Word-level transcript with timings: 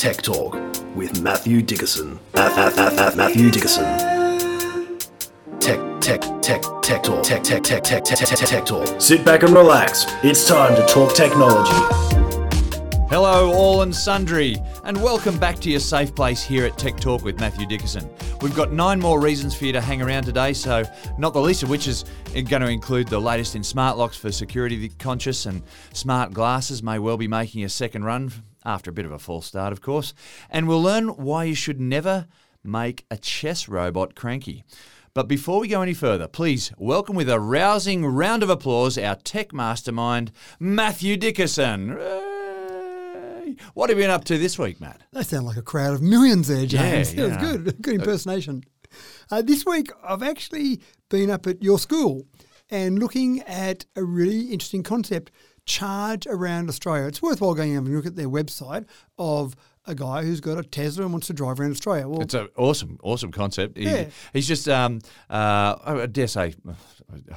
Tech 0.00 0.22
Talk 0.22 0.54
with 0.96 1.20
Matthew 1.20 1.60
Dickerson. 1.60 2.18
At, 2.32 2.56
at, 2.56 2.98
at 2.98 3.16
Matthew 3.18 3.50
Dickerson. 3.50 3.84
Tech, 5.60 5.78
tech, 6.00 6.22
tech, 6.40 6.62
tech 6.80 7.02
talk. 7.02 7.22
Tech, 7.22 7.42
tech, 7.42 7.62
tech, 7.62 7.84
tech, 7.84 8.02
tech, 8.02 8.16
tech, 8.16 8.38
tech 8.38 8.64
talk. 8.64 8.98
Sit 8.98 9.26
back 9.26 9.42
and 9.42 9.52
relax. 9.52 10.06
It's 10.22 10.48
time 10.48 10.74
to 10.74 10.86
talk 10.86 11.14
technology. 11.14 11.76
Hello, 13.10 13.52
all 13.52 13.82
and 13.82 13.94
sundry, 13.94 14.56
and 14.84 14.96
welcome 15.02 15.36
back 15.36 15.58
to 15.58 15.70
your 15.70 15.80
safe 15.80 16.14
place 16.14 16.42
here 16.42 16.64
at 16.64 16.78
Tech 16.78 16.96
Talk 16.98 17.22
with 17.22 17.38
Matthew 17.38 17.66
Dickerson. 17.66 18.08
We've 18.40 18.56
got 18.56 18.72
nine 18.72 19.00
more 19.00 19.20
reasons 19.20 19.54
for 19.54 19.66
you 19.66 19.74
to 19.74 19.82
hang 19.82 20.00
around 20.00 20.22
today, 20.22 20.54
so 20.54 20.82
not 21.18 21.34
the 21.34 21.42
least 21.42 21.62
of 21.62 21.68
which 21.68 21.86
is 21.86 22.06
going 22.32 22.62
to 22.62 22.68
include 22.68 23.08
the 23.08 23.20
latest 23.20 23.54
in 23.54 23.62
smart 23.62 23.98
locks 23.98 24.16
for 24.16 24.32
security 24.32 24.88
conscious, 24.98 25.44
and 25.44 25.62
smart 25.92 26.32
glasses 26.32 26.82
may 26.82 26.98
well 26.98 27.18
be 27.18 27.28
making 27.28 27.64
a 27.64 27.68
second 27.68 28.04
run 28.04 28.32
after 28.64 28.90
a 28.90 28.92
bit 28.92 29.06
of 29.06 29.12
a 29.12 29.18
false 29.18 29.46
start, 29.46 29.72
of 29.72 29.80
course. 29.80 30.14
And 30.50 30.68
we'll 30.68 30.82
learn 30.82 31.08
why 31.08 31.44
you 31.44 31.54
should 31.54 31.80
never 31.80 32.26
make 32.62 33.06
a 33.10 33.16
chess 33.16 33.68
robot 33.68 34.14
cranky. 34.14 34.64
But 35.14 35.26
before 35.28 35.60
we 35.60 35.68
go 35.68 35.82
any 35.82 35.94
further, 35.94 36.28
please 36.28 36.72
welcome 36.78 37.16
with 37.16 37.28
a 37.28 37.40
rousing 37.40 38.06
round 38.06 38.42
of 38.42 38.50
applause 38.50 38.96
our 38.96 39.16
tech 39.16 39.52
mastermind, 39.52 40.30
Matthew 40.60 41.16
Dickerson. 41.16 41.98
What 43.74 43.90
have 43.90 43.98
you 43.98 44.04
been 44.04 44.10
up 44.10 44.24
to 44.26 44.38
this 44.38 44.58
week, 44.58 44.80
Matt? 44.80 45.00
They 45.12 45.22
sound 45.24 45.46
like 45.46 45.56
a 45.56 45.62
crowd 45.62 45.94
of 45.94 46.02
millions 46.02 46.46
there, 46.48 46.66
James. 46.66 47.12
Yeah, 47.12 47.26
That 47.26 47.28
was 47.28 47.36
yeah. 47.50 47.56
good. 47.56 47.82
Good 47.82 47.94
impersonation. 47.96 48.62
Uh, 49.30 49.42
this 49.42 49.64
week, 49.66 49.90
I've 50.04 50.22
actually 50.22 50.80
been 51.08 51.30
up 51.30 51.46
at 51.46 51.62
your 51.62 51.78
school 51.78 52.26
and 52.70 52.98
looking 52.98 53.40
at 53.42 53.84
a 53.96 54.04
really 54.04 54.42
interesting 54.52 54.82
concept 54.82 55.30
charge 55.66 56.26
around 56.26 56.68
Australia. 56.68 57.06
It's 57.06 57.22
worthwhile 57.22 57.54
going 57.54 57.76
and 57.76 57.88
look 57.94 58.06
at 58.06 58.16
their 58.16 58.28
website 58.28 58.86
of 59.18 59.54
a 59.86 59.94
guy 59.94 60.22
who's 60.24 60.40
got 60.40 60.58
a 60.58 60.62
Tesla 60.62 61.04
and 61.04 61.12
wants 61.12 61.26
to 61.28 61.32
drive 61.32 61.58
around 61.58 61.70
Australia. 61.70 62.06
Well, 62.08 62.20
It's 62.20 62.34
an 62.34 62.48
awesome, 62.56 62.98
awesome 63.02 63.32
concept. 63.32 63.78
He- 63.78 63.84
Yeah. 63.84 64.06
he's 64.32 64.46
just, 64.46 64.68
um, 64.68 65.00
uh, 65.30 65.76
I 65.84 66.06
dare 66.06 66.26
say, 66.26 66.54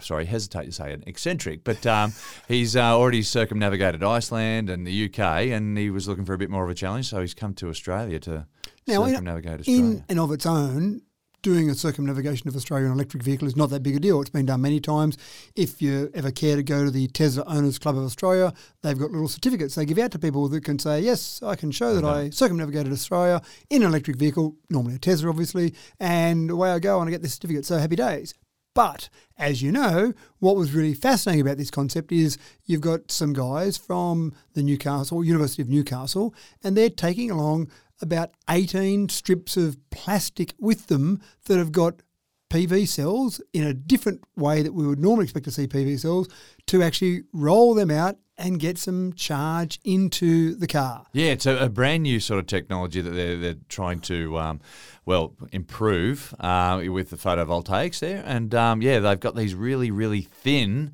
sorry, 0.02 0.26
hesitate 0.26 0.66
to 0.66 0.72
say 0.72 0.92
an 0.94 1.04
eccentric, 1.08 1.64
but 1.64 1.86
um, 1.88 2.14
he's 2.48 2.76
uh, 2.76 2.82
already 2.98 3.22
circumnavigated 3.22 4.04
Iceland 4.04 4.70
and 4.70 4.86
the 4.86 5.06
UK, 5.06 5.20
and 5.52 5.78
he 5.78 5.90
was 5.90 6.08
looking 6.08 6.26
for 6.26 6.34
a 6.34 6.38
bit 6.38 6.50
more 6.50 6.64
of 6.66 6.70
a 6.70 6.76
challenge, 6.76 7.10
so 7.10 7.22
he's 7.22 7.34
come 7.34 7.54
to 7.56 7.70
Australia 7.70 8.20
to 8.22 8.46
Now, 8.88 9.06
in- 9.06 9.12
circumnavigate 9.12 9.60
Australia. 9.62 9.84
in 9.86 10.06
and 10.10 10.20
of 10.20 10.32
its 10.32 10.46
own, 10.46 11.02
doing 11.44 11.70
a 11.70 11.76
circumnavigation 11.76 12.48
of 12.48 12.56
Australia 12.56 12.88
on 12.88 12.94
an 12.94 12.98
electric 12.98 13.22
vehicle 13.22 13.48
is 13.48 13.56
not 13.56 13.70
that 13.70 13.84
big 13.84 13.96
a 13.96 14.00
deal. 14.00 14.20
It's 14.22 14.30
been 14.30 14.48
done 14.48 14.62
many 14.62 14.80
times. 14.80 15.18
If 15.56 15.82
you 15.82 16.10
ever 16.16 16.32
care 16.32 16.56
to 16.56 16.64
go 16.64 16.86
to 16.86 16.90
the 16.90 17.08
Tesla 17.10 17.44
Owners 17.46 17.78
Club 17.78 17.98
of 17.98 18.04
Australia, 18.04 18.54
they've 18.82 18.98
got 18.98 19.12
little 19.12 19.28
certificates 19.28 19.76
they 19.76 19.86
give 19.86 20.00
out 20.00 20.12
to 20.12 20.20
people 20.20 20.48
that 20.48 20.64
can 20.64 20.80
say, 20.80 21.02
yes, 21.02 21.44
I 21.44 21.56
can 21.56 21.72
show 21.72 21.94
that 21.94 22.06
I 22.06 22.32
circumnavigated 22.32 22.92
Australia 22.92 23.42
in 23.70 23.84
an 23.84 23.90
electric 23.90 24.18
vehicle, 24.18 24.56
normally 24.70 24.96
a 24.96 25.00
Tesla, 25.00 25.30
obviously, 25.30 25.76
and 26.00 26.50
away 26.50 26.72
I 26.72 26.80
go 26.80 27.00
and 27.00 27.08
I 27.08 27.12
get 27.12 27.22
this 27.22 27.34
certificate. 27.34 27.66
So 27.66 27.78
happy 27.78 27.98
days. 27.98 28.34
But 28.74 29.10
as 29.38 29.62
you 29.62 29.72
know, 29.72 30.14
what 30.40 30.56
was 30.56 30.74
really 30.74 30.96
fascinating 30.96 31.42
about 31.42 31.58
this 31.58 31.70
concept 31.70 32.12
is 32.12 32.38
you've 32.66 32.82
got 32.82 33.12
some 33.12 33.34
guys 33.34 33.78
from 33.78 34.34
the 34.54 34.64
Newcastle 34.64 35.24
University 35.24 35.62
of 35.62 35.70
Newcastle, 35.70 36.34
and 36.64 36.76
they're 36.76 36.90
taking 36.90 37.30
along 37.30 37.70
about 38.02 38.32
18 38.50 39.10
strips 39.10 39.58
of 39.58 39.78
plastic 39.90 40.54
with 40.60 40.88
them 40.88 41.22
that 41.46 41.58
have 41.58 41.72
got 41.72 42.02
PV 42.50 42.88
cells 42.88 43.42
in 43.52 43.64
a 43.64 43.74
different 43.74 44.24
way 44.36 44.62
that 44.62 44.74
we 44.74 44.86
would 44.86 45.00
normally 45.00 45.24
expect 45.24 45.46
to 45.46 45.52
see 45.52 45.68
PV 45.68 46.00
cells 46.00 46.28
to 46.68 46.84
actually 46.84 47.24
roll 47.34 47.74
them 47.74 47.90
out 47.90 48.18
and 48.38 48.60
get 48.60 48.78
some 48.78 49.14
charge 49.14 49.80
into 49.84 50.56
the 50.56 50.68
car. 50.68 51.06
Yeah, 51.14 51.32
it's 51.32 51.46
a, 51.46 51.58
a 51.58 51.70
brand 51.70 52.04
new 52.04 52.20
sort 52.20 52.40
of 52.40 52.48
technology 52.48 53.02
that 53.02 53.10
they're, 53.10 53.38
they're 53.38 53.56
trying 53.70 54.02
to, 54.02 54.38
um, 54.38 54.62
well, 55.06 55.34
improve 55.52 56.34
uh, 56.40 56.82
with 56.88 57.10
the 57.10 57.16
photovoltaics 57.16 58.00
there. 58.00 58.24
And 58.26 58.54
um, 58.54 58.82
yeah, 58.82 59.00
they've 59.00 59.20
got 59.20 59.36
these 59.36 59.56
really, 59.56 59.92
really 59.92 60.22
thin 60.22 60.94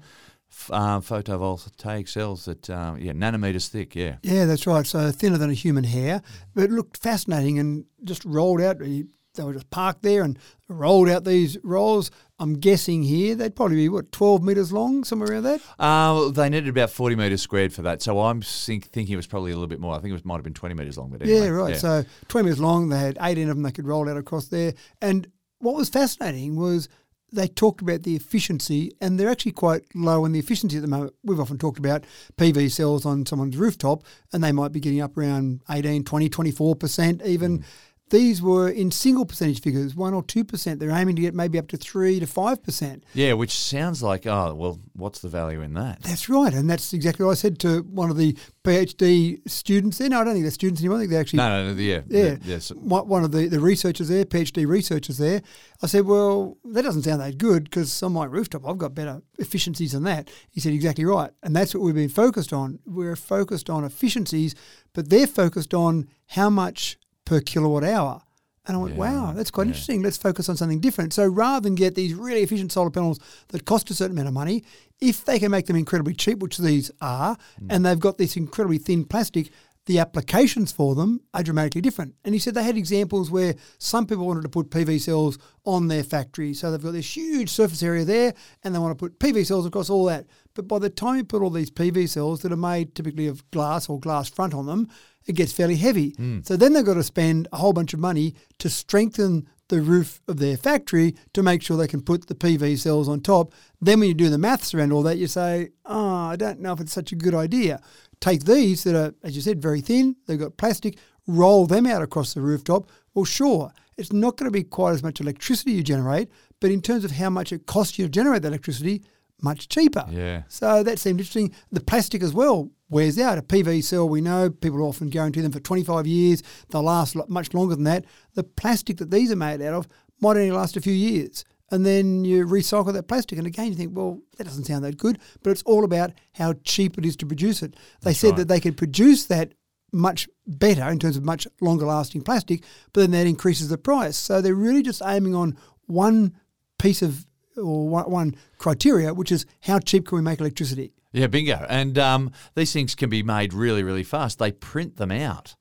f- 0.52 0.70
uh, 0.72 1.00
photovoltaic 1.00 2.08
cells 2.10 2.46
that, 2.46 2.70
uh, 2.70 2.96
yeah, 2.98 3.14
nanometers 3.14 3.68
thick, 3.68 3.96
yeah. 3.96 4.18
Yeah, 4.24 4.46
that's 4.46 4.68
right. 4.68 4.86
So 4.86 5.12
thinner 5.12 5.38
than 5.38 5.50
a 5.50 5.54
human 5.54 5.84
hair, 5.84 6.22
but 6.54 6.64
it 6.66 6.72
looked 6.72 6.98
fascinating 6.98 7.60
and 7.60 7.86
just 8.04 8.26
rolled 8.26 8.62
out. 8.62 8.78
They 8.80 9.44
were 9.44 9.54
just 9.54 9.70
parked 9.70 10.02
there 10.02 10.24
and 10.24 10.38
rolled 10.68 11.08
out 11.08 11.24
these 11.24 11.58
rolls. 11.64 12.12
I'm 12.40 12.56
guessing 12.56 13.04
here 13.04 13.36
they'd 13.36 13.56
probably 13.56 13.78
be 13.78 13.88
what 13.88 14.12
12 14.12 14.42
meters 14.44 14.72
long, 14.74 15.04
somewhere 15.04 15.32
around 15.32 15.44
that. 15.44 15.62
Uh, 15.78 16.30
they 16.30 16.50
needed 16.50 16.68
about 16.68 16.90
40 16.90 17.16
metres 17.16 17.42
squared 17.42 17.72
for 17.72 17.84
that. 17.84 18.02
So 18.02 18.20
I'm 18.20 18.42
think, 18.42 18.88
thinking 18.88 19.14
it 19.14 19.18
was 19.18 19.28
probably 19.28 19.52
a 19.52 19.56
little 19.56 19.68
bit 19.68 19.80
more. 19.80 19.94
I 19.94 20.00
think 20.00 20.10
it 20.10 20.14
was, 20.14 20.26
might 20.26 20.36
have 20.36 20.44
been 20.44 20.54
20 20.54 20.76
metres 20.76 20.98
long. 20.98 21.10
But 21.12 21.22
anyway, 21.22 21.40
Yeah, 21.42 21.48
right. 21.50 21.78
So 21.78 22.04
20 22.28 22.46
meters 22.46 22.60
long. 22.60 22.90
They 22.90 22.98
had 23.00 23.18
18 23.22 23.50
of 23.50 23.56
them 23.56 23.64
they 23.64 23.72
could 23.72 23.86
roll 23.88 24.10
out 24.10 24.18
across 24.18 24.48
there. 24.48 24.74
And 25.02 25.28
what 25.60 25.76
was 25.76 25.90
fascinating 25.90 26.56
was 26.56 26.90
they 27.32 27.48
talked 27.48 27.82
about 27.82 28.04
the 28.04 28.16
efficiency, 28.16 28.92
and 29.02 29.20
they're 29.20 29.30
actually 29.30 29.52
quite 29.52 29.84
low 29.96 30.26
in 30.26 30.32
the 30.32 30.40
efficiency 30.40 30.78
at 30.78 30.82
the 30.82 30.88
moment. 30.88 31.14
We've 31.24 31.40
often 31.40 31.58
talked 31.58 31.80
about 31.80 32.06
PV 32.38 32.72
cells 32.72 33.06
on 33.06 33.26
someone's 33.26 33.58
rooftop, 33.58 34.04
and 34.34 34.44
they 34.44 34.52
might 34.52 34.72
be 34.72 34.80
getting 34.80 35.02
up 35.02 35.18
around 35.18 35.62
18, 35.70 36.04
20, 36.04 36.30
24% 36.30 37.26
even. 37.26 37.60
Mm. 37.60 37.64
These 38.10 38.42
were 38.42 38.70
in 38.70 38.92
single 38.92 39.26
percentage 39.26 39.62
figures, 39.62 39.96
1 39.96 40.14
or 40.14 40.24
2%. 40.24 40.80
They're 40.80 40.90
aiming 40.92 41.16
to 41.18 41.22
get 41.22 41.34
maybe 41.36 41.58
up 41.60 41.68
to 41.70 41.78
3 41.78 42.20
to 42.20 42.26
5%. 42.26 43.02
yeah, 43.14 43.34
which 43.34 43.52
sounds 43.52 44.02
like, 44.02 44.26
oh, 44.26 44.54
well, 44.56 44.80
what's 44.94 45.20
the 45.20 45.30
value 45.30 45.62
in 45.62 45.74
that? 45.76 46.02
That's 46.02 46.28
right. 46.30 46.54
And 46.54 46.70
that's 46.70 46.94
exactly 46.94 47.26
what 47.26 47.32
I 47.32 47.36
said 47.36 47.60
to 47.60 47.82
one 47.84 48.10
of 48.10 48.18
the 48.18 48.36
PhD 48.64 49.40
students 49.50 49.98
there. 49.98 50.10
No, 50.10 50.22
I 50.22 50.24
don't 50.24 50.34
think 50.34 50.44
they're 50.44 50.52
students 50.52 50.82
anymore. 50.82 50.98
I 50.98 51.02
think 51.02 51.12
they're 51.12 51.22
actually 51.22 51.38
No, 51.38 51.50
no, 51.64 51.74
no, 51.74 51.80
yeah. 51.80 52.02
Yeah, 52.08 52.36
Yes. 52.44 52.70
one 52.72 53.08
one 53.08 53.24
of 53.24 53.32
the, 53.32 53.48
the 53.48 53.60
researchers 53.60 54.08
there, 54.10 54.26
PhD 54.26 54.68
researchers 54.68 55.18
there, 55.18 55.42
I 55.82 55.88
said, 55.88 56.06
well, 56.06 56.58
that 56.66 56.84
doesn't 56.84 57.04
sound 57.04 57.22
that 57.22 57.38
good 57.38 57.64
because 57.66 58.02
on 58.04 58.14
my 58.14 58.26
rooftop 58.26 58.68
I've 58.68 58.78
got 58.78 58.94
better 58.96 59.22
efficiencies 59.38 59.92
than 59.94 60.04
that. 60.04 60.30
He 60.50 60.60
said, 60.60 60.74
exactly 60.74 61.06
right. 61.06 61.32
And 61.44 61.56
that's 61.56 61.74
what 61.74 61.84
we've 61.84 61.96
been 61.96 62.10
focused 62.10 62.54
on. 62.54 62.80
We're 62.86 63.16
focused 63.16 63.70
on 63.70 63.84
efficiencies, 63.84 64.56
but 64.94 65.10
they're 65.10 65.28
focused 65.28 65.74
on 65.74 66.08
how 66.28 66.50
much 66.50 66.98
per 67.30 67.40
kilowatt 67.42 67.84
hour. 67.84 68.24
And 68.66 68.76
I 68.76 68.80
went, 68.82 68.96
wow, 68.96 69.34
that's 69.36 69.52
quite 69.52 69.68
interesting. 69.68 70.02
Let's 70.02 70.18
focus 70.18 70.50
on 70.50 70.58
something 70.58 70.80
different. 70.80 71.14
So 71.14 71.28
rather 71.28 71.64
than 71.64 71.76
get 71.76 71.94
these 71.94 72.14
really 72.16 72.42
efficient 72.42 72.72
solar 72.72 72.90
panels 72.90 73.20
that 73.50 73.66
cost 73.66 73.90
a 73.92 73.94
certain 73.94 74.16
amount 74.16 74.28
of 74.28 74.34
money, 74.34 74.64
if 75.00 75.26
they 75.26 75.40
can 75.40 75.52
make 75.52 75.68
them 75.68 75.76
incredibly 75.76 76.14
cheap, 76.14 76.40
which 76.40 76.58
these 76.58 76.92
are, 77.02 77.36
mm. 77.36 77.68
and 77.70 77.86
they've 77.86 78.00
got 78.00 78.18
this 78.18 78.36
incredibly 78.36 78.80
thin 78.80 79.06
plastic, 79.06 79.50
the 79.86 80.00
applications 80.00 80.72
for 80.72 80.94
them 80.94 81.22
are 81.34 81.42
dramatically 81.42 81.82
different. 81.82 82.16
And 82.24 82.36
he 82.36 82.40
said 82.40 82.54
they 82.54 82.64
had 82.64 82.78
examples 82.78 83.32
where 83.32 83.56
some 83.78 84.06
people 84.06 84.28
wanted 84.28 84.44
to 84.44 84.50
put 84.50 84.70
PV 84.70 85.02
cells 85.02 85.40
on 85.66 85.88
their 85.88 86.04
factory. 86.04 86.54
So 86.54 86.70
they've 86.70 86.82
got 86.82 86.92
this 86.92 87.16
huge 87.16 87.50
surface 87.50 87.82
area 87.82 88.06
there 88.06 88.34
and 88.64 88.74
they 88.74 88.80
want 88.80 88.98
to 88.98 89.04
put 89.04 89.20
PV 89.20 89.46
cells 89.48 89.66
across 89.66 89.90
all 89.90 90.06
that. 90.06 90.28
But 90.54 90.68
by 90.68 90.80
the 90.80 90.92
time 90.92 91.18
you 91.18 91.24
put 91.24 91.42
all 91.42 91.50
these 91.50 91.72
PV 91.72 92.10
cells 92.10 92.42
that 92.42 92.52
are 92.52 92.58
made 92.58 92.94
typically 92.94 93.28
of 93.28 93.50
glass 93.52 93.88
or 93.90 94.00
glass 94.00 94.30
front 94.30 94.54
on 94.54 94.66
them, 94.68 94.90
it 95.26 95.34
gets 95.34 95.52
fairly 95.52 95.76
heavy. 95.76 96.12
Mm. 96.14 96.46
So 96.46 96.58
then 96.58 96.74
they've 96.74 96.86
got 96.86 96.96
to 96.96 97.04
spend 97.04 97.48
a 97.52 97.58
whole 97.58 97.74
bunch 97.74 97.94
of 97.94 98.00
money 98.00 98.36
to 98.60 98.70
strengthen 98.70 99.48
the 99.70 99.82
roof 99.82 100.20
of 100.28 100.40
their 100.40 100.58
factory 100.58 101.16
to 101.34 101.44
make 101.44 101.62
sure 101.62 101.78
they 101.78 101.88
can 101.88 102.02
put 102.02 102.28
the 102.28 102.36
PV 102.36 102.78
cells 102.80 103.08
on 103.08 103.22
top. 103.22 103.54
Then 103.80 104.00
when 104.00 104.10
you 104.10 104.16
do 104.16 104.30
the 104.30 104.38
maths 104.38 104.74
around 104.74 104.92
all 104.92 105.04
that, 105.04 105.18
you 105.18 105.28
say, 105.28 105.70
oh, 105.86 106.26
I 106.26 106.36
don't 106.36 106.60
know 106.60 106.74
if 106.74 106.80
it's 106.80 106.94
such 106.94 107.12
a 107.12 107.16
good 107.16 107.36
idea. 107.36 107.80
Take 108.20 108.46
these 108.46 108.84
that 108.84 108.96
are, 108.96 109.14
as 109.24 109.36
you 109.36 109.42
said, 109.42 109.62
very 109.62 109.82
thin, 109.82 110.16
they've 110.26 110.40
got 110.40 110.58
plastic, 110.58 110.98
roll 111.28 111.68
them 111.68 111.86
out 111.86 112.02
across 112.02 112.34
the 112.34 112.42
rooftop. 112.42 112.90
Well, 113.14 113.26
sure, 113.26 113.72
it's 113.98 114.12
not 114.12 114.38
going 114.38 114.52
to 114.52 114.52
be 114.52 114.64
quite 114.64 114.92
as 114.92 115.04
much 115.04 115.22
electricity 115.22 115.74
you 115.74 115.84
generate, 115.84 116.30
but 116.60 116.72
in 116.72 116.82
terms 116.82 117.06
of 117.06 117.12
how 117.12 117.30
much 117.30 117.54
it 117.54 117.68
costs 117.68 118.00
you 118.00 118.06
to 118.06 118.10
generate 118.10 118.42
that 118.42 118.50
electricity, 118.50 119.04
much 119.42 119.70
cheaper. 119.70 120.06
Yeah. 120.10 120.44
So 120.50 120.84
that 120.84 121.00
seemed 121.00 121.20
interesting. 121.20 121.54
The 121.72 121.80
plastic 121.80 122.24
as 122.24 122.34
well 122.34 122.72
wears 122.90 123.20
out. 123.20 123.38
A 123.38 123.42
PV 123.42 123.84
cell, 123.84 124.08
we 124.08 124.22
know 124.22 124.50
people 124.50 124.82
often 124.84 125.10
guarantee 125.10 125.42
them 125.42 125.52
for 125.52 125.60
25 125.60 126.08
years. 126.08 126.44
They'll 126.70 126.84
last 126.84 127.16
much 127.30 127.54
longer 127.54 127.76
than 127.76 127.84
that. 127.86 128.06
The 128.34 128.44
plastic 128.44 128.98
that 128.98 129.12
these 129.12 129.32
are 129.32 129.36
made 129.36 129.62
out 129.62 129.74
of 129.74 129.88
might 130.20 130.38
only 130.38 130.52
last 130.52 130.78
a 130.78 130.82
few 130.82 130.94
years. 130.94 131.46
And 131.72 131.86
then 131.86 132.26
you 132.26 132.46
recycle 132.48 132.92
that 132.94 133.08
plastic. 133.08 133.38
And 133.38 133.46
again, 133.46 133.68
you 133.68 133.76
think, 133.76 133.96
well, 133.96 134.20
that 134.38 134.46
doesn't 134.46 134.66
sound 134.66 134.84
that 134.84 134.98
good. 134.98 135.20
But 135.44 135.52
it's 135.52 135.62
all 135.64 135.84
about 135.84 136.12
how 136.34 136.54
cheap 136.64 136.98
it 136.98 137.06
is 137.06 137.16
to 137.18 137.28
produce 137.28 137.62
it. 137.62 137.76
They 138.02 138.14
said 138.14 138.36
that 138.38 138.48
they 138.48 138.60
could 138.60 138.76
produce 138.76 139.26
that 139.26 139.54
much 139.92 140.28
better 140.46 140.88
in 140.90 141.00
terms 141.00 141.18
of 141.18 141.24
much 141.24 141.48
longer 141.62 141.86
lasting 141.86 142.22
plastic, 142.22 142.64
but 142.94 143.02
then 143.02 143.12
that 143.12 143.28
increases 143.28 143.70
the 143.70 143.78
price. 143.78 144.18
So 144.18 144.42
they're 144.42 144.56
really 144.56 144.84
just 144.84 145.02
aiming 145.04 145.36
on 145.36 145.58
one 145.88 146.36
piece 146.78 147.02
of 147.02 147.26
or 147.60 147.88
one, 147.88 148.10
one 148.10 148.36
criteria, 148.58 149.14
which 149.14 149.32
is 149.32 149.46
how 149.62 149.80
cheap 149.80 150.08
can 150.08 150.18
we 150.18 150.22
make 150.22 150.40
electricity? 150.40 150.94
Yeah, 151.12 151.26
bingo. 151.26 151.66
And 151.68 151.98
um, 151.98 152.32
these 152.54 152.72
things 152.72 152.94
can 152.94 153.10
be 153.10 153.24
made 153.24 153.52
really, 153.52 153.82
really 153.82 154.04
fast. 154.04 154.38
They 154.38 154.52
print 154.52 154.98
them 154.98 155.12
out, 155.12 155.56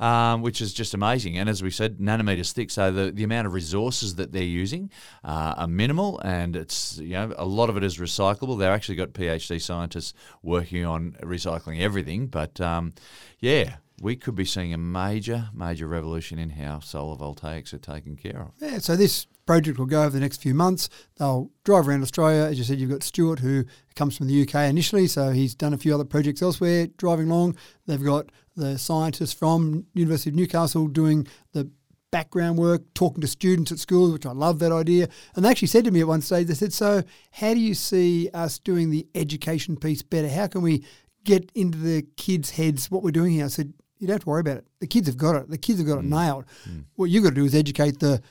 um, 0.00 0.40
which 0.40 0.62
is 0.62 0.72
just 0.72 0.94
amazing. 0.94 1.36
And 1.36 1.46
as 1.48 1.62
we 1.62 1.70
said, 1.70 1.98
nanometers 1.98 2.52
thick. 2.52 2.70
So 2.70 2.90
the, 2.90 3.12
the 3.12 3.22
amount 3.22 3.46
of 3.46 3.52
resources 3.52 4.14
that 4.14 4.32
they're 4.32 4.42
using 4.42 4.90
uh, 5.22 5.54
are 5.58 5.68
minimal, 5.68 6.20
and 6.20 6.56
it's 6.56 6.98
you 6.98 7.12
know 7.12 7.34
a 7.36 7.44
lot 7.44 7.68
of 7.68 7.76
it 7.76 7.84
is 7.84 7.98
recyclable. 7.98 8.58
They've 8.58 8.68
actually 8.68 8.96
got 8.96 9.12
PhD 9.12 9.60
scientists 9.60 10.14
working 10.42 10.86
on 10.86 11.18
recycling 11.22 11.80
everything. 11.80 12.28
But 12.28 12.58
um, 12.62 12.94
yeah, 13.40 13.76
we 14.00 14.16
could 14.16 14.34
be 14.34 14.46
seeing 14.46 14.72
a 14.72 14.78
major, 14.78 15.50
major 15.52 15.86
revolution 15.86 16.38
in 16.38 16.48
how 16.50 16.80
solar 16.80 17.16
voltaics 17.16 17.74
are 17.74 17.78
taken 17.78 18.16
care 18.16 18.40
of. 18.40 18.52
Yeah, 18.58 18.78
so 18.78 18.96
this 18.96 19.26
project 19.46 19.78
will 19.78 19.86
go 19.86 20.02
over 20.02 20.10
the 20.10 20.20
next 20.20 20.40
few 20.40 20.54
months. 20.54 20.88
They'll 21.16 21.50
drive 21.64 21.88
around 21.88 22.02
Australia. 22.02 22.42
As 22.42 22.58
you 22.58 22.64
said, 22.64 22.78
you've 22.78 22.90
got 22.90 23.02
Stuart, 23.02 23.40
who 23.40 23.64
comes 23.94 24.16
from 24.16 24.26
the 24.26 24.42
UK 24.42 24.68
initially, 24.68 25.06
so 25.06 25.30
he's 25.30 25.54
done 25.54 25.74
a 25.74 25.78
few 25.78 25.94
other 25.94 26.04
projects 26.04 26.42
elsewhere 26.42 26.86
driving 26.96 27.30
along. 27.30 27.56
They've 27.86 28.02
got 28.02 28.30
the 28.56 28.78
scientists 28.78 29.32
from 29.32 29.86
University 29.94 30.30
of 30.30 30.36
Newcastle 30.36 30.86
doing 30.86 31.26
the 31.52 31.70
background 32.14 32.56
work, 32.56 32.82
talking 32.94 33.20
to 33.20 33.26
students 33.26 33.72
at 33.72 33.78
schools, 33.80 34.12
which 34.12 34.24
I 34.24 34.30
love 34.30 34.60
that 34.60 34.70
idea. 34.70 35.08
And 35.34 35.44
they 35.44 35.48
actually 35.50 35.66
said 35.66 35.84
to 35.84 35.90
me 35.90 35.98
at 35.98 36.06
one 36.06 36.20
stage, 36.20 36.46
they 36.46 36.54
said, 36.54 36.72
So, 36.72 37.02
how 37.32 37.54
do 37.54 37.58
you 37.58 37.74
see 37.74 38.30
us 38.32 38.58
doing 38.60 38.90
the 38.90 39.04
education 39.16 39.76
piece 39.76 40.02
better? 40.02 40.28
How 40.28 40.46
can 40.46 40.62
we 40.62 40.84
get 41.24 41.50
into 41.56 41.76
the 41.76 42.06
kids' 42.16 42.50
heads 42.50 42.88
what 42.88 43.02
we're 43.02 43.10
doing 43.10 43.32
here? 43.32 43.46
I 43.46 43.48
said, 43.48 43.74
You 43.98 44.06
don't 44.06 44.14
have 44.14 44.22
to 44.22 44.28
worry 44.28 44.42
about 44.42 44.58
it. 44.58 44.66
The 44.78 44.86
kids 44.86 45.08
have 45.08 45.16
got 45.16 45.34
it. 45.34 45.50
The 45.50 45.58
kids 45.58 45.80
have 45.80 45.88
got 45.88 45.98
it 45.98 46.04
mm. 46.04 46.10
nailed. 46.10 46.44
Mm. 46.70 46.84
What 46.94 47.06
you've 47.06 47.24
got 47.24 47.30
to 47.30 47.34
do 47.34 47.46
is 47.46 47.54
educate 47.54 47.98
the 47.98 48.22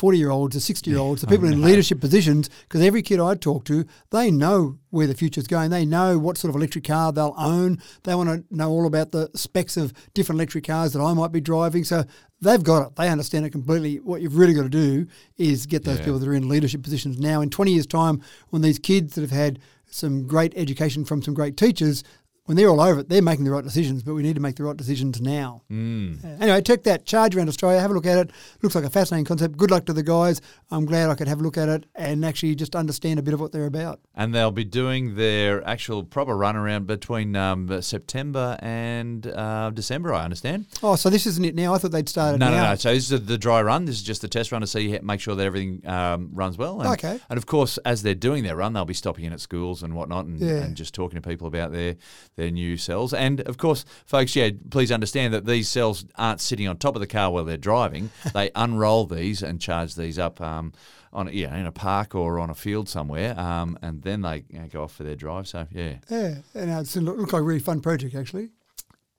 40 0.00 0.16
year 0.16 0.30
olds, 0.30 0.54
the 0.54 0.60
60 0.60 0.90
year 0.90 0.98
olds, 0.98 1.20
the 1.20 1.26
people 1.26 1.46
oh, 1.46 1.52
in 1.52 1.60
leadership 1.60 2.00
positions, 2.00 2.48
because 2.62 2.80
every 2.80 3.02
kid 3.02 3.20
I 3.20 3.34
talk 3.34 3.66
to, 3.66 3.84
they 4.10 4.30
know 4.30 4.78
where 4.88 5.06
the 5.06 5.12
future's 5.14 5.46
going. 5.46 5.68
They 5.68 5.84
know 5.84 6.18
what 6.18 6.38
sort 6.38 6.48
of 6.48 6.56
electric 6.56 6.84
car 6.84 7.12
they'll 7.12 7.34
own. 7.36 7.82
They 8.04 8.14
want 8.14 8.30
to 8.30 8.56
know 8.56 8.70
all 8.70 8.86
about 8.86 9.12
the 9.12 9.28
specs 9.34 9.76
of 9.76 9.92
different 10.14 10.38
electric 10.38 10.64
cars 10.64 10.94
that 10.94 11.02
I 11.02 11.12
might 11.12 11.32
be 11.32 11.40
driving. 11.42 11.84
So 11.84 12.04
they've 12.40 12.62
got 12.62 12.86
it. 12.86 12.96
They 12.96 13.10
understand 13.10 13.44
it 13.44 13.50
completely. 13.50 13.96
What 13.96 14.22
you've 14.22 14.38
really 14.38 14.54
got 14.54 14.62
to 14.62 14.70
do 14.70 15.06
is 15.36 15.66
get 15.66 15.84
those 15.84 15.98
Yeah. 15.98 16.06
people 16.06 16.18
that 16.18 16.28
are 16.28 16.34
in 16.34 16.48
leadership 16.48 16.82
positions 16.82 17.18
now. 17.18 17.42
In 17.42 17.50
20 17.50 17.70
years' 17.72 17.86
time, 17.86 18.22
when 18.48 18.62
these 18.62 18.78
kids 18.78 19.16
that 19.16 19.20
have 19.20 19.30
had 19.32 19.58
some 19.90 20.26
great 20.26 20.54
education 20.56 21.04
from 21.04 21.20
some 21.22 21.34
great 21.34 21.58
teachers, 21.58 22.04
when 22.46 22.56
they're 22.56 22.68
all 22.68 22.80
over 22.80 23.00
it, 23.00 23.08
they're 23.08 23.22
making 23.22 23.44
the 23.44 23.50
right 23.50 23.62
decisions, 23.62 24.02
but 24.02 24.14
we 24.14 24.22
need 24.22 24.34
to 24.34 24.40
make 24.40 24.56
the 24.56 24.64
right 24.64 24.76
decisions 24.76 25.20
now. 25.20 25.62
Mm. 25.70 26.24
Uh, 26.24 26.28
Anyway, 26.42 26.60
check 26.62 26.82
that 26.84 27.04
charge 27.04 27.36
around 27.36 27.48
Australia. 27.48 27.78
Have 27.80 27.90
a 27.90 27.94
look 27.94 28.06
at 28.06 28.18
it. 28.18 28.30
Looks 28.62 28.74
like 28.74 28.82
a 28.84 28.90
fascinating 28.90 29.24
concept. 29.26 29.56
Good 29.56 29.70
luck 29.70 29.84
to 29.86 29.92
the 29.92 30.02
guys. 30.02 30.40
I'm 30.70 30.84
glad 30.84 31.10
I 31.10 31.14
could 31.14 31.28
have 31.28 31.38
a 31.40 31.42
look 31.42 31.56
at 31.58 31.68
it 31.68 31.86
and 31.94 32.24
actually 32.24 32.54
just 32.56 32.74
understand 32.74 33.18
a 33.18 33.22
bit 33.22 33.34
of 33.34 33.40
what 33.40 33.52
they're 33.52 33.66
about. 33.66 34.00
And 34.16 34.34
they'll 34.34 34.50
be 34.50 34.64
doing 34.64 35.14
their 35.16 35.66
actual 35.68 36.02
proper 36.02 36.36
run 36.36 36.56
around 36.56 36.86
between 36.86 37.36
um, 37.36 37.80
September 37.82 38.56
and 38.60 39.26
uh, 39.26 39.70
December, 39.70 40.12
I 40.14 40.24
understand. 40.24 40.66
Oh, 40.82 40.96
so 40.96 41.08
this 41.10 41.26
isn't 41.26 41.44
it 41.44 41.54
now? 41.54 41.74
I 41.74 41.78
thought 41.78 41.92
they'd 41.92 42.08
started 42.08 42.38
No, 42.38 42.50
no, 42.50 42.56
now. 42.56 42.70
no. 42.70 42.74
So 42.76 42.92
this 42.92 43.10
is 43.12 43.26
the 43.26 43.38
dry 43.38 43.62
run. 43.62 43.84
This 43.84 43.96
is 43.96 44.02
just 44.02 44.22
the 44.22 44.28
test 44.28 44.50
run 44.50 44.62
to 44.62 44.66
see, 44.66 44.98
make 45.02 45.20
sure 45.20 45.34
that 45.36 45.44
everything 45.44 45.86
um, 45.86 46.30
runs 46.32 46.58
well. 46.58 46.80
And, 46.80 46.90
Okay. 46.94 47.20
And 47.28 47.36
of 47.36 47.46
course, 47.46 47.78
as 47.84 48.02
they're 48.02 48.14
doing 48.14 48.42
their 48.42 48.56
run, 48.56 48.72
they'll 48.72 48.84
be 48.84 48.94
stopping 48.94 49.24
in 49.24 49.32
at 49.32 49.40
schools 49.40 49.82
and 49.84 49.94
whatnot, 49.94 50.24
and, 50.24 50.40
Yeah. 50.40 50.62
and 50.64 50.74
just 50.76 50.94
talking 50.94 51.20
to 51.20 51.26
people 51.28 51.46
about 51.46 51.70
their 51.72 51.94
their 52.40 52.50
new 52.50 52.76
cells. 52.76 53.12
And 53.12 53.40
of 53.42 53.58
course, 53.58 53.84
folks, 54.06 54.34
yeah, 54.34 54.50
please 54.70 54.90
understand 54.90 55.34
that 55.34 55.44
these 55.44 55.68
cells 55.68 56.04
aren't 56.16 56.40
sitting 56.40 56.66
on 56.66 56.78
top 56.78 56.96
of 56.96 57.00
the 57.00 57.06
car 57.06 57.30
while 57.30 57.44
they're 57.44 57.56
driving. 57.56 58.10
they 58.34 58.50
unroll 58.54 59.06
these 59.06 59.42
and 59.42 59.60
charge 59.60 59.94
these 59.94 60.18
up. 60.18 60.40
Um, 60.40 60.72
on 61.12 61.28
yeah, 61.32 61.56
in 61.56 61.66
a 61.66 61.72
park 61.72 62.14
or 62.14 62.38
on 62.38 62.50
a 62.50 62.54
field 62.54 62.88
somewhere, 62.88 63.36
um, 63.36 63.76
and 63.82 64.02
then 64.02 64.22
they 64.22 64.44
you 64.48 64.60
know, 64.60 64.68
go 64.68 64.84
off 64.84 64.92
for 64.92 65.02
their 65.02 65.16
drive. 65.16 65.48
So 65.48 65.66
yeah, 65.72 65.96
Yeah, 66.08 66.36
and 66.54 66.70
it's 66.70 66.94
look 66.94 67.18
look 67.18 67.32
like 67.32 67.40
a 67.40 67.44
really 67.44 67.58
fun 67.58 67.80
project 67.80 68.14
actually. 68.14 68.50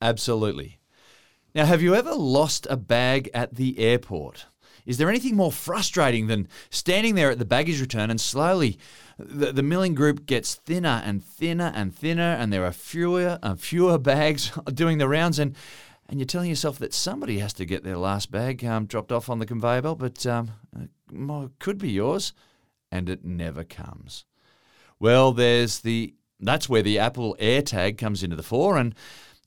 Absolutely. 0.01 0.79
Now, 1.53 1.65
have 1.65 1.81
you 1.81 1.93
ever 1.93 2.13
lost 2.13 2.65
a 2.69 2.77
bag 2.77 3.29
at 3.33 3.55
the 3.55 3.77
airport? 3.77 4.45
Is 4.85 4.97
there 4.97 5.09
anything 5.09 5.35
more 5.35 5.51
frustrating 5.51 6.27
than 6.27 6.47
standing 6.69 7.15
there 7.15 7.31
at 7.31 7.39
the 7.39 7.45
baggage 7.45 7.79
return 7.81 8.09
and 8.09 8.19
slowly 8.19 8.79
the, 9.25 9.51
the 9.51 9.63
milling 9.63 9.95
group 9.95 10.25
gets 10.25 10.55
thinner 10.55 11.01
and 11.05 11.23
thinner 11.23 11.71
and 11.75 11.95
thinner, 11.95 12.35
and 12.39 12.51
there 12.51 12.65
are 12.65 12.71
fewer 12.71 13.39
and 13.41 13.59
fewer 13.59 13.97
bags 13.97 14.51
doing 14.73 14.97
the 14.97 15.07
rounds, 15.07 15.39
and 15.39 15.55
and 16.09 16.19
you're 16.19 16.25
telling 16.25 16.49
yourself 16.49 16.77
that 16.79 16.93
somebody 16.93 17.39
has 17.39 17.53
to 17.53 17.65
get 17.65 17.83
their 17.83 17.97
last 17.97 18.31
bag 18.31 18.65
um, 18.65 18.85
dropped 18.85 19.13
off 19.13 19.29
on 19.29 19.39
the 19.39 19.45
conveyor 19.45 19.81
belt, 19.81 19.99
but 19.99 20.25
um, 20.25 20.51
it 20.77 21.51
could 21.59 21.77
be 21.77 21.89
yours, 21.89 22.33
and 22.91 23.09
it 23.09 23.23
never 23.23 23.63
comes. 23.63 24.25
Well, 24.99 25.31
there's 25.31 25.79
the 25.79 26.13
that's 26.39 26.67
where 26.67 26.81
the 26.81 26.99
Apple 26.99 27.37
AirTag 27.39 27.97
comes 27.97 28.23
into 28.23 28.35
the 28.35 28.43
fore, 28.43 28.77
and 28.77 28.95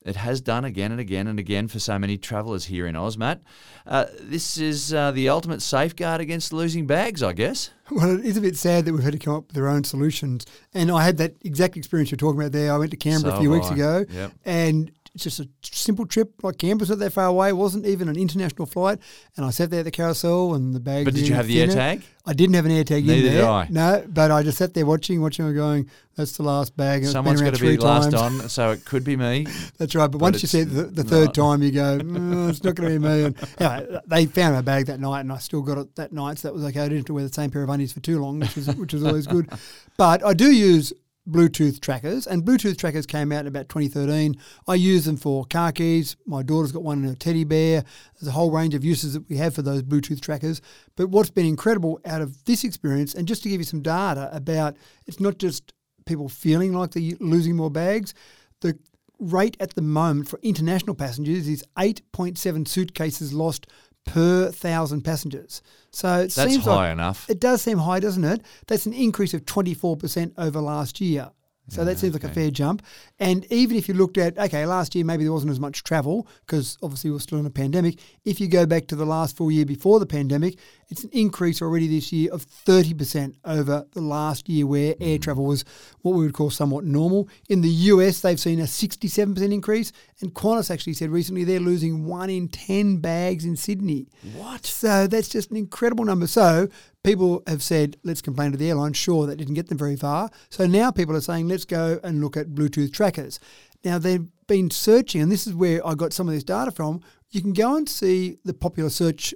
it 0.04 0.16
has 0.16 0.40
done 0.40 0.64
again 0.64 0.90
and 0.92 1.00
again 1.00 1.26
and 1.26 1.38
again 1.38 1.66
for 1.68 1.78
so 1.78 1.98
many 1.98 2.18
travellers 2.18 2.66
here 2.66 2.86
in 2.86 2.94
Oz, 2.96 3.16
Matt. 3.16 3.40
Uh, 3.86 4.04
this 4.20 4.58
is 4.58 4.92
uh, 4.92 5.10
the 5.12 5.28
ultimate 5.28 5.62
safeguard 5.62 6.20
against 6.20 6.52
losing 6.52 6.86
bags, 6.86 7.22
I 7.22 7.32
guess. 7.32 7.70
Well, 7.90 8.18
it 8.18 8.24
is 8.24 8.38
a 8.38 8.40
bit 8.40 8.56
sad 8.56 8.86
that 8.86 8.94
we've 8.94 9.02
had 9.02 9.12
to 9.12 9.18
come 9.18 9.34
up 9.34 9.48
with 9.48 9.58
our 9.58 9.68
own 9.68 9.84
solutions. 9.84 10.46
And 10.72 10.90
I 10.90 11.04
had 11.04 11.18
that 11.18 11.34
exact 11.42 11.76
experience 11.76 12.10
you're 12.10 12.16
talking 12.16 12.40
about 12.40 12.52
there. 12.52 12.72
I 12.72 12.78
went 12.78 12.90
to 12.92 12.96
Canberra 12.96 13.32
So 13.32 13.36
a 13.36 13.40
few 13.40 13.50
weeks 13.50 13.66
I. 13.66 13.74
ago, 13.74 14.06
Yep. 14.10 14.32
and 14.46 14.90
it's 15.14 15.22
just 15.22 15.38
a 15.38 15.48
simple 15.62 16.06
trip. 16.06 16.42
Like 16.42 16.58
Canberra's 16.58 16.90
not 16.90 16.98
that 16.98 17.12
far 17.12 17.26
away. 17.26 17.50
It 17.50 17.56
wasn't 17.56 17.86
even 17.86 18.08
an 18.08 18.16
international 18.16 18.66
flight. 18.66 18.98
And 19.36 19.46
I 19.46 19.50
sat 19.50 19.70
there 19.70 19.80
at 19.80 19.84
the 19.84 19.92
carousel, 19.92 20.54
and 20.54 20.74
the 20.74 20.80
bags. 20.80 21.04
But 21.04 21.14
did 21.14 21.28
you 21.28 21.34
have 21.34 21.46
the 21.46 21.64
thinner. 21.64 21.72
AirTag? 21.74 22.02
I 22.26 22.32
didn't 22.32 22.54
have 22.54 22.64
an 22.64 22.72
AirTag 22.72 23.04
Neither 23.04 23.12
in 23.12 23.22
did 23.22 23.32
there. 23.34 23.46
I. 23.46 23.68
No, 23.70 24.04
but 24.08 24.30
I 24.32 24.42
just 24.42 24.58
sat 24.58 24.74
there 24.74 24.86
watching, 24.86 25.20
watching, 25.20 25.44
and 25.44 25.54
going, 25.54 25.88
"That's 26.16 26.36
the 26.36 26.42
last 26.42 26.76
bag." 26.76 27.02
And 27.02 27.12
Someone's 27.12 27.40
got 27.40 27.52
got 27.52 27.58
to 27.58 27.62
be 27.62 27.76
last 27.76 28.12
on, 28.12 28.48
so 28.48 28.72
it 28.72 28.84
could 28.84 29.04
be 29.04 29.16
me. 29.16 29.46
That's 29.78 29.94
right. 29.94 30.10
But, 30.10 30.20
once 30.20 30.42
you 30.42 30.46
it's 30.46 30.52
said 30.52 30.70
the, 30.70 30.84
the 30.84 31.04
third 31.04 31.32
time, 31.32 31.62
you 31.62 31.70
go, 31.70 31.98
"Mm, 31.98 32.50
"It's 32.50 32.64
not 32.64 32.74
going 32.74 32.92
to 32.92 32.98
be 32.98 33.06
me." 33.06 33.24
And 33.24 33.48
anyway, 33.60 34.00
they 34.06 34.26
found 34.26 34.56
my 34.56 34.62
bag 34.62 34.86
that 34.86 34.98
night, 34.98 35.20
and 35.20 35.30
I 35.32 35.38
still 35.38 35.62
got 35.62 35.78
it 35.78 35.94
that 35.94 36.12
night, 36.12 36.38
so 36.38 36.48
that 36.48 36.54
was 36.54 36.64
okay. 36.64 36.80
I 36.80 36.84
didn't 36.84 36.98
have 36.98 37.06
to 37.06 37.14
wear 37.14 37.24
the 37.24 37.32
same 37.32 37.50
pair 37.50 37.62
of 37.62 37.68
undies 37.68 37.92
for 37.92 38.00
too 38.00 38.20
long, 38.20 38.40
which 38.40 38.56
was 38.56 38.66
which 38.74 38.94
was 38.94 39.04
always 39.04 39.28
good. 39.28 39.48
But 39.96 40.24
I 40.24 40.34
do 40.34 40.50
use 40.50 40.92
Bluetooth 41.28 41.80
trackers, 41.80 42.26
and 42.26 42.44
Bluetooth 42.44 42.76
trackers 42.76 43.06
came 43.06 43.32
out 43.32 43.40
in 43.40 43.46
about 43.46 43.68
2013. 43.68 44.36
I 44.68 44.74
use 44.74 45.06
them 45.06 45.16
for 45.16 45.44
car 45.46 45.72
keys. 45.72 46.16
My 46.26 46.42
daughter's 46.42 46.72
got 46.72 46.82
one 46.82 47.02
in 47.02 47.10
a 47.10 47.14
teddy 47.14 47.44
bear. 47.44 47.84
There's 48.14 48.28
a 48.28 48.32
whole 48.32 48.50
range 48.50 48.74
of 48.74 48.84
uses 48.84 49.14
that 49.14 49.28
we 49.28 49.36
have 49.38 49.54
for 49.54 49.62
those 49.62 49.82
Bluetooth 49.82 50.20
trackers. 50.20 50.60
But 50.96 51.08
what's 51.08 51.30
been 51.30 51.46
incredible 51.46 52.00
out 52.04 52.20
of 52.20 52.44
this 52.44 52.62
experience, 52.62 53.14
and 53.14 53.26
just 53.26 53.42
to 53.44 53.48
give 53.48 53.60
you 53.60 53.64
some 53.64 53.80
data 53.80 54.28
about, 54.32 54.76
it's 55.06 55.20
not 55.20 55.38
just 55.38 55.72
people 56.04 56.28
feeling 56.28 56.74
like 56.74 56.90
they're 56.90 57.16
losing 57.20 57.56
more 57.56 57.70
bags. 57.70 58.12
The 58.60 58.78
rate 59.18 59.56
at 59.60 59.74
the 59.74 59.82
moment 59.82 60.28
for 60.28 60.38
international 60.42 60.94
passengers 60.94 61.48
is 61.48 61.64
8.7 61.78 62.68
suitcases 62.68 63.32
lost 63.32 63.66
per 64.04 64.50
thousand 64.50 65.02
passengers. 65.02 65.62
So 65.90 66.08
it 66.20 66.30
That's 66.32 66.52
seems 66.52 66.64
high 66.64 66.74
like 66.74 66.92
enough. 66.92 67.28
it 67.30 67.40
does 67.40 67.62
seem 67.62 67.78
high, 67.78 68.00
doesn't 68.00 68.24
it? 68.24 68.42
That's 68.66 68.86
an 68.86 68.92
increase 68.92 69.34
of 69.34 69.44
24% 69.46 70.32
over 70.38 70.60
last 70.60 71.00
year. 71.00 71.30
So 71.68 71.84
that 71.84 71.98
seems 71.98 72.12
like 72.12 72.24
a 72.24 72.28
fair 72.28 72.50
jump. 72.50 72.82
And 73.18 73.50
even 73.50 73.76
if 73.76 73.88
you 73.88 73.94
looked 73.94 74.18
at, 74.18 74.38
okay, 74.38 74.66
last 74.66 74.94
year 74.94 75.04
maybe 75.04 75.24
there 75.24 75.32
wasn't 75.32 75.50
as 75.50 75.60
much 75.60 75.82
travel 75.82 76.28
because 76.46 76.76
obviously 76.82 77.10
we're 77.10 77.20
still 77.20 77.38
in 77.38 77.46
a 77.46 77.50
pandemic. 77.50 77.98
If 78.24 78.38
you 78.38 78.48
go 78.48 78.66
back 78.66 78.86
to 78.88 78.96
the 78.96 79.06
last 79.06 79.36
full 79.36 79.50
year 79.50 79.64
before 79.64 79.98
the 79.98 80.06
pandemic, 80.06 80.58
it's 80.90 81.04
an 81.04 81.10
increase 81.12 81.62
already 81.62 81.88
this 81.88 82.12
year 82.12 82.32
of 82.32 82.46
30% 82.46 83.36
over 83.44 83.86
the 83.92 84.00
last 84.02 84.48
year 84.48 84.66
where 84.66 84.94
air 85.00 85.18
mm. 85.18 85.22
travel 85.22 85.46
was 85.46 85.64
what 86.02 86.14
we 86.14 86.24
would 86.24 86.34
call 86.34 86.50
somewhat 86.50 86.84
normal. 86.84 87.28
In 87.48 87.62
the 87.62 87.68
US, 87.68 88.20
they've 88.20 88.38
seen 88.38 88.60
a 88.60 88.64
67% 88.64 89.52
increase. 89.52 89.90
And 90.20 90.34
Qantas 90.34 90.70
actually 90.70 90.92
said 90.92 91.10
recently 91.10 91.44
they're 91.44 91.60
losing 91.60 92.04
one 92.04 92.28
in 92.28 92.48
10 92.48 92.98
bags 92.98 93.44
in 93.46 93.56
Sydney. 93.56 94.06
What? 94.34 94.66
So 94.66 95.06
that's 95.06 95.28
just 95.28 95.50
an 95.50 95.56
incredible 95.56 96.04
number. 96.04 96.26
So 96.26 96.68
people 97.04 97.42
have 97.46 97.62
said, 97.62 97.96
let's 98.02 98.22
complain 98.22 98.50
to 98.50 98.58
the 98.58 98.70
airline. 98.70 98.94
Sure, 98.94 99.26
that 99.26 99.36
didn't 99.36 99.54
get 99.54 99.68
them 99.68 99.78
very 99.78 99.94
far. 99.96 100.30
So 100.48 100.66
now 100.66 100.90
people 100.90 101.14
are 101.14 101.20
saying, 101.20 101.46
let's 101.46 101.64
go 101.64 102.00
and 102.02 102.20
look 102.20 102.36
at 102.36 102.48
Bluetooth 102.48 102.92
trackers. 102.92 103.38
Now 103.84 103.98
they've 103.98 104.26
been 104.48 104.70
searching, 104.70 105.20
and 105.20 105.30
this 105.30 105.46
is 105.46 105.54
where 105.54 105.86
I 105.86 105.94
got 105.94 106.12
some 106.12 106.26
of 106.26 106.34
this 106.34 106.44
data 106.44 106.70
from. 106.70 107.02
You 107.30 107.42
can 107.42 107.52
go 107.52 107.76
and 107.76 107.88
see 107.88 108.38
the 108.44 108.54
popular 108.54 108.90
search 108.90 109.34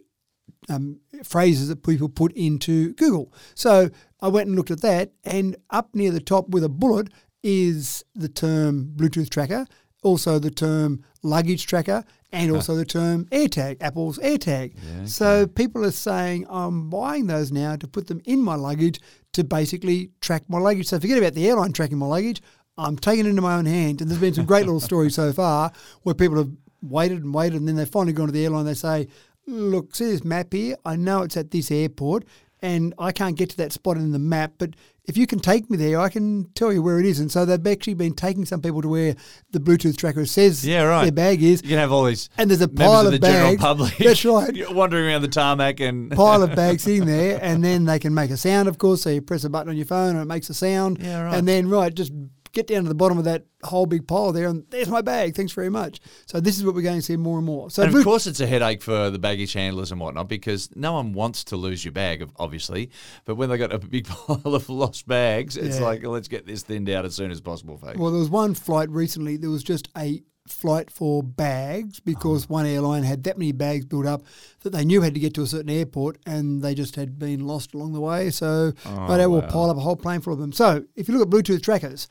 um, 0.69 1.01
phrases 1.23 1.69
that 1.69 1.83
people 1.83 2.09
put 2.09 2.33
into 2.33 2.95
Google. 2.95 3.33
So 3.55 3.91
I 4.21 4.29
went 4.29 4.49
and 4.49 4.57
looked 4.57 4.71
at 4.71 4.83
that, 4.83 5.13
and 5.25 5.57
up 5.71 5.95
near 5.95 6.11
the 6.11 6.21
top 6.21 6.49
with 6.49 6.65
a 6.65 6.69
bullet 6.69 7.09
is 7.43 8.05
the 8.15 8.29
term 8.29 8.93
Bluetooth 8.97 9.31
tracker, 9.31 9.67
also 10.03 10.39
the 10.39 10.51
term 10.51 11.05
luggage 11.23 11.67
tracker, 11.67 12.05
and 12.31 12.51
also 12.53 12.77
the 12.77 12.85
term 12.85 13.25
AirTag, 13.27 13.79
Apple's 13.81 14.19
AirTag. 14.19 14.75
So 15.09 15.47
people 15.47 15.85
are 15.85 15.91
saying 15.91 16.47
I'm 16.51 16.91
buying 16.91 17.27
those 17.27 17.51
now 17.51 17.77
to 17.77 17.89
put 17.89 18.07
them 18.07 18.21
in 18.27 18.43
my 18.43 18.55
luggage 18.55 19.01
to 19.33 19.45
basically 19.45 20.11
track 20.21 20.45
my 20.49 20.59
luggage. 20.59 20.89
So 20.89 21.01
forget 21.01 21.19
about 21.19 21.35
the 21.35 21.49
airline 21.49 21.73
tracking 21.73 21.99
my 21.99 22.07
luggage. 22.07 22.43
I'm 22.77 22.97
taking 22.97 23.27
it 23.27 23.31
into 23.31 23.43
my 23.43 23.57
own 23.57 23.67
hand. 23.67 24.01
And 24.01 24.11
there's 24.11 24.21
been 24.21 24.35
some 24.35 24.45
great 24.45 24.67
little 24.67 24.81
stories 24.81 25.15
so 25.15 25.33
far 25.33 25.73
where 26.03 26.15
people 26.15 26.37
have 26.37 26.51
waited 26.83 27.25
and 27.25 27.35
waited, 27.35 27.59
and 27.59 27.67
then 27.67 27.77
they've 27.77 27.89
finally 27.89 28.13
gone 28.13 28.27
to 28.27 28.33
the 28.33 28.45
airline. 28.45 28.67
They 28.67 28.75
say, 28.75 29.09
look, 29.47 29.97
see 29.97 30.05
this 30.05 30.25
map 30.25 30.53
here? 30.53 30.77
I 30.85 30.97
know 30.97 31.23
it's 31.23 31.37
at 31.37 31.51
this 31.51 31.71
airport 31.71 32.25
and 32.63 32.95
I 32.99 33.13
can't 33.13 33.37
get 33.37 33.51
to 33.51 33.57
that 33.59 33.73
spot 33.73 33.97
in 33.97 34.13
the 34.13 34.19
map, 34.19 34.53
but 34.59 34.71
if 35.05 35.17
you 35.17 35.27
can 35.27 35.39
take 35.39 35.71
me 35.71 35.79
there, 35.79 35.99
I 35.99 36.11
can 36.11 36.51
tell 36.55 36.71
you 36.71 36.83
where 36.83 36.99
it 37.01 37.07
is. 37.07 37.19
And 37.19 37.33
so 37.33 37.47
they've 37.47 37.67
actually 37.67 37.95
been 37.95 38.13
taking 38.13 38.45
some 38.45 38.61
people 38.61 38.83
to 38.83 38.89
where 38.89 39.17
the 39.53 39.59
Bluetooth 39.59 39.97
tracker 39.97 40.27
says 40.27 40.67
Yeah, 40.67 40.83
right. 40.83 41.05
their 41.05 41.13
bag 41.13 41.43
is. 41.43 41.63
You 41.63 41.71
can 41.71 41.79
have 41.79 41.91
all 41.93 42.05
these 42.05 42.29
And 42.37 42.51
there's 42.51 42.61
a 42.61 42.69
pile 42.69 43.01
of 43.01 43.07
of 43.07 43.13
the 43.13 43.19
general 43.19 43.53
bags. 43.53 43.63
public. 43.63 43.97
That's 43.99 44.23
right. 44.27 44.55
You're 44.55 44.75
wandering 44.75 45.07
around 45.07 45.23
the 45.23 45.29
tarmac 45.29 45.81
and 45.81 46.11
Pile 46.15 46.43
of 46.43 46.55
bags 46.55 46.83
sitting 46.83 47.07
there, 47.07 47.39
and 47.43 47.65
then 47.65 47.87
they 47.87 47.99
can 47.99 48.13
make 48.13 48.31
a 48.31 48.37
sound, 48.37 48.69
of 48.69 48.77
course. 48.77 49.01
So 49.03 49.09
you 49.09 49.23
press 49.23 49.45
a 49.45 49.49
button 49.51 49.71
on 49.71 49.77
your 49.79 49.87
phone 49.87 50.11
and 50.11 50.21
it 50.21 50.27
makes 50.27 50.51
a 50.51 50.55
sound. 50.55 50.99
Yeah, 51.01 51.23
right. 51.23 51.39
And 51.39 51.49
then, 51.49 51.71
right, 51.71 51.95
just 51.95 52.13
get 52.59 52.67
down 52.67 52.83
to 52.83 52.89
the 52.89 52.95
bottom 52.95 53.19
of 53.19 53.25
that 53.25 53.47
whole 53.65 53.87
big 53.87 54.07
pile 54.07 54.33
there, 54.33 54.49
and 54.49 54.65
there's 54.71 54.89
my 54.89 55.01
bag. 55.01 55.35
Thanks 55.35 55.53
very 55.53 55.71
much. 55.71 56.01
So 56.27 56.41
this 56.41 56.59
is 56.59 56.65
what 56.65 56.75
we're 56.75 56.83
going 56.83 56.97
to 56.99 57.03
see 57.03 57.17
more 57.17 57.39
and 57.39 57.47
more. 57.47 57.71
So 57.71 57.83
And 57.83 57.95
of 57.95 58.05
course, 58.05 58.27
it's 58.27 58.41
a 58.41 58.47
headache 58.47 58.83
for 58.83 59.11
the 59.11 59.19
baggage 59.19 59.53
handlers 59.53 59.91
and 59.93 60.01
whatnot 60.01 60.29
because 60.29 60.69
no 60.75 60.93
one 60.93 61.13
wants 61.13 61.45
to 61.45 61.57
lose 61.57 61.85
your 61.85 61.93
bag, 61.93 62.29
obviously. 62.37 62.91
But 63.25 63.37
when 63.37 63.49
they 63.49 63.59
got 63.59 63.73
a 63.73 63.79
big 63.79 64.07
pile 64.09 64.41
of 64.55 64.69
lost 64.69 65.07
bags, 65.09 65.57
it's 65.57 65.79
Yeah. 65.79 65.85
like 65.87 66.05
let's 66.05 66.29
get 66.29 66.47
this 66.47 66.63
thinned 66.63 66.91
out 66.91 67.05
as 67.05 67.15
soon 67.15 67.31
as 67.31 67.41
possible, 67.41 67.79
folks. 67.79 67.99
Well, 67.99 68.11
there 68.11 68.21
was 68.21 68.31
one 68.31 68.55
flight 68.55 68.91
recently. 68.91 69.37
There 69.37 69.51
was 69.51 69.63
just 69.63 69.89
a 69.97 70.23
flight 70.47 70.91
for 70.91 71.23
bags 71.23 72.01
because 72.01 72.45
Oh. 72.45 72.55
one 72.55 72.65
airline 72.65 73.03
had 73.03 73.23
that 73.25 73.37
many 73.37 73.53
bags 73.53 73.85
built 73.85 74.07
up 74.07 74.23
that 74.63 74.71
they 74.71 74.83
knew 74.83 75.03
had 75.03 75.13
to 75.13 75.21
get 75.21 75.35
to 75.35 75.43
a 75.43 75.47
certain 75.47 75.69
airport 75.69 76.17
and 76.25 76.63
they 76.63 76.75
just 76.75 76.97
had 76.97 77.19
been 77.19 77.47
lost 77.47 77.75
along 77.75 77.93
the 77.93 78.01
way. 78.01 78.31
So 78.31 78.73
Oh, 78.87 79.15
they 79.17 79.27
will 79.27 79.43
wow. 79.43 79.49
pile 79.51 79.71
up 79.71 79.77
a 79.77 79.81
whole 79.81 79.97
plane 79.97 80.21
full 80.23 80.33
of 80.33 80.39
them. 80.39 80.53
So 80.53 80.85
if 80.97 81.07
you 81.07 81.19
look 81.19 81.27
at 81.27 81.31
Bluetooth 81.31 81.63
trackers, 81.63 82.09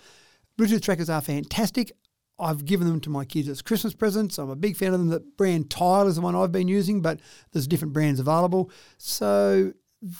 Bluetooth 0.57 0.81
trackers 0.81 1.09
are 1.09 1.21
fantastic. 1.21 1.91
I've 2.39 2.65
given 2.65 2.87
them 2.87 2.99
to 3.01 3.09
my 3.09 3.25
kids 3.25 3.47
as 3.47 3.61
Christmas 3.61 3.93
presents. 3.93 4.37
I'm 4.37 4.49
a 4.49 4.55
big 4.55 4.75
fan 4.75 4.93
of 4.93 4.99
them. 4.99 5.09
The 5.09 5.19
brand 5.19 5.69
Tile 5.69 6.07
is 6.07 6.15
the 6.15 6.21
one 6.21 6.35
I've 6.35 6.51
been 6.51 6.67
using, 6.67 7.01
but 7.01 7.19
there's 7.51 7.67
different 7.67 7.93
brands 7.93 8.19
available. 8.19 8.71
So 8.97 9.73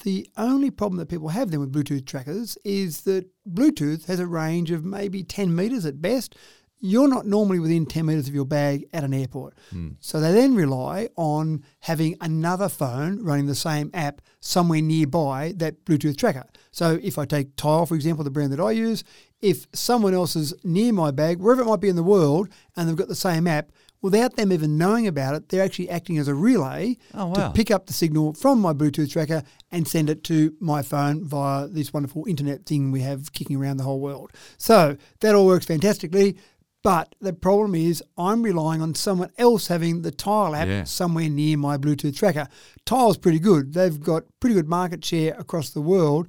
the 0.04 0.28
only 0.38 0.72
problem 0.72 0.98
that 0.98 1.10
people 1.10 1.30
have 1.30 1.52
then 1.52 1.60
with 1.60 1.74
Bluetooth 1.74 2.06
trackers 2.06 2.58
is 2.64 3.02
that 3.02 3.28
Bluetooth 3.48 4.06
has 4.06 4.20
a 4.20 4.26
range 4.28 4.72
of 4.72 4.84
maybe 4.84 5.24
10 5.24 5.56
meters 5.56 5.86
at 5.86 6.02
best. 6.02 6.36
You're 6.80 7.08
not 7.08 7.26
normally 7.26 7.60
within 7.60 7.86
10 7.88 8.06
meters 8.06 8.28
of 8.28 8.36
your 8.36 8.46
bag 8.46 8.86
at 8.94 9.04
an 9.04 9.14
airport. 9.14 9.56
Hmm. 9.72 9.90
So 10.00 10.20
they 10.20 10.32
then 10.32 10.56
rely 10.56 11.10
on 11.16 11.64
having 11.80 12.16
another 12.22 12.70
phone 12.70 13.24
running 13.24 13.48
the 13.48 13.56
same 13.56 13.90
app 13.94 14.22
somewhere 14.40 14.82
nearby 14.82 15.54
that 15.58 15.86
Bluetooth 15.86 16.18
tracker. 16.18 16.46
So 16.72 17.00
if 17.02 17.18
I 17.18 17.26
take 17.26 17.56
Tile, 17.56 17.86
for 17.86 17.96
example, 17.96 18.24
the 18.24 18.32
brand 18.32 18.52
that 18.54 18.60
I 18.60 18.72
use, 18.72 19.04
if 19.42 19.68
someone 19.74 20.14
else 20.14 20.36
is 20.36 20.54
near 20.64 20.92
my 20.94 21.12
bag, 21.12 21.40
wherever 21.40 21.62
it 21.62 21.66
might 21.66 21.82
be 21.82 21.90
in 21.90 21.96
the 21.96 22.04
world, 22.04 22.50
and 22.76 22.88
they've 22.90 22.96
got 22.96 23.08
the 23.08 23.16
same 23.16 23.48
app, 23.48 23.72
without 24.02 24.36
them 24.36 24.52
even 24.52 24.78
knowing 24.78 25.08
about 25.08 25.36
it, 25.36 25.50
they're 25.50 25.64
actually 25.64 25.90
acting 25.90 26.18
as 26.18 26.28
a 26.28 26.34
relay 26.36 26.98
Oh, 27.14 27.34
to 27.34 27.52
pick 27.54 27.70
up 27.72 27.86
the 27.88 27.94
signal 27.94 28.34
from 28.34 28.60
my 28.60 28.74
Bluetooth 28.74 29.12
tracker 29.12 29.44
and 29.72 29.88
send 29.88 30.10
it 30.10 30.24
to 30.26 30.56
my 30.60 30.82
phone 30.82 31.24
via 31.26 31.68
this 31.68 31.94
wonderful 31.94 32.26
internet 32.28 32.66
thing 32.66 32.92
we 32.92 33.02
have 33.02 33.32
kicking 33.34 33.58
around 33.58 33.78
the 33.78 33.84
whole 33.84 34.00
world. 34.00 34.32
So 34.58 34.98
that 35.22 35.36
all 35.36 35.46
works 35.48 35.66
fantastically. 35.66 36.38
But 36.84 37.16
the 37.20 37.34
problem 37.34 37.76
is, 37.76 38.02
I'm 38.18 38.44
relying 38.44 38.82
on 38.82 38.96
someone 38.96 39.32
else 39.38 39.68
having 39.68 40.04
the 40.04 40.12
Tile 40.12 40.56
app 40.56 40.68
Yeah. 40.68 40.84
somewhere 40.86 41.28
near 41.28 41.58
my 41.58 41.76
Bluetooth 41.78 42.16
tracker. 42.16 42.48
Tile's 42.86 43.18
pretty 43.18 43.40
good. 43.40 43.74
They've 43.74 44.00
got 44.00 44.24
pretty 44.40 44.54
good 44.54 44.70
market 44.70 45.04
share 45.04 45.34
across 45.38 45.72
the 45.72 45.82
world. 45.82 46.28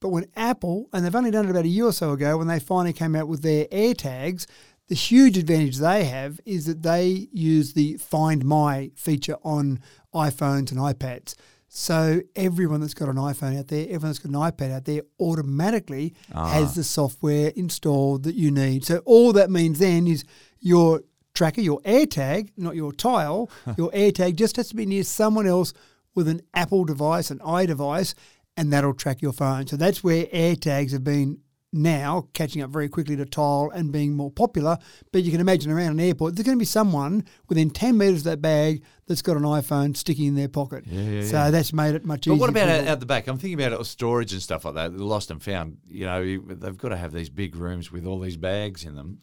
But 0.00 0.08
when 0.08 0.26
Apple, 0.34 0.88
and 0.92 1.04
they've 1.04 1.14
only 1.14 1.30
done 1.30 1.46
it 1.46 1.50
about 1.50 1.64
a 1.64 1.68
year 1.68 1.84
or 1.84 1.92
so 1.92 2.12
ago, 2.12 2.38
when 2.38 2.48
they 2.48 2.58
finally 2.58 2.92
came 2.94 3.14
out 3.14 3.28
with 3.28 3.42
their 3.42 3.66
AirTags, 3.66 4.46
the 4.88 4.94
huge 4.94 5.38
advantage 5.38 5.76
they 5.76 6.04
have 6.04 6.40
is 6.44 6.66
that 6.66 6.82
they 6.82 7.28
use 7.32 7.74
the 7.74 7.96
Find 7.98 8.44
My 8.44 8.90
feature 8.96 9.36
on 9.44 9.80
iPhones 10.12 10.72
and 10.72 10.80
iPads. 10.80 11.34
So 11.68 12.20
everyone 12.34 12.80
that's 12.80 12.94
got 12.94 13.08
an 13.08 13.14
iPhone 13.14 13.56
out 13.56 13.68
there, 13.68 13.84
everyone 13.84 14.08
that's 14.08 14.18
got 14.18 14.30
an 14.30 14.34
iPad 14.34 14.72
out 14.74 14.86
there, 14.86 15.02
automatically 15.20 16.14
ah. 16.34 16.48
has 16.48 16.74
the 16.74 16.82
software 16.82 17.52
installed 17.54 18.24
that 18.24 18.34
you 18.34 18.50
need. 18.50 18.84
So 18.84 18.98
all 19.04 19.32
that 19.34 19.50
means 19.50 19.78
then 19.78 20.08
is 20.08 20.24
your 20.58 21.02
tracker, 21.34 21.60
your 21.60 21.80
AirTag, 21.82 22.50
not 22.56 22.74
your 22.74 22.92
tile, 22.92 23.48
your 23.76 23.92
AirTag 23.92 24.34
just 24.34 24.56
has 24.56 24.70
to 24.70 24.74
be 24.74 24.86
near 24.86 25.04
someone 25.04 25.46
else 25.46 25.72
with 26.16 26.26
an 26.26 26.40
Apple 26.54 26.84
device, 26.84 27.30
an 27.30 27.38
iDevice, 27.38 28.14
and 28.60 28.70
that'll 28.70 28.92
track 28.92 29.22
your 29.22 29.32
phone. 29.32 29.66
So 29.66 29.76
that's 29.76 30.04
where 30.04 30.26
AirTags 30.26 30.92
have 30.92 31.02
been 31.02 31.38
now 31.72 32.28
catching 32.34 32.60
up 32.60 32.68
very 32.68 32.90
quickly 32.90 33.16
to 33.16 33.24
Tile 33.24 33.70
and 33.74 33.90
being 33.90 34.12
more 34.12 34.30
popular. 34.30 34.76
But 35.12 35.22
you 35.22 35.30
can 35.30 35.40
imagine 35.40 35.72
around 35.72 35.92
an 35.92 36.00
airport, 36.00 36.36
there's 36.36 36.44
going 36.44 36.58
to 36.58 36.60
be 36.60 36.66
someone 36.66 37.24
within 37.48 37.70
10 37.70 37.96
metres 37.96 38.18
of 38.18 38.24
that 38.24 38.42
bag 38.42 38.82
that's 39.06 39.22
got 39.22 39.38
an 39.38 39.44
iPhone 39.44 39.96
sticking 39.96 40.26
in 40.26 40.34
their 40.34 40.48
pocket. 40.48 40.84
Yeah, 40.86 41.00
yeah, 41.00 41.22
so 41.22 41.36
yeah. 41.36 41.50
that's 41.50 41.72
made 41.72 41.94
it 41.94 42.04
much 42.04 42.26
But 42.26 42.32
easier. 42.34 42.40
what 42.40 42.50
about 42.50 42.68
out, 42.68 42.86
out 42.86 43.00
the 43.00 43.06
back? 43.06 43.28
I'm 43.28 43.38
thinking 43.38 43.58
about 43.58 43.80
it, 43.80 43.84
storage 43.86 44.34
and 44.34 44.42
stuff 44.42 44.66
like 44.66 44.74
that. 44.74 44.92
Lost 44.92 45.30
and 45.30 45.42
found. 45.42 45.78
You 45.88 46.04
know, 46.04 46.22
they've 46.22 46.76
got 46.76 46.90
to 46.90 46.98
have 46.98 47.12
these 47.12 47.30
big 47.30 47.56
rooms 47.56 47.90
with 47.90 48.06
all 48.06 48.18
these 48.20 48.36
bags 48.36 48.84
in 48.84 48.94
them. 48.94 49.20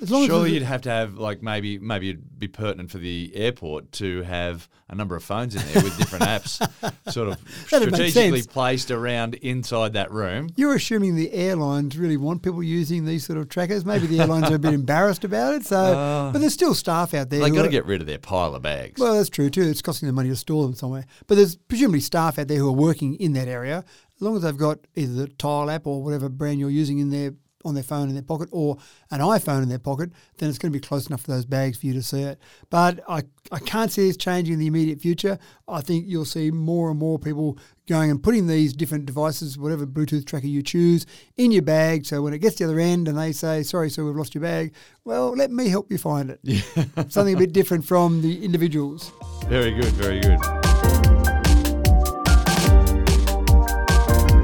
As 0.00 0.10
long 0.10 0.26
Surely 0.26 0.50
there's- 0.50 0.54
you'd 0.54 0.62
have 0.62 0.82
to 0.82 0.90
have 0.90 1.14
like 1.18 1.42
maybe 1.42 1.78
maybe 1.78 2.10
it'd 2.10 2.38
be 2.38 2.48
pertinent 2.48 2.90
for 2.90 2.98
the 2.98 3.32
airport 3.34 3.92
to 3.92 4.22
have 4.22 4.68
a 4.88 4.94
number 4.94 5.14
of 5.16 5.22
phones 5.22 5.54
in 5.54 5.62
there 5.72 5.82
with 5.82 5.98
different 5.98 6.24
apps, 6.24 6.58
sort 7.12 7.28
of 7.28 7.38
That'd 7.70 7.94
strategically 7.94 8.42
placed 8.42 8.90
around 8.90 9.34
inside 9.34 9.92
that 9.94 10.10
room. 10.10 10.48
You're 10.56 10.74
assuming 10.74 11.14
the 11.14 11.30
airlines 11.32 11.98
really 11.98 12.16
want 12.16 12.42
people 12.42 12.62
using 12.62 13.04
these 13.04 13.26
sort 13.26 13.38
of 13.38 13.48
trackers. 13.48 13.84
Maybe 13.84 14.06
the 14.06 14.20
airlines 14.20 14.50
are 14.50 14.54
a 14.54 14.58
bit 14.58 14.72
embarrassed 14.82 15.24
about 15.24 15.54
it. 15.54 15.66
So, 15.66 15.76
ah. 15.76 16.30
but 16.32 16.38
there's 16.38 16.54
still 16.54 16.74
staff 16.74 17.12
out 17.12 17.28
there. 17.28 17.40
They 17.40 17.50
got 17.50 17.64
to 17.64 17.68
get 17.68 17.84
rid 17.84 18.00
of 18.00 18.06
their 18.06 18.18
pile 18.18 18.54
of 18.54 18.62
bags. 18.62 19.00
Well, 19.00 19.14
that's 19.14 19.28
true 19.28 19.50
too. 19.50 19.62
It's 19.62 19.82
costing 19.82 20.06
them 20.06 20.14
money 20.14 20.30
to 20.30 20.36
store 20.36 20.62
them 20.64 20.74
somewhere. 20.74 21.04
But 21.26 21.34
there's 21.34 21.56
presumably 21.56 22.00
staff 22.00 22.38
out 22.38 22.48
there 22.48 22.58
who 22.58 22.68
are 22.68 22.72
working 22.72 23.14
in 23.16 23.34
that 23.34 23.48
area. 23.48 23.84
As 24.16 24.22
long 24.22 24.36
as 24.36 24.42
they've 24.42 24.56
got 24.56 24.78
either 24.96 25.12
the 25.12 25.28
Tile 25.28 25.70
app 25.70 25.86
or 25.86 26.02
whatever 26.02 26.28
brand 26.28 26.58
you're 26.58 26.70
using 26.70 26.98
in 26.98 27.10
their 27.10 27.32
on 27.64 27.74
their 27.74 27.82
phone 27.82 28.08
in 28.08 28.14
their 28.14 28.22
pocket 28.22 28.48
or 28.52 28.76
an 29.10 29.20
iPhone 29.20 29.62
in 29.62 29.68
their 29.68 29.78
pocket, 29.78 30.10
then 30.38 30.48
it's 30.48 30.58
going 30.58 30.72
to 30.72 30.78
be 30.78 30.84
close 30.84 31.08
enough 31.08 31.22
for 31.22 31.32
those 31.32 31.44
bags 31.44 31.78
for 31.78 31.86
you 31.86 31.92
to 31.94 32.02
see 32.02 32.22
it. 32.22 32.38
But 32.70 33.00
I, 33.08 33.22
I 33.50 33.58
can't 33.58 33.90
see 33.90 34.06
this 34.06 34.16
changing 34.16 34.54
in 34.54 34.60
the 34.60 34.66
immediate 34.66 35.00
future. 35.00 35.38
I 35.66 35.80
think 35.80 36.06
you'll 36.06 36.24
see 36.24 36.50
more 36.50 36.90
and 36.90 36.98
more 36.98 37.18
people 37.18 37.58
going 37.88 38.10
and 38.10 38.22
putting 38.22 38.46
these 38.46 38.72
different 38.74 39.06
devices, 39.06 39.58
whatever 39.58 39.86
Bluetooth 39.86 40.26
tracker 40.26 40.46
you 40.46 40.62
choose, 40.62 41.06
in 41.36 41.50
your 41.50 41.62
bag. 41.62 42.06
So 42.06 42.22
when 42.22 42.32
it 42.32 42.38
gets 42.38 42.56
to 42.56 42.66
the 42.66 42.72
other 42.72 42.80
end 42.80 43.08
and 43.08 43.18
they 43.18 43.32
say, 43.32 43.62
sorry, 43.62 43.90
sir, 43.90 44.04
we've 44.04 44.14
lost 44.14 44.34
your 44.34 44.42
bag, 44.42 44.74
well, 45.04 45.30
let 45.30 45.50
me 45.50 45.68
help 45.68 45.90
you 45.90 45.98
find 45.98 46.30
it. 46.30 46.40
Something 47.08 47.34
a 47.34 47.38
bit 47.38 47.52
different 47.52 47.84
from 47.84 48.22
the 48.22 48.44
individuals. 48.44 49.12
Very 49.46 49.72
good, 49.72 49.92
very 49.94 50.20
good. 50.20 50.38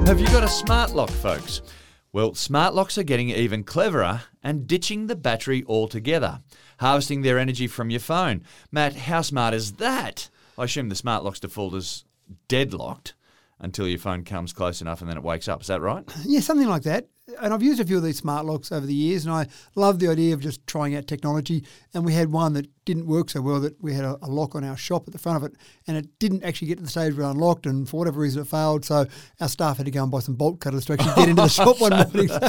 Have 0.07 0.19
you 0.19 0.27
got 0.27 0.43
a 0.43 0.47
smart 0.47 0.93
lock, 0.93 1.09
folks? 1.09 1.63
Well, 2.15 2.33
smart 2.33 2.73
locks 2.73 2.97
are 2.97 3.03
getting 3.03 3.29
even 3.31 3.65
cleverer 3.65 4.21
and 4.41 4.65
ditching 4.65 5.07
the 5.07 5.17
battery 5.17 5.65
altogether, 5.67 6.39
harvesting 6.79 7.23
their 7.23 7.37
energy 7.37 7.67
from 7.67 7.89
your 7.89 7.99
phone. 7.99 8.43
Matt, 8.71 8.95
how 8.95 9.19
smart 9.19 9.53
is 9.53 9.73
that? 9.73 10.29
I 10.57 10.63
assume 10.63 10.87
the 10.87 10.95
smart 10.95 11.25
lock's 11.25 11.41
default 11.41 11.73
is 11.73 12.05
deadlocked 12.47 13.15
until 13.59 13.85
your 13.85 13.99
phone 13.99 14.23
comes 14.23 14.53
close 14.53 14.79
enough 14.79 15.01
and 15.01 15.09
then 15.09 15.17
it 15.17 15.23
wakes 15.23 15.49
up. 15.49 15.59
Is 15.59 15.67
that 15.67 15.81
right? 15.81 16.05
Yeah, 16.23 16.39
something 16.39 16.69
like 16.69 16.83
that. 16.83 17.09
And 17.41 17.53
I've 17.55 17.63
used 17.63 17.79
a 17.79 17.85
few 17.85 17.97
of 17.97 18.03
these 18.03 18.17
smart 18.19 18.45
locks 18.45 18.71
over 18.71 18.85
the 18.85 18.93
years, 18.93 19.25
and 19.25 19.33
I 19.33 19.47
love 19.73 19.97
the 19.97 20.07
idea 20.07 20.35
of 20.35 20.41
just 20.41 20.65
trying 20.67 20.95
out 20.95 21.07
technology. 21.07 21.65
And 21.93 22.05
we 22.05 22.13
had 22.13 22.31
one 22.31 22.53
that 22.53 22.67
didn't 22.85 23.07
work 23.07 23.31
so 23.31 23.41
well 23.41 23.59
that 23.61 23.81
we 23.81 23.95
had 23.95 24.05
a, 24.05 24.15
a 24.21 24.29
lock 24.29 24.53
on 24.53 24.63
our 24.63 24.77
shop 24.77 25.05
at 25.07 25.11
the 25.11 25.17
front 25.17 25.37
of 25.37 25.43
it, 25.43 25.57
and 25.87 25.97
it 25.97 26.19
didn't 26.19 26.43
actually 26.43 26.67
get 26.67 26.77
to 26.77 26.83
the 26.83 26.89
stage 26.89 27.15
where 27.15 27.25
it 27.25 27.31
unlocked, 27.31 27.65
and 27.65 27.89
for 27.89 27.97
whatever 27.97 28.19
reason 28.19 28.43
it 28.43 28.47
failed. 28.47 28.85
So 28.85 29.07
our 29.41 29.49
staff 29.49 29.77
had 29.77 29.87
to 29.87 29.91
go 29.91 30.03
and 30.03 30.11
buy 30.11 30.19
some 30.19 30.35
bolt 30.35 30.59
cutters 30.59 30.85
to 30.85 30.93
actually 30.93 31.15
get 31.15 31.29
into 31.29 31.41
the 31.41 31.47
shop 31.47 31.81
one 31.81 31.91
morning. 32.13 32.29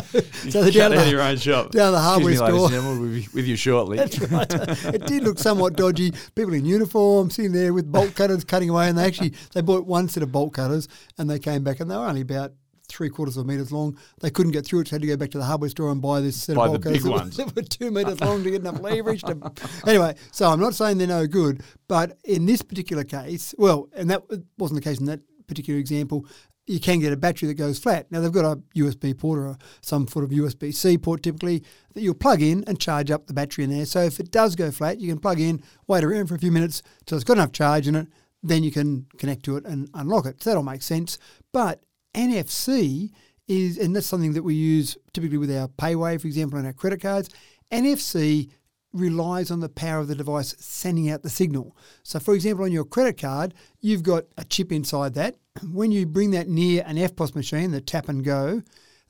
So, 0.46 0.50
so 0.50 0.62
they're 0.62 0.70
down 0.70 0.90
the, 0.90 1.10
your 1.10 1.22
own 1.22 1.38
shop. 1.38 1.70
down 1.70 1.92
the 1.92 1.98
hardware 1.98 2.32
me, 2.32 2.38
ladies 2.38 2.56
store. 2.56 2.70
gentlemen, 2.70 3.00
we'll 3.00 3.10
be 3.10 3.28
with 3.32 3.46
you 3.46 3.56
shortly. 3.56 3.96
That's 3.96 4.18
right. 4.20 4.94
it 4.94 5.06
did 5.06 5.24
look 5.24 5.38
somewhat 5.38 5.76
dodgy. 5.76 6.12
People 6.34 6.52
in 6.54 6.64
uniform 6.64 7.30
sitting 7.30 7.52
there 7.52 7.72
with 7.72 7.90
bolt 7.90 8.14
cutters 8.14 8.44
cutting 8.44 8.70
away, 8.70 8.88
and 8.88 8.98
they 8.98 9.04
actually 9.04 9.32
they 9.54 9.62
bought 9.62 9.86
one 9.86 10.08
set 10.08 10.22
of 10.22 10.30
bolt 10.30 10.52
cutters, 10.52 10.88
and 11.18 11.28
they 11.28 11.38
came 11.38 11.64
back, 11.64 11.80
and 11.80 11.90
they 11.90 11.96
were 11.96 12.06
only 12.06 12.20
about 12.20 12.52
three 12.96 13.10
quarters 13.10 13.36
of 13.36 13.44
a 13.44 13.48
metres 13.48 13.70
long. 13.70 13.96
They 14.20 14.30
couldn't 14.30 14.52
get 14.52 14.64
through 14.64 14.80
it, 14.80 14.88
so 14.88 14.96
had 14.96 15.02
to 15.02 15.06
go 15.06 15.16
back 15.16 15.30
to 15.32 15.38
the 15.38 15.44
hardware 15.44 15.68
store 15.70 15.90
and 15.92 16.00
buy 16.00 16.20
this 16.20 16.42
set 16.42 16.56
Buy 16.56 16.66
of 16.68 16.80
cutters 16.80 17.02
big 17.02 17.04
were- 17.04 17.18
ones. 17.18 17.36
that 17.36 17.54
were 17.54 17.62
two 17.62 17.90
metres 17.90 18.20
long 18.20 18.42
to 18.42 18.50
get 18.50 18.62
enough 18.62 18.80
leverage. 18.80 19.22
To, 19.22 19.52
anyway, 19.86 20.14
so 20.32 20.48
I'm 20.50 20.60
not 20.60 20.74
saying 20.74 20.98
they're 20.98 21.06
no 21.06 21.26
good, 21.26 21.62
but 21.88 22.18
in 22.24 22.46
this 22.46 22.62
particular 22.62 23.04
case, 23.04 23.54
well, 23.58 23.88
and 23.94 24.10
that 24.10 24.22
wasn't 24.58 24.82
the 24.82 24.88
case 24.88 24.98
in 24.98 25.06
that 25.06 25.20
particular 25.46 25.78
example. 25.78 26.26
You 26.68 26.80
can 26.80 26.98
get 26.98 27.12
a 27.12 27.16
battery 27.16 27.46
that 27.46 27.54
goes 27.54 27.78
flat. 27.78 28.10
Now 28.10 28.20
they've 28.20 28.32
got 28.32 28.44
a 28.44 28.60
USB 28.76 29.16
port 29.16 29.38
or 29.38 29.46
a, 29.46 29.58
some 29.82 30.08
sort 30.08 30.24
of 30.24 30.32
USB 30.32 30.74
C 30.74 30.98
port 30.98 31.22
typically 31.22 31.62
that 31.94 32.00
you'll 32.00 32.14
plug 32.14 32.42
in 32.42 32.64
and 32.66 32.80
charge 32.80 33.12
up 33.12 33.28
the 33.28 33.34
battery 33.34 33.62
in 33.62 33.70
there. 33.70 33.86
So 33.86 34.00
if 34.00 34.18
it 34.18 34.32
does 34.32 34.56
go 34.56 34.72
flat, 34.72 34.98
you 34.98 35.08
can 35.08 35.20
plug 35.20 35.38
in, 35.38 35.62
wait 35.86 36.02
around 36.02 36.26
for 36.26 36.34
a 36.34 36.38
few 36.40 36.50
minutes 36.50 36.82
till 37.04 37.16
it's 37.16 37.24
got 37.24 37.34
enough 37.36 37.52
charge 37.52 37.86
in 37.86 37.94
it, 37.94 38.08
then 38.42 38.64
you 38.64 38.72
can 38.72 39.06
connect 39.16 39.44
to 39.44 39.56
it 39.56 39.64
and 39.64 39.88
unlock 39.94 40.26
it. 40.26 40.42
So 40.42 40.50
that'll 40.50 40.64
make 40.64 40.82
sense. 40.82 41.18
But 41.52 41.84
NFC 42.16 43.10
is, 43.46 43.78
and 43.78 43.94
that's 43.94 44.06
something 44.06 44.32
that 44.32 44.42
we 44.42 44.54
use 44.54 44.96
typically 45.12 45.38
with 45.38 45.54
our 45.54 45.68
PayWave, 45.68 46.22
for 46.22 46.26
example, 46.26 46.58
and 46.58 46.66
our 46.66 46.72
credit 46.72 47.00
cards. 47.00 47.28
NFC 47.70 48.50
relies 48.92 49.50
on 49.50 49.60
the 49.60 49.68
power 49.68 50.00
of 50.00 50.08
the 50.08 50.14
device 50.14 50.54
sending 50.58 51.10
out 51.10 51.22
the 51.22 51.30
signal. 51.30 51.76
So, 52.02 52.18
for 52.18 52.34
example, 52.34 52.64
on 52.64 52.72
your 52.72 52.84
credit 52.84 53.20
card, 53.20 53.54
you've 53.80 54.02
got 54.02 54.24
a 54.36 54.44
chip 54.44 54.72
inside 54.72 55.14
that. 55.14 55.36
When 55.72 55.90
you 55.90 56.06
bring 56.06 56.32
that 56.32 56.48
near 56.48 56.82
an 56.86 56.96
EFTPOS 56.96 57.34
machine, 57.34 57.70
the 57.70 57.80
tap 57.80 58.08
and 58.08 58.24
go, 58.24 58.62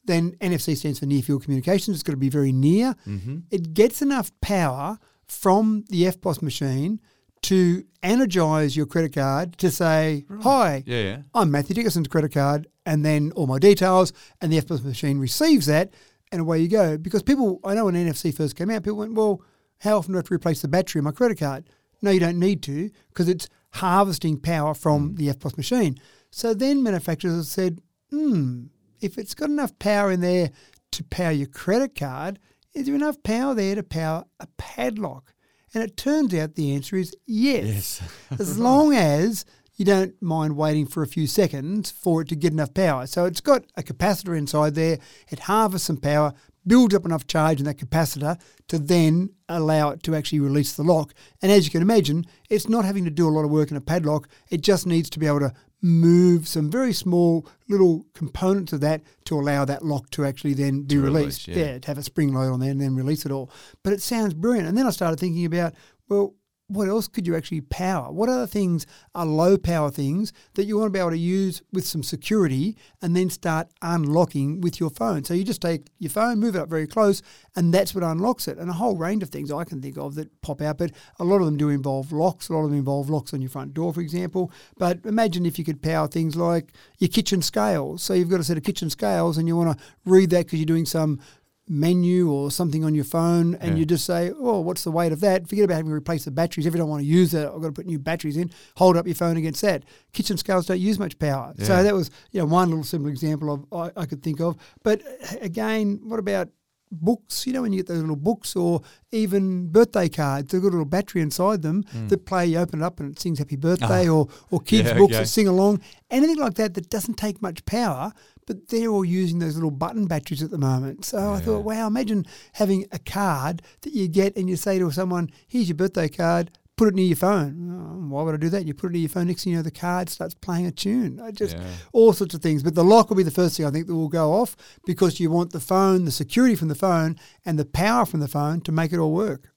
then 0.04 0.32
NFC 0.40 0.76
stands 0.76 1.00
for 1.00 1.06
near 1.06 1.22
field 1.22 1.42
communications. 1.42 1.96
It's 1.96 2.02
got 2.04 2.12
to 2.12 2.16
be 2.16 2.28
very 2.28 2.52
near. 2.52 2.94
Mm-hmm. 3.06 3.38
It 3.50 3.74
gets 3.74 4.02
enough 4.02 4.30
power 4.40 4.98
from 5.26 5.84
the 5.88 6.04
EFTPOS 6.04 6.42
machine 6.42 7.00
to 7.42 7.84
energize 8.02 8.76
your 8.76 8.86
credit 8.86 9.14
card 9.14 9.58
to 9.58 9.70
say, 9.70 10.24
Hi, 10.42 10.82
Yeah, 10.86 11.02
yeah. 11.02 11.22
I'm 11.34 11.50
Matthew 11.50 11.74
Dickerson's 11.74 12.08
credit 12.08 12.32
card, 12.32 12.68
and 12.86 13.04
then 13.04 13.32
all 13.32 13.46
my 13.46 13.58
details, 13.58 14.12
and 14.40 14.50
the 14.50 14.58
EFTPOS 14.58 14.84
machine 14.84 15.18
receives 15.18 15.66
that 15.66 15.92
and 16.32 16.40
away 16.40 16.60
you 16.60 16.68
go. 16.68 16.96
Because 16.96 17.22
people, 17.22 17.60
I 17.64 17.74
know 17.74 17.84
when 17.84 17.94
NFC 17.94 18.34
first 18.34 18.56
came 18.56 18.70
out, 18.70 18.82
people 18.84 18.96
went, 18.98 19.14
well, 19.14 19.42
how 19.80 19.98
often 19.98 20.12
do 20.12 20.18
I 20.18 20.20
have 20.20 20.28
to 20.28 20.34
replace 20.34 20.62
the 20.62 20.68
battery 20.68 21.00
in 21.00 21.04
my 21.04 21.10
credit 21.12 21.38
card? 21.38 21.68
No, 22.00 22.10
you 22.10 22.20
don't 22.20 22.38
need 22.38 22.62
to 22.62 22.90
because 23.08 23.28
it's 23.28 23.48
harvesting 23.70 24.38
power 24.38 24.72
from 24.72 25.10
Mm. 25.10 25.16
the 25.16 25.28
EFTPOS 25.28 25.56
machine. 25.56 25.98
So 26.30 26.54
then 26.54 26.82
manufacturers 26.82 27.34
have 27.36 27.46
said, 27.46 27.80
hmm, 28.10 28.66
if 29.00 29.18
it's 29.18 29.34
got 29.34 29.50
enough 29.50 29.78
power 29.78 30.10
in 30.10 30.20
there 30.20 30.50
to 30.92 31.04
power 31.04 31.32
your 31.32 31.48
credit 31.48 31.94
card, 31.94 32.38
is 32.74 32.86
there 32.86 32.94
enough 32.94 33.22
power 33.22 33.54
there 33.54 33.74
to 33.74 33.82
power 33.82 34.24
a 34.40 34.46
padlock? 34.56 35.34
And 35.74 35.82
it 35.82 35.96
turns 35.96 36.32
out 36.34 36.54
the 36.54 36.72
answer 36.74 36.96
is 36.96 37.14
yes. 37.26 38.00
as 38.38 38.58
long 38.58 38.94
as 38.94 39.44
you 39.76 39.84
don't 39.84 40.20
mind 40.22 40.56
waiting 40.56 40.86
for 40.86 41.02
a 41.02 41.06
few 41.06 41.26
seconds 41.26 41.90
for 41.90 42.22
it 42.22 42.28
to 42.28 42.36
get 42.36 42.52
enough 42.52 42.72
power. 42.74 43.06
So 43.06 43.24
it's 43.26 43.40
got 43.40 43.64
a 43.76 43.82
capacitor 43.82 44.36
inside 44.36 44.74
there, 44.74 44.98
it 45.30 45.40
harvests 45.40 45.86
some 45.86 45.98
power, 45.98 46.32
builds 46.66 46.94
up 46.94 47.04
enough 47.04 47.26
charge 47.26 47.60
in 47.60 47.64
that 47.66 47.76
capacitor 47.78 48.40
to 48.68 48.78
then 48.78 49.30
allow 49.48 49.90
it 49.90 50.02
to 50.02 50.14
actually 50.16 50.40
release 50.40 50.72
the 50.72 50.82
lock. 50.82 51.14
And 51.40 51.52
as 51.52 51.64
you 51.64 51.70
can 51.70 51.82
imagine, 51.82 52.24
it's 52.50 52.68
not 52.68 52.84
having 52.84 53.04
to 53.04 53.10
do 53.10 53.28
a 53.28 53.30
lot 53.30 53.44
of 53.44 53.50
work 53.50 53.70
in 53.70 53.76
a 53.76 53.80
padlock, 53.80 54.28
it 54.50 54.62
just 54.62 54.86
needs 54.86 55.08
to 55.10 55.18
be 55.18 55.26
able 55.26 55.40
to 55.40 55.52
move 55.82 56.48
some 56.48 56.70
very 56.70 56.92
small 56.92 57.46
little 57.68 58.06
components 58.14 58.72
of 58.72 58.80
that 58.80 59.02
to 59.26 59.38
allow 59.38 59.64
that 59.64 59.84
lock 59.84 60.10
to 60.10 60.24
actually 60.24 60.54
then 60.54 60.82
be 60.82 60.94
To 60.96 61.02
release, 61.02 61.46
released. 61.46 61.48
yeah. 61.48 61.78
to 61.78 61.86
have 61.86 61.98
a 61.98 62.02
spring 62.02 62.32
load 62.32 62.52
on 62.52 62.60
there 62.60 62.70
and 62.70 62.80
then 62.80 62.96
release 62.96 63.24
it 63.26 63.30
all. 63.30 63.50
But 63.84 63.92
it 63.92 64.00
sounds 64.02 64.34
brilliant. 64.34 64.66
And 64.66 64.76
then 64.76 64.86
I 64.86 64.90
started 64.90 65.20
thinking 65.20 65.44
about, 65.44 65.74
well, 66.08 66.34
what 66.68 66.88
else 66.88 67.06
could 67.06 67.26
you 67.26 67.36
actually 67.36 67.60
power? 67.60 68.10
What 68.10 68.28
other 68.28 68.46
things 68.46 68.86
are 69.14 69.24
low 69.24 69.56
power 69.56 69.90
things 69.90 70.32
that 70.54 70.64
you 70.64 70.76
want 70.76 70.88
to 70.88 70.92
be 70.92 70.98
able 70.98 71.10
to 71.10 71.18
use 71.18 71.62
with 71.72 71.86
some 71.86 72.02
security 72.02 72.76
and 73.00 73.14
then 73.14 73.30
start 73.30 73.68
unlocking 73.82 74.60
with 74.60 74.80
your 74.80 74.90
phone? 74.90 75.22
So 75.22 75.34
you 75.34 75.44
just 75.44 75.62
take 75.62 75.86
your 75.98 76.10
phone, 76.10 76.40
move 76.40 76.56
it 76.56 76.60
up 76.60 76.68
very 76.68 76.86
close, 76.86 77.22
and 77.54 77.72
that's 77.72 77.94
what 77.94 78.02
unlocks 78.02 78.48
it. 78.48 78.58
And 78.58 78.68
a 78.68 78.74
whole 78.74 78.96
range 78.96 79.22
of 79.22 79.30
things 79.30 79.52
I 79.52 79.64
can 79.64 79.80
think 79.80 79.96
of 79.96 80.16
that 80.16 80.40
pop 80.42 80.60
out, 80.60 80.78
but 80.78 80.90
a 81.20 81.24
lot 81.24 81.40
of 81.40 81.46
them 81.46 81.56
do 81.56 81.68
involve 81.68 82.10
locks. 82.10 82.48
A 82.48 82.52
lot 82.52 82.64
of 82.64 82.70
them 82.70 82.78
involve 82.78 83.08
locks 83.08 83.32
on 83.32 83.40
your 83.40 83.50
front 83.50 83.72
door, 83.72 83.92
for 83.92 84.00
example. 84.00 84.50
But 84.76 85.00
imagine 85.04 85.46
if 85.46 85.58
you 85.58 85.64
could 85.64 85.82
power 85.82 86.08
things 86.08 86.34
like 86.34 86.72
your 86.98 87.08
kitchen 87.08 87.42
scales. 87.42 88.02
So 88.02 88.14
you've 88.14 88.30
got 88.30 88.40
a 88.40 88.44
set 88.44 88.56
of 88.56 88.64
kitchen 88.64 88.90
scales 88.90 89.38
and 89.38 89.46
you 89.46 89.56
want 89.56 89.78
to 89.78 89.84
read 90.04 90.30
that 90.30 90.46
because 90.46 90.58
you're 90.58 90.66
doing 90.66 90.86
some 90.86 91.20
menu 91.68 92.30
or 92.30 92.50
something 92.50 92.84
on 92.84 92.94
your 92.94 93.04
phone 93.04 93.56
and 93.56 93.72
Yeah. 93.72 93.78
you 93.78 93.86
just 93.86 94.04
say, 94.04 94.30
oh, 94.38 94.60
what's 94.60 94.84
the 94.84 94.90
weight 94.90 95.12
of 95.12 95.20
that? 95.20 95.48
Forget 95.48 95.64
about 95.64 95.76
having 95.76 95.90
to 95.90 95.96
replace 95.96 96.24
the 96.24 96.30
batteries. 96.30 96.66
If 96.66 96.74
you 96.74 96.78
don't 96.78 96.88
want 96.88 97.02
to 97.02 97.06
use 97.06 97.32
that, 97.32 97.46
I've 97.46 97.60
got 97.60 97.68
to 97.68 97.72
put 97.72 97.86
new 97.86 97.98
batteries 97.98 98.36
in. 98.36 98.50
Hold 98.76 98.96
up 98.96 99.06
your 99.06 99.16
phone 99.16 99.36
against 99.36 99.62
that. 99.62 99.84
Kitchen 100.12 100.36
scales 100.36 100.66
don't 100.66 100.80
use 100.80 100.98
much 100.98 101.18
power. 101.18 101.54
Yeah. 101.56 101.64
So 101.64 101.82
that 101.82 101.94
was 101.94 102.10
you 102.30 102.40
know 102.40 102.46
one 102.46 102.68
little 102.68 102.84
simple 102.84 103.10
example 103.10 103.52
of 103.52 103.66
I, 103.72 104.02
I 104.02 104.06
could 104.06 104.22
think 104.22 104.40
of. 104.40 104.56
But 104.84 105.02
again, 105.40 106.00
what 106.04 106.20
about 106.20 106.50
books? 106.92 107.46
You 107.46 107.52
know, 107.52 107.62
when 107.62 107.72
you 107.72 107.80
get 107.80 107.88
those 107.88 108.00
little 108.00 108.16
books 108.16 108.54
or 108.54 108.82
even 109.12 109.68
birthday 109.68 110.08
cards, 110.08 110.52
they've 110.52 110.62
got 110.62 110.68
a 110.68 110.70
little 110.70 110.84
battery 110.84 111.20
inside 111.20 111.62
them 111.62 111.82
mm. 111.84 112.08
that 112.08 112.26
play. 112.26 112.46
You 112.46 112.58
open 112.58 112.80
it 112.80 112.84
up 112.84 113.00
and 113.00 113.12
it 113.12 113.20
sings 113.20 113.38
happy 113.38 113.56
birthday, 113.56 114.08
ah. 114.08 114.12
or 114.12 114.28
or 114.50 114.60
kids'. 114.60 114.88
Yeah, 114.88 114.98
books 114.98 115.14
okay. 115.14 115.22
that 115.22 115.28
sing 115.28 115.48
along. 115.48 115.80
Anything 116.10 116.36
like 116.36 116.54
that 116.54 116.74
that 116.74 116.90
doesn't 116.90 117.14
take 117.14 117.42
much 117.42 117.64
power, 117.64 118.12
but 118.46 118.68
they're 118.68 118.88
all 118.88 119.04
using 119.04 119.38
those 119.38 119.54
little 119.54 119.70
button 119.70 120.06
batteries 120.06 120.42
at 120.42 120.50
the 120.50 120.58
moment. 120.58 121.04
So 121.04 121.32
I 121.32 121.40
thought, 121.40 121.64
wow, 121.64 121.86
imagine 121.86 122.26
having 122.54 122.86
a 122.92 122.98
card 122.98 123.62
that 123.82 123.92
you 123.92 124.08
get 124.08 124.36
and 124.36 124.48
you 124.48 124.56
say 124.56 124.78
to 124.78 124.90
someone, 124.90 125.30
"Here's 125.46 125.68
your 125.68 125.76
birthday 125.76 126.08
card." 126.08 126.50
Put 126.76 126.88
it 126.88 126.94
near 126.94 127.06
your 127.06 127.16
phone. 127.16 127.70
Oh, 127.72 128.14
why 128.14 128.22
would 128.22 128.34
I 128.34 128.36
do 128.36 128.50
that? 128.50 128.66
You 128.66 128.74
put 128.74 128.90
it 128.90 128.92
near 128.92 129.00
your 129.00 129.08
phone. 129.08 129.28
Next 129.28 129.44
thing 129.44 129.54
you 129.54 129.58
know, 129.58 129.62
the 129.62 129.70
card 129.70 130.10
starts 130.10 130.34
playing 130.34 130.66
a 130.66 130.70
tune. 130.70 131.18
I 131.22 131.30
just 131.30 131.56
Yeah. 131.56 131.62
all 131.94 132.12
sorts 132.12 132.34
of 132.34 132.42
things. 132.42 132.62
But 132.62 132.74
the 132.74 132.84
lock 132.84 133.08
will 133.08 133.16
be 133.16 133.22
the 133.22 133.30
first 133.30 133.56
thing 133.56 133.64
I 133.64 133.70
think 133.70 133.86
that 133.86 133.94
will 133.94 134.10
go 134.10 134.34
off 134.34 134.58
because 134.84 135.18
you 135.18 135.30
want 135.30 135.52
the 135.52 135.60
phone, 135.60 136.04
the 136.04 136.10
security 136.10 136.54
from 136.54 136.68
the 136.68 136.74
phone, 136.74 137.16
and 137.46 137.58
the 137.58 137.64
power 137.64 138.04
from 138.04 138.20
the 138.20 138.28
phone 138.28 138.60
to 138.60 138.72
make 138.72 138.92
it 138.92 138.98
all 138.98 139.12
work. 139.14 139.50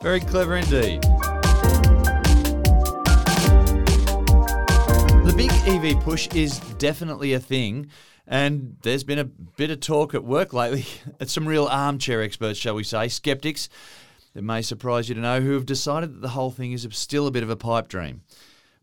Very 0.00 0.20
clever 0.20 0.54
indeed. 0.54 1.04
The 5.28 5.34
big 5.34 5.50
EV 5.68 6.02
push 6.02 6.26
is 6.34 6.58
definitely 6.78 7.34
a 7.34 7.38
thing, 7.38 7.90
and 8.26 8.78
there's 8.80 9.04
been 9.04 9.18
a 9.18 9.24
bit 9.24 9.70
of 9.70 9.78
talk 9.80 10.14
at 10.14 10.24
work 10.24 10.54
lately. 10.54 10.86
At 11.20 11.28
some 11.28 11.46
real 11.46 11.66
armchair 11.66 12.22
experts, 12.22 12.58
shall 12.58 12.74
we 12.74 12.82
say, 12.82 13.08
skeptics. 13.08 13.68
It 14.34 14.42
may 14.42 14.62
surprise 14.62 15.10
you 15.10 15.14
to 15.14 15.20
know 15.20 15.42
who 15.42 15.52
have 15.52 15.66
decided 15.66 16.14
that 16.14 16.22
the 16.22 16.30
whole 16.30 16.50
thing 16.50 16.72
is 16.72 16.88
still 16.92 17.26
a 17.26 17.30
bit 17.30 17.42
of 17.42 17.50
a 17.50 17.56
pipe 17.56 17.88
dream. 17.88 18.22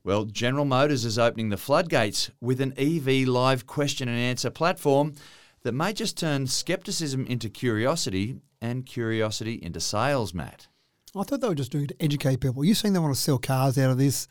Well, 0.03 0.25
General 0.25 0.65
Motors 0.65 1.03
is 1.03 1.17
opening 1.17 1.49
the 1.49 1.57
floodgates 1.57 2.29
with 2.39 2.61
an 2.61 2.75
EV 2.77 3.27
live 3.27 3.65
question 3.65 4.07
and 4.07 4.17
answer 4.17 4.51
platform 4.51 5.15
that 5.63 5.73
may 5.73 5.93
just 5.93 6.15
turn 6.15 6.45
skepticism 6.45 7.25
into 7.25 7.49
curiosity 7.49 8.37
and 8.61 8.85
curiosity 8.85 9.55
into 9.55 9.79
sales, 9.79 10.31
Matt. 10.35 10.67
I 11.15 11.23
thought 11.23 11.41
they 11.41 11.47
were 11.47 11.55
just 11.55 11.71
doing 11.71 11.85
it 11.85 11.87
to 11.87 12.03
educate 12.03 12.41
people. 12.41 12.61
Are 12.61 12.65
you 12.65 12.73
saying 12.73 12.93
they 12.93 12.99
want 12.99 13.15
to 13.15 13.19
sell 13.19 13.37
cars 13.37 13.77
out 13.77 13.89
of 13.89 13.97
this? 13.97 14.27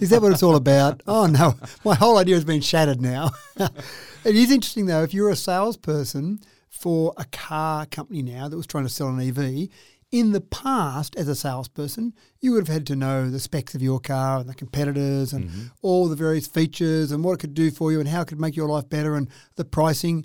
Is 0.00 0.10
that 0.10 0.22
what 0.22 0.32
it's 0.32 0.42
all 0.42 0.56
about? 0.56 1.02
Oh 1.08 1.26
no, 1.26 1.54
my 1.84 1.94
whole 1.94 2.18
idea 2.18 2.34
has 2.34 2.44
been 2.44 2.60
shattered 2.60 3.00
now. 3.00 3.30
it 3.56 4.36
is 4.36 4.50
interesting 4.50 4.86
though, 4.86 5.02
if 5.02 5.14
you're 5.14 5.30
a 5.30 5.36
salesperson 5.36 6.40
for 6.68 7.14
a 7.16 7.24
car 7.24 7.86
company 7.86 8.22
now 8.22 8.48
that 8.48 8.56
was 8.56 8.66
trying 8.66 8.84
to 8.84 8.90
sell 8.90 9.08
an 9.08 9.20
EV, 9.20 9.68
in 10.10 10.32
the 10.32 10.40
past, 10.40 11.16
as 11.16 11.28
a 11.28 11.34
salesperson, 11.34 12.14
you 12.40 12.52
would 12.52 12.66
have 12.66 12.74
had 12.74 12.86
to 12.86 12.96
know 12.96 13.30
the 13.30 13.40
specs 13.40 13.74
of 13.74 13.82
your 13.82 14.00
car 14.00 14.38
and 14.38 14.48
the 14.48 14.54
competitors 14.54 15.32
and 15.32 15.46
mm-hmm. 15.46 15.62
all 15.82 16.08
the 16.08 16.16
various 16.16 16.46
features 16.46 17.10
and 17.12 17.22
what 17.22 17.32
it 17.34 17.40
could 17.40 17.54
do 17.54 17.70
for 17.70 17.92
you 17.92 18.00
and 18.00 18.08
how 18.08 18.22
it 18.22 18.28
could 18.28 18.40
make 18.40 18.56
your 18.56 18.68
life 18.68 18.88
better 18.88 19.16
and 19.16 19.28
the 19.56 19.64
pricing. 19.64 20.24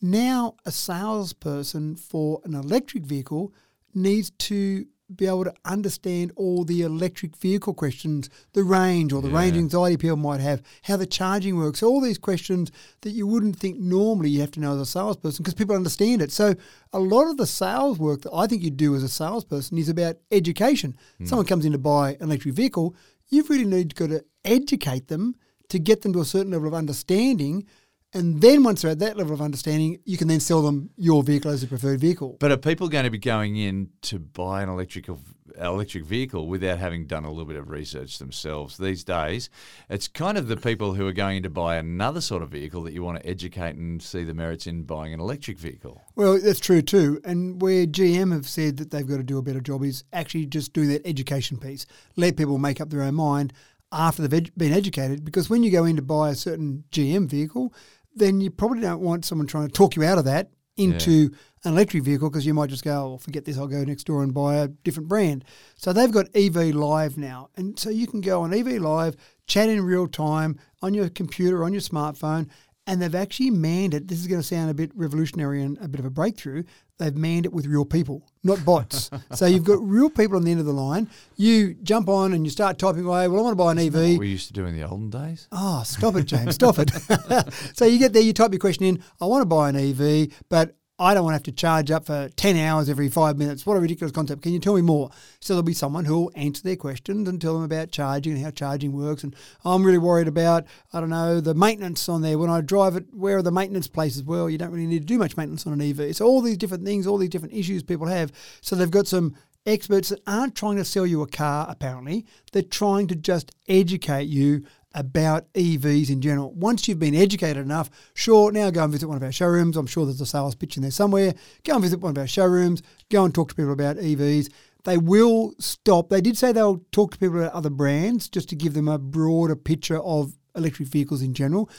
Now, 0.00 0.54
a 0.64 0.70
salesperson 0.70 1.96
for 1.96 2.40
an 2.44 2.54
electric 2.54 3.04
vehicle 3.04 3.52
needs 3.92 4.30
to 4.30 4.86
be 5.14 5.26
able 5.26 5.44
to 5.44 5.54
understand 5.64 6.32
all 6.36 6.64
the 6.64 6.82
electric 6.82 7.36
vehicle 7.36 7.74
questions, 7.74 8.30
the 8.52 8.64
range 8.64 9.12
or 9.12 9.20
the 9.20 9.28
range 9.28 9.56
anxiety 9.56 9.96
people 9.96 10.16
might 10.16 10.40
have, 10.40 10.62
how 10.82 10.96
the 10.96 11.06
charging 11.06 11.56
works, 11.56 11.82
all 11.82 12.00
these 12.00 12.18
questions 12.18 12.70
that 13.02 13.10
you 13.10 13.26
wouldn't 13.26 13.56
think 13.56 13.78
normally 13.78 14.30
you 14.30 14.40
have 14.40 14.50
to 14.50 14.60
know 14.60 14.74
as 14.74 14.80
a 14.80 14.86
salesperson 14.86 15.42
because 15.42 15.54
people 15.54 15.76
understand 15.76 16.22
it. 16.22 16.32
So 16.32 16.54
a 16.92 16.98
lot 16.98 17.28
of 17.28 17.36
the 17.36 17.46
sales 17.46 17.98
work 17.98 18.22
that 18.22 18.32
I 18.32 18.46
think 18.46 18.62
you 18.62 18.70
do 18.70 18.94
as 18.94 19.02
a 19.02 19.08
salesperson 19.08 19.76
is 19.76 19.88
about 19.88 20.16
education. 20.30 20.96
Hmm. 21.18 21.26
Someone 21.26 21.46
comes 21.46 21.64
in 21.64 21.72
to 21.72 21.78
buy 21.78 22.12
an 22.12 22.22
electric 22.22 22.54
vehicle, 22.54 22.96
you 23.28 23.42
really 23.48 23.64
need 23.64 23.90
to 23.90 23.96
go 23.96 24.06
to 24.06 24.24
educate 24.44 25.08
them 25.08 25.36
to 25.68 25.78
get 25.78 26.02
them 26.02 26.12
to 26.12 26.20
a 26.20 26.24
certain 26.24 26.52
level 26.52 26.68
of 26.68 26.74
understanding. 26.74 27.66
And 28.14 28.40
then 28.40 28.62
once 28.62 28.82
they're 28.82 28.92
at 28.92 29.00
that 29.00 29.16
level 29.16 29.34
of 29.34 29.42
understanding, 29.42 29.98
you 30.04 30.16
can 30.16 30.28
then 30.28 30.40
sell 30.40 30.62
them 30.62 30.90
your 30.96 31.24
vehicle 31.24 31.50
as 31.50 31.64
a 31.64 31.66
preferred 31.66 32.00
vehicle. 32.00 32.36
But 32.38 32.52
are 32.52 32.56
people 32.56 32.88
going 32.88 33.04
to 33.04 33.10
be 33.10 33.18
going 33.18 33.56
in 33.56 33.90
to 34.02 34.20
buy 34.20 34.62
an 34.62 34.68
electrical 34.68 35.20
electric 35.60 36.04
vehicle 36.04 36.48
without 36.48 36.78
having 36.78 37.06
done 37.06 37.24
a 37.24 37.28
little 37.28 37.44
bit 37.44 37.56
of 37.56 37.68
research 37.70 38.18
themselves 38.18 38.78
these 38.78 39.02
days? 39.02 39.50
It's 39.90 40.06
kind 40.06 40.38
of 40.38 40.46
the 40.46 40.56
people 40.56 40.94
who 40.94 41.06
are 41.08 41.12
going 41.12 41.38
in 41.38 41.42
to 41.42 41.50
buy 41.50 41.76
another 41.76 42.20
sort 42.20 42.42
of 42.42 42.50
vehicle 42.50 42.82
that 42.84 42.92
you 42.92 43.02
want 43.02 43.20
to 43.20 43.28
educate 43.28 43.76
and 43.76 44.00
see 44.00 44.22
the 44.22 44.34
merits 44.34 44.66
in 44.66 44.84
buying 44.84 45.12
an 45.12 45.20
electric 45.20 45.58
vehicle. 45.58 46.00
Well, 46.14 46.38
that's 46.40 46.60
true 46.60 46.82
too. 46.82 47.20
And 47.24 47.60
where 47.60 47.84
GM 47.84 48.32
have 48.32 48.48
said 48.48 48.76
that 48.76 48.92
they've 48.92 49.06
got 49.06 49.16
to 49.16 49.22
do 49.24 49.38
a 49.38 49.42
better 49.42 49.60
job 49.60 49.82
is 49.82 50.04
actually 50.12 50.46
just 50.46 50.72
doing 50.72 50.88
that 50.90 51.06
education 51.06 51.58
piece. 51.58 51.86
Let 52.16 52.36
people 52.36 52.58
make 52.58 52.80
up 52.80 52.90
their 52.90 53.02
own 53.02 53.16
mind 53.16 53.52
after 53.92 54.22
they've 54.22 54.44
ed- 54.44 54.52
been 54.56 54.72
educated. 54.72 55.24
Because 55.24 55.48
when 55.48 55.62
you 55.62 55.70
go 55.70 55.84
in 55.84 55.96
to 55.96 56.02
buy 56.02 56.30
a 56.30 56.34
certain 56.34 56.84
GM 56.90 57.28
vehicle, 57.28 57.72
then 58.14 58.40
you 58.40 58.50
probably 58.50 58.80
don't 58.80 59.00
want 59.00 59.24
someone 59.24 59.46
trying 59.46 59.66
to 59.66 59.72
talk 59.72 59.96
you 59.96 60.04
out 60.04 60.18
of 60.18 60.24
that 60.24 60.50
into 60.76 61.30
an 61.64 61.72
electric 61.72 62.02
vehicle 62.02 62.28
because 62.28 62.44
you 62.44 62.52
might 62.54 62.68
just 62.68 62.84
go, 62.84 63.14
oh, 63.14 63.18
forget 63.18 63.44
this, 63.44 63.56
I'll 63.56 63.68
go 63.68 63.84
next 63.84 64.04
door 64.04 64.22
and 64.22 64.34
buy 64.34 64.56
a 64.56 64.68
different 64.68 65.08
brand. 65.08 65.44
So 65.76 65.92
they've 65.92 66.10
got 66.10 66.34
EV 66.34 66.74
Live 66.74 67.16
now. 67.16 67.50
And 67.56 67.78
so 67.78 67.90
you 67.90 68.06
can 68.06 68.20
go 68.20 68.42
on 68.42 68.52
EV 68.52 68.80
Live, 68.80 69.16
chat 69.46 69.68
in 69.68 69.84
real 69.84 70.08
time 70.08 70.58
on 70.82 70.94
your 70.94 71.08
computer, 71.08 71.64
on 71.64 71.72
your 71.72 71.82
smartphone, 71.82 72.48
and 72.86 73.00
they've 73.00 73.14
actually 73.14 73.50
manned 73.50 73.94
it. 73.94 74.08
This 74.08 74.18
is 74.18 74.26
going 74.26 74.40
to 74.40 74.46
sound 74.46 74.70
a 74.70 74.74
bit 74.74 74.90
revolutionary 74.94 75.62
and 75.62 75.78
a 75.80 75.88
bit 75.88 76.00
of 76.00 76.06
a 76.06 76.10
breakthrough. 76.10 76.64
They've 76.98 77.16
manned 77.16 77.46
it 77.46 77.52
with 77.52 77.66
real 77.66 77.84
people, 77.84 78.28
not 78.42 78.64
bots. 78.64 79.10
so 79.34 79.46
you've 79.46 79.64
got 79.64 79.80
real 79.80 80.10
people 80.10 80.36
on 80.36 80.44
the 80.44 80.50
end 80.50 80.60
of 80.60 80.66
the 80.66 80.72
line. 80.72 81.08
You 81.36 81.74
jump 81.82 82.08
on 82.08 82.32
and 82.32 82.44
you 82.44 82.50
start 82.50 82.78
typing 82.78 83.04
away. 83.04 83.26
Well, 83.26 83.40
I 83.40 83.42
want 83.42 83.52
to 83.52 83.64
buy 83.64 83.72
an 83.72 83.78
EV. 83.78 83.94
What 83.94 84.20
we 84.20 84.28
used 84.28 84.48
to 84.48 84.52
do 84.52 84.66
in 84.66 84.76
the 84.76 84.86
olden 84.86 85.10
days. 85.10 85.48
Oh, 85.50 85.82
stop 85.84 86.16
it, 86.16 86.24
James. 86.24 86.54
Stop 86.54 86.78
it. 86.78 86.90
so 87.74 87.84
you 87.84 87.98
get 87.98 88.12
there, 88.12 88.22
you 88.22 88.32
type 88.32 88.52
your 88.52 88.60
question 88.60 88.84
in. 88.84 89.02
I 89.20 89.26
want 89.26 89.42
to 89.42 89.46
buy 89.46 89.70
an 89.70 89.76
EV, 89.76 90.28
but 90.48 90.76
I 90.96 91.12
don't 91.12 91.24
want 91.24 91.32
to 91.32 91.36
have 91.36 91.42
to 91.44 91.52
charge 91.52 91.90
up 91.90 92.06
for 92.06 92.28
10 92.36 92.56
hours 92.56 92.88
every 92.88 93.08
five 93.08 93.36
minutes. 93.36 93.66
What 93.66 93.76
a 93.76 93.80
ridiculous 93.80 94.12
concept. 94.12 94.42
Can 94.42 94.52
you 94.52 94.60
tell 94.60 94.76
me 94.76 94.80
more? 94.80 95.10
So 95.40 95.52
there'll 95.52 95.64
be 95.64 95.74
someone 95.74 96.04
who 96.04 96.20
will 96.20 96.32
answer 96.36 96.62
their 96.62 96.76
questions 96.76 97.28
and 97.28 97.40
tell 97.40 97.54
them 97.54 97.64
about 97.64 97.90
charging 97.90 98.34
and 98.34 98.44
how 98.44 98.52
charging 98.52 98.92
works. 98.92 99.24
And 99.24 99.34
I'm 99.64 99.82
really 99.82 99.98
worried 99.98 100.28
about, 100.28 100.66
I 100.92 101.00
don't 101.00 101.10
know, 101.10 101.40
the 101.40 101.54
maintenance 101.54 102.08
on 102.08 102.22
there. 102.22 102.38
When 102.38 102.48
I 102.48 102.60
drive 102.60 102.94
it, 102.94 103.06
where 103.12 103.38
are 103.38 103.42
the 103.42 103.50
maintenance 103.50 103.88
places? 103.88 104.22
Well, 104.22 104.48
you 104.48 104.56
don't 104.56 104.70
really 104.70 104.86
need 104.86 105.00
to 105.00 105.06
do 105.06 105.18
much 105.18 105.36
maintenance 105.36 105.66
on 105.66 105.72
an 105.72 105.82
EV. 105.82 106.14
So 106.14 106.26
all 106.26 106.40
these 106.40 106.58
different 106.58 106.84
things, 106.84 107.08
all 107.08 107.18
these 107.18 107.28
different 107.28 107.54
issues 107.54 107.82
people 107.82 108.06
have. 108.06 108.30
So 108.60 108.76
they've 108.76 108.88
got 108.88 109.08
some 109.08 109.34
experts 109.66 110.10
that 110.10 110.20
aren't 110.28 110.54
trying 110.54 110.76
to 110.76 110.84
sell 110.84 111.06
you 111.06 111.22
a 111.22 111.26
car, 111.26 111.66
apparently. 111.68 112.24
They're 112.52 112.62
trying 112.62 113.08
to 113.08 113.16
just 113.16 113.50
educate 113.66 114.28
you 114.28 114.64
about 114.94 115.52
EVs 115.54 116.10
in 116.10 116.20
general. 116.20 116.52
Once 116.52 116.86
you've 116.86 116.98
been 116.98 117.14
educated 117.14 117.62
enough, 117.62 117.90
sure, 118.14 118.52
now 118.52 118.70
go 118.70 118.84
and 118.84 118.92
visit 118.92 119.08
one 119.08 119.16
of 119.16 119.22
our 119.22 119.32
showrooms. 119.32 119.76
I'm 119.76 119.86
sure 119.86 120.04
there's 120.04 120.20
a 120.20 120.26
sales 120.26 120.54
pitch 120.54 120.76
in 120.76 120.82
there 120.82 120.90
somewhere. 120.90 121.34
Go 121.64 121.74
and 121.74 121.82
visit 121.82 122.00
one 122.00 122.10
of 122.10 122.18
our 122.18 122.26
showrooms. 122.26 122.82
Go 123.10 123.24
and 123.24 123.34
talk 123.34 123.48
to 123.50 123.54
people 123.54 123.72
about 123.72 123.96
EVs. 123.96 124.50
They 124.84 124.98
will 124.98 125.54
stop. 125.58 126.10
They 126.10 126.20
did 126.20 126.36
say 126.36 126.52
they'll 126.52 126.84
talk 126.92 127.12
to 127.12 127.18
people 127.18 127.40
about 127.40 127.52
other 127.52 127.70
brands 127.70 128.28
just 128.28 128.48
to 128.50 128.56
give 128.56 128.74
them 128.74 128.88
a 128.88 128.98
broader 128.98 129.56
picture 129.56 130.00
of 130.00 130.36
electric 130.54 130.88
vehicles 130.88 131.22
in 131.22 131.34
general. 131.34 131.70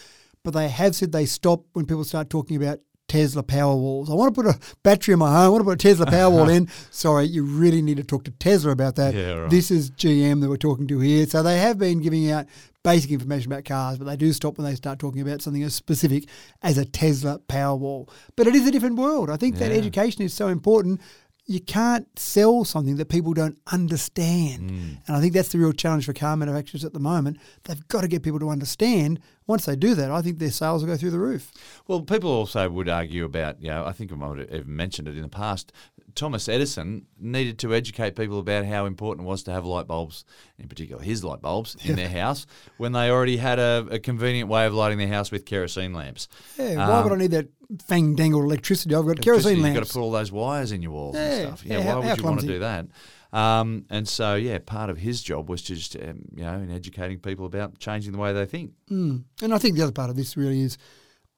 But 0.44 0.54
they 0.54 0.68
have 0.70 0.96
said 0.96 1.12
they 1.12 1.26
stop 1.26 1.66
when 1.74 1.86
people 1.86 2.04
start 2.04 2.30
talking 2.30 2.58
about 2.58 2.80
Tesla 3.08 3.44
Powerwalls. 3.44 4.10
I 4.10 4.14
want 4.14 4.34
to 4.34 4.42
put 4.42 4.56
a 4.56 4.60
battery 4.84 5.14
in 5.14 5.20
my 5.20 5.32
home. 5.32 5.46
I 5.46 5.50
want 5.50 5.62
to 5.62 5.66
put 5.66 5.74
a 5.74 5.88
Tesla 5.88 6.06
Powerwall 6.08 6.54
in. 6.54 6.68
Sorry, 6.92 7.26
you 7.26 7.44
really 7.44 7.82
need 7.82 7.98
to 7.98 8.04
talk 8.04 8.24
to 8.26 8.32
Tesla 8.32 8.72
about 8.72 8.96
that. 8.96 9.14
Yeah, 9.14 9.34
right. 9.34 9.50
This 9.50 9.70
is 9.70 9.92
GM 9.92 10.42
that 10.42 10.50
we're 10.50 10.58
talking 10.58 10.88
to 10.88 11.00
here. 11.00 11.26
So 11.26 11.44
they 11.44 11.60
have 11.60 11.78
been 11.78 12.02
giving 12.02 12.30
out 12.32 12.48
basic 12.86 13.10
information 13.10 13.52
about 13.52 13.66
cars, 13.66 13.98
but 13.98 14.06
they 14.06 14.16
do 14.16 14.32
stop 14.32 14.58
when 14.58 14.66
they 14.66 14.76
start 14.76 15.00
talking 15.00 15.20
about 15.20 15.42
something 15.42 15.64
as 15.64 15.74
specific 15.74 16.30
as 16.62 16.78
a 16.78 16.86
Tesla 16.86 17.40
Powerwall. 17.50 18.08
But 18.36 18.46
it 18.46 18.56
is 18.56 18.68
a 18.68 18.72
different 18.72 18.96
world. 18.96 19.30
I 19.32 19.38
think 19.38 19.56
that 19.58 19.72
education 19.72 20.22
is 20.22 20.34
so 20.34 20.50
important. 20.50 21.02
You 21.48 21.60
can't 21.60 22.08
sell 22.18 22.64
something 22.64 22.96
that 22.98 23.10
people 23.10 23.34
don't 23.34 23.58
understand. 23.72 24.70
Mm. 24.70 24.98
And 25.08 25.16
I 25.16 25.20
think 25.20 25.34
that's 25.34 25.50
the 25.50 25.60
real 25.60 25.74
challenge 25.74 26.06
for 26.06 26.14
car 26.14 26.38
manufacturers 26.38 26.86
at 26.86 26.94
the 26.94 27.00
moment. 27.00 27.38
They've 27.64 27.88
got 27.88 28.02
to 28.02 28.08
get 28.08 28.24
people 28.24 28.40
to 28.40 28.50
understand. 28.50 29.20
Once 29.48 29.66
they 29.66 29.76
do 29.76 29.94
that, 29.96 30.10
I 30.10 30.22
think 30.22 30.40
their 30.40 30.50
sales 30.50 30.84
will 30.84 30.92
go 30.92 30.98
through 30.98 31.12
the 31.12 31.20
roof. 31.20 31.52
Well, 31.88 32.02
people 32.02 32.32
also 32.32 32.68
would 32.70 32.90
argue 32.90 33.26
about, 33.26 33.62
you 33.62 33.70
know, 33.70 33.86
I 33.86 33.92
think 33.92 34.12
I 34.12 34.16
might 34.16 34.40
have 34.40 34.50
even 34.52 34.76
mentioned 34.76 35.08
it 35.08 35.16
in 35.16 35.22
the 35.22 35.28
past. 35.28 35.72
Thomas 36.16 36.48
Edison 36.50 37.06
needed 37.20 37.60
to 37.60 37.74
educate 37.74 38.16
people 38.16 38.40
about 38.40 38.66
how 38.66 38.86
important 38.86 39.28
it 39.28 39.30
was 39.30 39.44
to 39.44 39.52
have 39.52 39.66
light 39.66 39.86
bulbs, 39.88 40.26
in 40.58 40.68
particular 40.68 41.02
his 41.04 41.24
light 41.24 41.42
bulbs, 41.42 41.76
in 41.84 41.96
their 41.96 42.10
house 42.10 42.46
when 42.78 42.94
they 42.94 43.10
already 43.10 43.38
had 43.38 43.60
a, 43.60 43.86
a 43.92 44.00
convenient 44.00 44.50
way 44.50 44.66
of 44.66 44.74
lighting 44.74 44.98
their 44.98 45.08
house 45.10 45.32
with 45.32 45.46
kerosene 45.46 45.94
lamps. 45.94 46.28
Yeah, 46.58 46.76
why 46.90 47.02
would 47.04 47.12
I 47.12 47.16
Um, 47.16 47.20
need 47.20 47.32
that 47.32 47.48
fang 47.86 48.16
dangled 48.16 48.46
electricity? 48.46 48.96
I've 48.96 49.06
got 49.06 49.22
kerosene 49.22 49.56
You've 49.58 49.64
lamps. 49.64 49.80
got 49.80 49.88
to 49.88 49.94
put 49.94 50.00
all 50.02 50.12
those 50.12 50.32
wires 50.32 50.72
in 50.72 50.82
your 50.82 50.92
walls 50.92 51.16
Yeah, 51.16 51.22
and 51.32 51.48
stuff. 51.48 51.66
Yeah, 51.66 51.78
yeah, 51.78 51.84
how- 51.84 52.00
why 52.00 52.06
how 52.06 52.10
would 52.12 52.18
you 52.20 52.24
want 52.24 52.40
to 52.42 52.48
do 52.48 52.60
that? 52.60 52.88
Um, 53.34 53.86
and 53.90 54.08
so, 54.08 54.36
yeah, 54.36 54.60
part 54.66 54.90
of 54.90 54.98
his 54.98 55.22
job 55.22 55.50
was 55.50 55.62
to 55.64 55.76
just, 55.76 55.98
um, 55.98 56.22
you 56.36 56.44
know, 56.44 56.54
in 56.54 56.72
educating 56.72 57.20
people 57.20 57.46
about 57.46 57.78
changing 57.80 58.14
the 58.14 58.18
way 58.18 58.32
they 58.32 58.46
think. 58.46 58.72
Mm. 58.90 59.26
And 59.42 59.54
I 59.54 59.58
think 59.58 59.76
the 59.76 59.82
other 59.84 59.92
part 59.92 60.10
of 60.10 60.16
this 60.16 60.38
really 60.38 60.62
is 60.62 60.78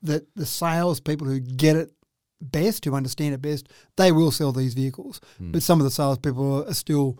that 0.03 0.27
the 0.35 0.45
sales 0.45 0.99
people 0.99 1.25
who 1.25 1.39
get 1.39 1.75
it 1.75 1.91
best, 2.41 2.85
who 2.85 2.93
understand 2.93 3.33
it 3.33 3.41
best, 3.41 3.69
they 3.95 4.11
will 4.11 4.31
sell 4.31 4.51
these 4.51 4.73
vehicles. 4.73 5.19
Hmm. 5.37 5.51
But 5.51 5.63
some 5.63 5.79
of 5.79 5.83
the 5.83 5.91
sales 5.91 6.19
people 6.19 6.67
are 6.67 6.73
still 6.73 7.19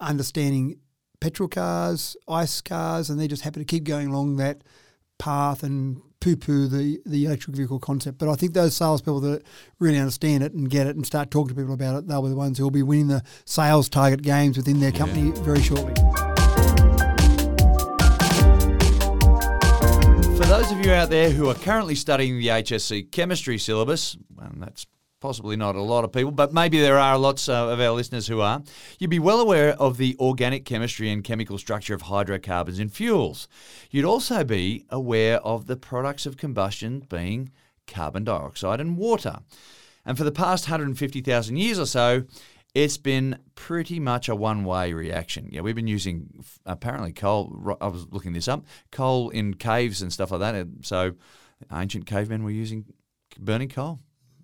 understanding 0.00 0.78
petrol 1.20 1.48
cars, 1.48 2.16
ice 2.28 2.60
cars, 2.60 3.10
and 3.10 3.20
they're 3.20 3.28
just 3.28 3.42
happy 3.42 3.60
to 3.60 3.64
keep 3.64 3.84
going 3.84 4.08
along 4.08 4.36
that 4.36 4.62
path 5.18 5.62
and 5.62 6.00
poo-poo 6.20 6.66
the, 6.66 7.00
the 7.06 7.26
electric 7.26 7.56
vehicle 7.56 7.78
concept. 7.78 8.18
But 8.18 8.28
I 8.28 8.34
think 8.34 8.52
those 8.52 8.74
salespeople 8.74 9.20
that 9.20 9.42
really 9.78 9.98
understand 9.98 10.42
it 10.42 10.52
and 10.52 10.68
get 10.68 10.86
it 10.86 10.96
and 10.96 11.06
start 11.06 11.30
talking 11.30 11.54
to 11.54 11.54
people 11.54 11.74
about 11.74 11.96
it, 11.96 12.08
they'll 12.08 12.22
be 12.22 12.28
the 12.28 12.36
ones 12.36 12.58
who 12.58 12.64
will 12.64 12.70
be 12.70 12.82
winning 12.82 13.08
the 13.08 13.22
sales 13.44 13.88
target 13.88 14.22
games 14.22 14.56
within 14.56 14.80
their 14.80 14.92
company 14.92 15.32
very 15.42 15.62
shortly. 15.62 15.94
Those 20.50 20.72
of 20.72 20.84
you 20.84 20.90
out 20.90 21.08
there 21.08 21.30
who 21.30 21.48
are 21.48 21.54
currently 21.54 21.94
studying 21.94 22.36
the 22.36 22.48
HSC 22.48 23.12
chemistry 23.12 23.56
syllabus, 23.56 24.16
and 24.40 24.60
that's 24.60 24.84
possibly 25.20 25.54
not 25.54 25.76
a 25.76 25.80
lot 25.80 26.02
of 26.02 26.10
people, 26.10 26.32
but 26.32 26.52
maybe 26.52 26.80
there 26.80 26.98
are 26.98 27.16
lots 27.16 27.48
uh, 27.48 27.68
of 27.68 27.78
our 27.78 27.92
listeners 27.92 28.26
who 28.26 28.40
are, 28.40 28.60
you'd 28.98 29.10
be 29.10 29.20
well 29.20 29.38
aware 29.38 29.74
of 29.74 29.96
the 29.96 30.16
organic 30.18 30.64
chemistry 30.64 31.08
and 31.08 31.22
chemical 31.22 31.56
structure 31.56 31.94
of 31.94 32.02
hydrocarbons 32.02 32.80
in 32.80 32.88
fuels. 32.88 33.46
You'd 33.92 34.04
also 34.04 34.42
be 34.42 34.84
aware 34.90 35.38
of 35.42 35.66
the 35.66 35.76
products 35.76 36.26
of 36.26 36.36
combustion 36.36 37.06
being 37.08 37.52
carbon 37.86 38.24
dioxide 38.24 38.80
and 38.80 38.98
water. 38.98 39.38
And 40.04 40.18
for 40.18 40.24
the 40.24 40.32
past 40.32 40.64
150,000 40.64 41.56
years 41.58 41.78
or 41.78 41.86
so, 41.86 42.24
it's 42.74 42.96
been 42.96 43.38
pretty 43.54 43.98
much 43.98 44.28
a 44.28 44.36
one 44.36 44.64
way 44.64 44.92
reaction. 44.92 45.48
Yeah, 45.50 45.62
we've 45.62 45.74
been 45.74 45.86
using 45.86 46.44
apparently 46.64 47.12
coal. 47.12 47.76
I 47.80 47.88
was 47.88 48.06
looking 48.10 48.32
this 48.32 48.48
up 48.48 48.64
coal 48.90 49.30
in 49.30 49.54
caves 49.54 50.02
and 50.02 50.12
stuff 50.12 50.30
like 50.30 50.40
that. 50.40 50.54
And 50.54 50.84
so 50.84 51.12
ancient 51.72 52.06
cavemen 52.06 52.44
were 52.44 52.50
using 52.50 52.84
burning 53.38 53.68
coal. 53.68 54.00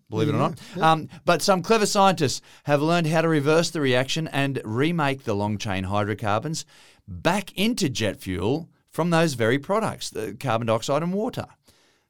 Believe 0.09 0.29
it 0.29 0.35
or 0.35 0.39
not. 0.39 0.61
Um, 0.81 1.09
but 1.25 1.43
some 1.43 1.62
clever 1.62 1.87
scientists 1.87 2.41
have 2.65 2.81
learned 2.81 3.09
how 3.09 3.23
to 3.23 3.29
reverse 3.29 3.71
the 3.71 3.81
reaction 3.81 4.29
and 4.29 4.61
remake 4.65 5.25
the 5.25 5.35
long 5.35 5.59
chain 5.59 5.85
hydrocarbons 5.85 6.65
back 7.09 7.53
into 7.57 7.89
jet 7.89 8.21
fuel 8.21 8.69
from 8.89 9.11
those 9.11 9.35
very 9.35 9.59
products, 9.59 10.11
the 10.11 10.35
carbon 10.39 10.69
dioxide 10.69 11.03
and 11.03 11.12
water. 11.12 11.47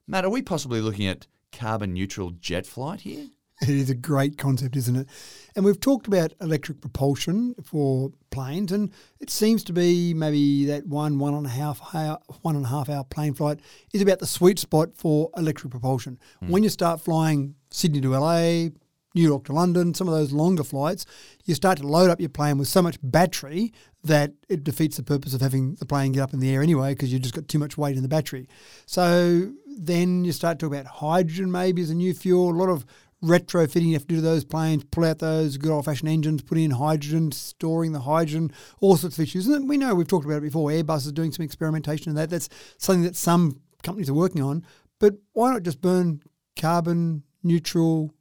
Matt, 0.07 0.27
are 0.27 0.31
we 0.31 0.43
possibly 0.43 0.81
looking 0.81 1.07
at 1.07 1.27
carbon 1.53 1.95
neutral 1.95 2.31
jet 2.31 2.67
flight 2.67 3.01
here? 3.01 3.29
It 3.62 3.71
is 3.71 3.88
a 3.88 3.95
great 3.95 4.37
concept, 4.37 4.77
isn't 4.77 4.97
it? 4.97 5.09
And 5.55 5.64
we've 5.64 5.81
talked 5.81 6.07
about 6.07 6.35
electric 6.42 6.83
propulsion 6.83 7.55
for 7.64 8.11
planes, 8.31 8.71
and 8.71 8.92
it 9.19 9.31
seems 9.31 9.64
to 9.64 9.73
be 9.73 10.12
maybe 10.12 10.66
that 10.66 10.87
one 10.87 11.19
one 11.19 11.33
and 11.33 11.47
a 11.47 11.51
half 11.51 11.95
hour, 11.95 12.19
one 12.42 12.55
and 12.55 12.66
a 12.66 12.69
half 12.69 12.90
hour 12.90 13.03
plane 13.05 13.33
flight 13.33 13.61
is 13.95 14.03
about 14.03 14.19
the 14.19 14.27
sweet 14.27 14.59
spot 14.59 14.90
for 14.95 15.31
electric 15.38 15.71
propulsion. 15.71 16.19
Hmm. 16.40 16.51
When 16.51 16.62
you 16.62 16.69
start 16.69 17.01
flying 17.01 17.55
Sydney 17.71 18.03
to 18.03 18.11
LA, 18.11 18.69
New 19.14 19.23
York 19.23 19.45
to 19.45 19.55
London, 19.55 19.95
some 19.95 20.07
of 20.07 20.14
those 20.14 20.33
longer 20.33 20.62
flights, 20.62 21.07
you 21.47 21.55
start 21.55 21.79
to 21.79 21.87
load 21.87 22.11
up 22.11 22.21
your 22.21 22.29
plane 22.29 22.59
with 22.59 22.69
so 22.69 22.83
much 22.83 22.99
battery 23.03 23.73
that 24.05 24.33
it 24.51 24.62
defeats 24.62 24.99
the 24.99 25.03
purpose 25.03 25.33
of 25.33 25.40
having 25.40 25.75
the 25.77 25.87
plane 25.87 26.12
get 26.12 26.21
up 26.21 26.35
in 26.35 26.40
the 26.40 26.55
air 26.55 26.62
anyway 26.62 26.92
because 26.92 27.11
you've 27.11 27.23
just 27.23 27.35
got 27.35 27.49
too 27.49 27.59
much 27.59 27.79
weight 27.79 27.97
in 27.97 28.03
the 28.03 28.09
battery. 28.09 28.47
So 28.85 29.53
then 29.79 30.25
you 30.25 30.33
start 30.33 30.59
to 30.59 30.66
talk 30.66 30.75
about 30.75 30.87
hydrogen 30.87 31.51
maybe 31.51 31.83
as 31.83 31.90
a 31.90 31.95
new 31.95 32.14
fuel. 32.14 32.51
A 32.51 32.53
lot 32.53 32.69
of 32.69 32.85
retrofitting 33.27 33.87
you 33.87 33.93
have 33.95 34.03
to 34.03 34.09
do 34.09 34.17
to 34.17 34.21
those 34.23 34.45
planes, 34.45 34.85
pull 34.91 35.05
out 35.05 35.19
those 35.19 35.57
good 35.57 35.71
old 35.71 35.85
fashioned 35.85 36.09
engines, 36.09 36.43
put 36.43 36.59
in 36.59 36.71
hydrogen, 36.71 37.33
storing 37.33 37.93
the 37.93 38.01
hydrogen, 38.01 38.53
all 38.81 38.97
sorts 38.97 39.19
of 39.19 39.23
issues. 39.23 39.47
And 39.47 39.69
we 39.69 39.77
know 39.77 39.95
we've 39.95 40.09
talked 40.09 40.25
about 40.27 40.39
it 40.39 40.43
before. 40.43 40.71
Airbus 40.71 41.07
is 41.07 41.12
doing 41.12 41.33
some 41.33 41.45
experimentation 41.45 42.11
in 42.11 42.17
that. 42.17 42.31
That's 42.31 42.49
something 42.79 43.03
that 43.03 43.17
some 43.17 43.61
companies 43.83 44.09
are 44.11 44.15
working 44.15 44.43
on. 44.43 44.65
But 44.99 45.15
why 45.33 45.53
not 45.53 45.62
just 45.62 45.81
burn 45.81 46.23
carbon 46.59 47.23
neutral 47.43 48.12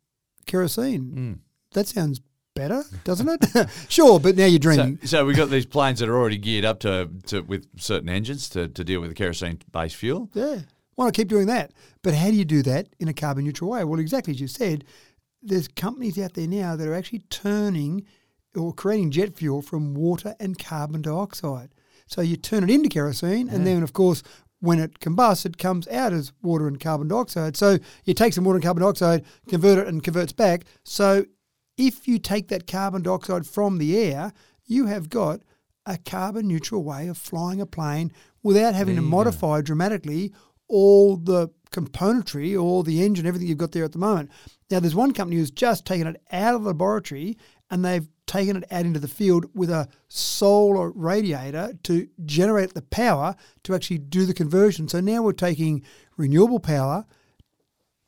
kerosene? 0.46 1.02
Hmm. 1.12 1.34
That 1.74 1.88
sounds 1.88 2.22
better, 2.54 2.84
doesn't 3.04 3.28
it? 3.30 3.70
sure, 3.90 4.20
but 4.20 4.36
now 4.38 4.46
you're 4.46 4.62
So, 4.62 4.76
dreaming. 4.76 5.00
so 5.04 5.26
we've 5.26 5.36
got 5.36 5.50
these 5.50 5.66
planes 5.66 6.00
that 6.00 6.08
are 6.10 6.18
already 6.18 6.38
geared 6.38 6.64
up 6.66 6.80
to, 6.82 7.10
to 7.28 7.42
with 7.42 7.68
certain 7.78 8.08
engines 8.10 8.50
to, 8.50 8.68
to 8.70 8.84
deal 8.84 9.02
with 9.02 9.10
the 9.10 9.16
kerosene 9.16 9.60
based 9.72 9.96
fuel. 9.98 10.30
Yeah. 10.34 10.60
Why 10.96 11.06
not 11.06 11.14
keep 11.14 11.28
doing 11.28 11.48
that? 11.48 11.72
But 12.02 12.16
how 12.16 12.30
do 12.30 12.36
you 12.36 12.46
do 12.46 12.62
that 12.64 12.88
in 13.00 13.08
a 13.08 13.14
carbon 13.14 13.44
neutral 13.44 13.72
way? 13.72 13.84
Well, 13.84 14.00
exactly 14.00 14.34
as 14.34 14.42
you 14.42 14.48
said, 14.48 14.86
there's 15.42 15.68
companies 15.68 16.18
out 16.18 16.34
there 16.34 16.48
now 16.48 16.76
that 16.76 16.88
are 16.88 16.96
actually 16.96 17.24
turning 17.30 18.06
or 18.56 18.74
creating 18.74 19.12
jet 19.12 19.36
fuel 19.36 19.62
from 19.62 19.94
water 19.94 20.36
and 20.40 20.58
carbon 20.58 21.02
dioxide. 21.02 21.70
So 22.08 22.22
you 22.22 22.38
turn 22.38 22.64
it 22.64 22.70
into 22.70 22.88
kerosene, 22.88 23.50
and 23.50 23.66
then, 23.66 23.84
of 23.84 23.94
course, 23.94 24.24
when 24.60 24.80
it 24.80 25.00
combusts, 25.00 25.46
it 25.46 25.58
comes 25.58 25.88
out 25.90 26.14
as 26.14 26.32
water 26.42 26.68
and 26.68 26.80
carbon 26.80 27.08
dioxide. 27.08 27.58
So 27.58 27.78
you 28.06 28.14
take 28.14 28.34
some 28.34 28.44
water 28.44 28.58
and 28.58 28.64
carbon 28.64 28.84
dioxide, 28.84 29.26
convert 29.48 29.80
it, 29.80 29.88
and 29.88 30.04
converts 30.04 30.32
back. 30.32 30.66
So 30.84 31.26
if 31.78 32.08
you 32.08 32.20
take 32.20 32.48
that 32.48 32.68
carbon 32.68 33.02
dioxide 33.02 33.46
from 33.46 33.78
the 33.78 33.98
air, 33.98 34.32
you 34.66 34.86
have 34.86 35.10
got 35.10 35.42
a 35.86 35.98
carbon 35.98 36.48
neutral 36.48 36.84
way 36.84 37.08
of 37.08 37.18
flying 37.18 37.60
a 37.60 37.66
plane 37.66 38.12
without 38.42 38.74
having 38.76 38.96
to 38.96 39.02
modify 39.02 39.62
dramatically 39.62 40.32
all 40.68 41.18
the 41.18 41.50
componentry, 41.72 42.60
all 42.60 42.84
the 42.84 43.04
engine, 43.04 43.26
everything 43.26 43.48
you've 43.48 43.58
got 43.58 43.72
there 43.72 43.84
at 43.84 43.92
the 43.92 44.00
moment. 44.00 44.32
Now, 44.70 44.80
there's 44.80 44.96
one 44.96 45.14
company 45.14 45.38
who's 45.38 45.52
just 45.52 45.86
taken 45.86 46.08
it 46.08 46.22
out 46.32 46.56
of 46.56 46.64
the 46.64 46.70
laboratory 46.70 47.38
and 47.70 47.84
they've 47.84 48.08
taken 48.26 48.58
it 48.58 48.72
out 48.72 48.86
into 48.86 49.00
the 49.00 49.08
field 49.08 49.46
with 49.54 49.70
a 49.70 49.88
solar 50.08 50.92
radiator 50.92 51.74
to 51.84 52.08
generate 52.26 52.74
the 52.74 52.82
power 52.82 53.36
to 53.64 53.76
actually 53.76 54.00
do 54.00 54.26
the 54.26 54.34
conversion. 54.34 54.88
So 54.88 55.00
now 55.00 55.22
we're 55.22 55.34
taking 55.34 55.84
renewable 56.18 56.60
power. 56.60 57.06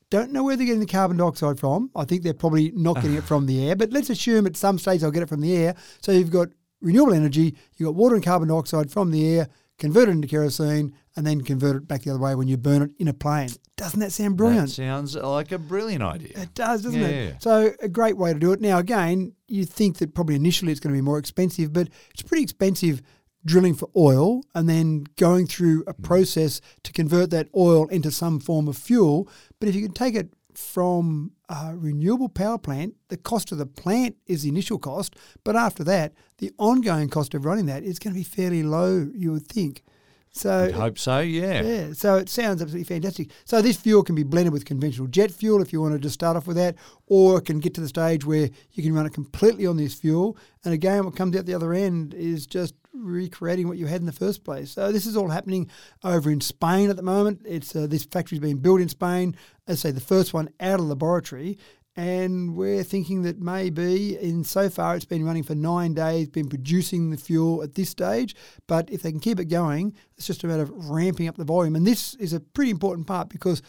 Don't 0.10 0.32
know 0.32 0.44
where 0.44 0.56
they're 0.56 0.66
getting 0.66 0.80
the 0.80 0.88
carbon 0.88 1.18
dioxide 1.18 1.60
from. 1.60 1.92
I 1.96 2.06
think 2.06 2.24
they're 2.24 2.34
probably 2.34 2.72
not 2.72 2.96
getting 2.96 3.16
it 3.16 3.24
from 3.26 3.46
the 3.46 3.68
air, 3.68 3.76
but 3.76 3.92
let's 3.92 4.10
assume 4.10 4.48
at 4.48 4.56
some 4.56 4.80
stage 4.80 5.02
they'll 5.02 5.12
get 5.12 5.24
it 5.24 5.30
from 5.30 5.42
the 5.42 5.56
air. 5.56 5.76
So 6.02 6.12
you've 6.12 6.32
got 6.32 6.48
renewable 6.82 7.14
energy, 7.14 7.56
you've 7.76 7.88
got 7.88 7.96
water 7.96 8.16
and 8.16 8.24
carbon 8.24 8.48
dioxide 8.48 8.90
from 8.90 9.12
the 9.12 9.28
air, 9.28 9.50
convert 9.78 10.10
it 10.10 10.12
into 10.12 10.28
kerosene, 10.28 10.94
and 11.16 11.26
then 11.26 11.42
convert 11.42 11.76
it 11.76 11.88
back 11.88 12.04
the 12.04 12.12
other 12.12 12.20
way 12.20 12.36
when 12.36 12.48
you 12.48 12.58
burn 12.58 12.82
it 12.84 12.92
in 13.00 13.08
a 13.08 13.14
plane. 13.14 13.50
Doesn't 13.76 14.00
that 14.00 14.12
sound 14.12 14.38
brilliant? 14.38 14.70
That 14.70 14.74
sounds 14.74 15.16
like 15.16 15.52
a 15.52 15.58
brilliant 15.58 16.04
idea. 16.04 16.32
It 16.36 16.54
does, 16.54 16.84
doesn't 16.84 17.00
Yeah. 17.00 17.08
it? 17.08 17.42
So 17.42 17.74
a 17.82 17.90
great 17.90 18.18
way 18.18 18.34
to 18.34 18.40
do 18.40 18.52
it. 18.52 18.62
Now 18.62 18.80
again, 18.80 19.34
you 19.48 19.66
think 19.66 19.98
that 19.98 20.14
probably 20.14 20.36
initially 20.36 20.72
it's 20.72 20.80
going 20.80 20.94
to 20.94 20.98
be 20.98 21.04
more 21.04 21.18
expensive, 21.18 21.74
but 21.74 21.90
it's 22.12 22.22
pretty 22.22 22.44
expensive 22.44 23.02
drilling 23.46 23.74
for 23.74 23.90
oil 23.96 24.44
and 24.54 24.68
then 24.68 25.06
going 25.16 25.48
through 25.48 25.84
a 25.88 25.94
hmm. 25.94 26.04
process 26.04 26.62
to 26.84 26.92
convert 26.92 27.30
that 27.32 27.48
oil 27.56 27.88
into 27.88 28.12
some 28.12 28.40
form 28.40 28.68
of 28.68 28.78
fuel. 28.78 29.28
But 29.60 29.70
if 29.70 29.76
you 29.76 29.82
can 29.82 29.94
take 29.94 30.16
it 30.16 30.34
from 30.58 31.32
a 31.50 31.76
renewable 31.76 32.30
power 32.30 32.58
plant, 32.58 32.96
the 33.10 33.16
cost 33.16 33.52
of 33.52 33.60
the 33.60 33.66
plant 33.68 34.16
is 34.26 34.42
the 34.42 34.50
initial 34.50 34.80
cost, 34.80 35.16
but 35.44 35.56
after 35.56 35.84
that, 35.84 36.14
the 36.40 36.52
ongoing 36.58 37.10
cost 37.10 37.36
of 37.36 37.46
running 37.46 37.68
that 37.68 37.84
is 37.84 38.00
going 38.00 38.12
to 38.12 38.18
be 38.18 38.24
fairly 38.24 38.64
low, 38.64 39.08
you 39.14 39.32
would 39.32 39.46
think. 39.46 39.84
So 40.32 40.66
I 40.66 40.72
hope 40.72 40.98
so. 40.98 41.20
Yeah. 41.20 41.62
yeah, 41.62 41.94
so 41.94 42.16
it 42.16 42.28
sounds 42.28 42.60
absolutely 42.60 42.86
fantastic. 42.86 43.30
So 43.46 43.62
this 43.62 43.78
fuel 43.78 44.02
can 44.02 44.16
be 44.16 44.24
blended 44.24 44.52
with 44.52 44.66
conventional 44.66 45.08
jet 45.08 45.30
fuel 45.30 45.62
if 45.62 45.72
you 45.72 45.80
want 45.80 45.94
to 45.94 46.00
just 46.00 46.16
start 46.16 46.36
off 46.36 46.48
with 46.48 46.58
that, 46.58 46.76
or 47.06 47.38
it 47.38 47.46
can 47.46 47.60
get 47.60 47.76
to 47.76 47.82
the 47.82 47.88
stage 47.88 48.26
where 48.26 48.50
you 48.72 48.82
can 48.82 48.94
run 48.94 49.06
it 49.06 49.14
completely 49.14 49.68
on 49.68 49.78
this 49.78 49.94
fuel. 49.94 50.38
And 50.66 50.74
again, 50.74 51.06
what 51.06 51.16
comes 51.16 51.38
out 51.38 51.46
the 51.46 51.54
other 51.54 51.74
end 51.74 52.16
is 52.16 52.48
just 52.48 52.74
recreating 53.04 53.68
what 53.68 53.78
you 53.78 53.86
had 53.86 54.02
in 54.02 54.06
the 54.06 54.12
first 54.12 54.44
place. 54.44 54.72
So 54.72 54.92
this 54.92 55.06
is 55.06 55.16
all 55.16 55.30
happening 55.30 55.70
over 56.04 56.30
in 56.30 56.42
Spain 56.42 56.90
at 56.90 56.96
the 56.96 57.04
moment. 57.04 57.42
It's 57.46 57.76
uh, 57.76 57.88
this 57.88 58.04
factory's 58.04 58.42
being 58.42 58.58
built 58.58 58.82
in 58.82 58.90
Spain. 58.90 59.36
As 59.68 59.86
I 59.86 59.90
say, 59.90 59.92
the 59.92 60.02
first 60.02 60.34
one 60.34 60.50
out 60.60 60.80
of 60.80 60.86
the 60.86 60.90
laboratory. 60.90 61.58
And 61.96 62.56
we're 62.56 62.84
thinking 62.84 63.24
that 63.24 63.40
maybe, 63.40 64.16
in 64.16 64.44
so 64.44 64.70
far, 64.70 64.96
it's 64.96 65.04
been 65.04 65.26
running 65.26 65.42
for 65.42 65.56
nine 65.56 65.96
days, 65.96 66.30
been 66.30 66.48
producing 66.48 67.10
the 67.10 67.18
fuel 67.18 67.64
at 67.64 67.74
this 67.74 67.90
stage. 67.90 68.36
But 68.68 68.92
if 68.92 69.02
they 69.02 69.10
can 69.10 69.20
keep 69.20 69.40
it 69.40 69.46
going, 69.46 69.96
it's 70.16 70.28
just 70.28 70.44
a 70.44 70.48
matter 70.48 70.62
of 70.62 70.72
ramping 70.90 71.28
up 71.28 71.38
the 71.38 71.44
volume. 71.44 71.76
And 71.76 71.88
this 71.88 72.14
is 72.16 72.34
a 72.34 72.40
pretty 72.40 72.70
important 72.70 73.08
part 73.08 73.30
because 73.30 73.64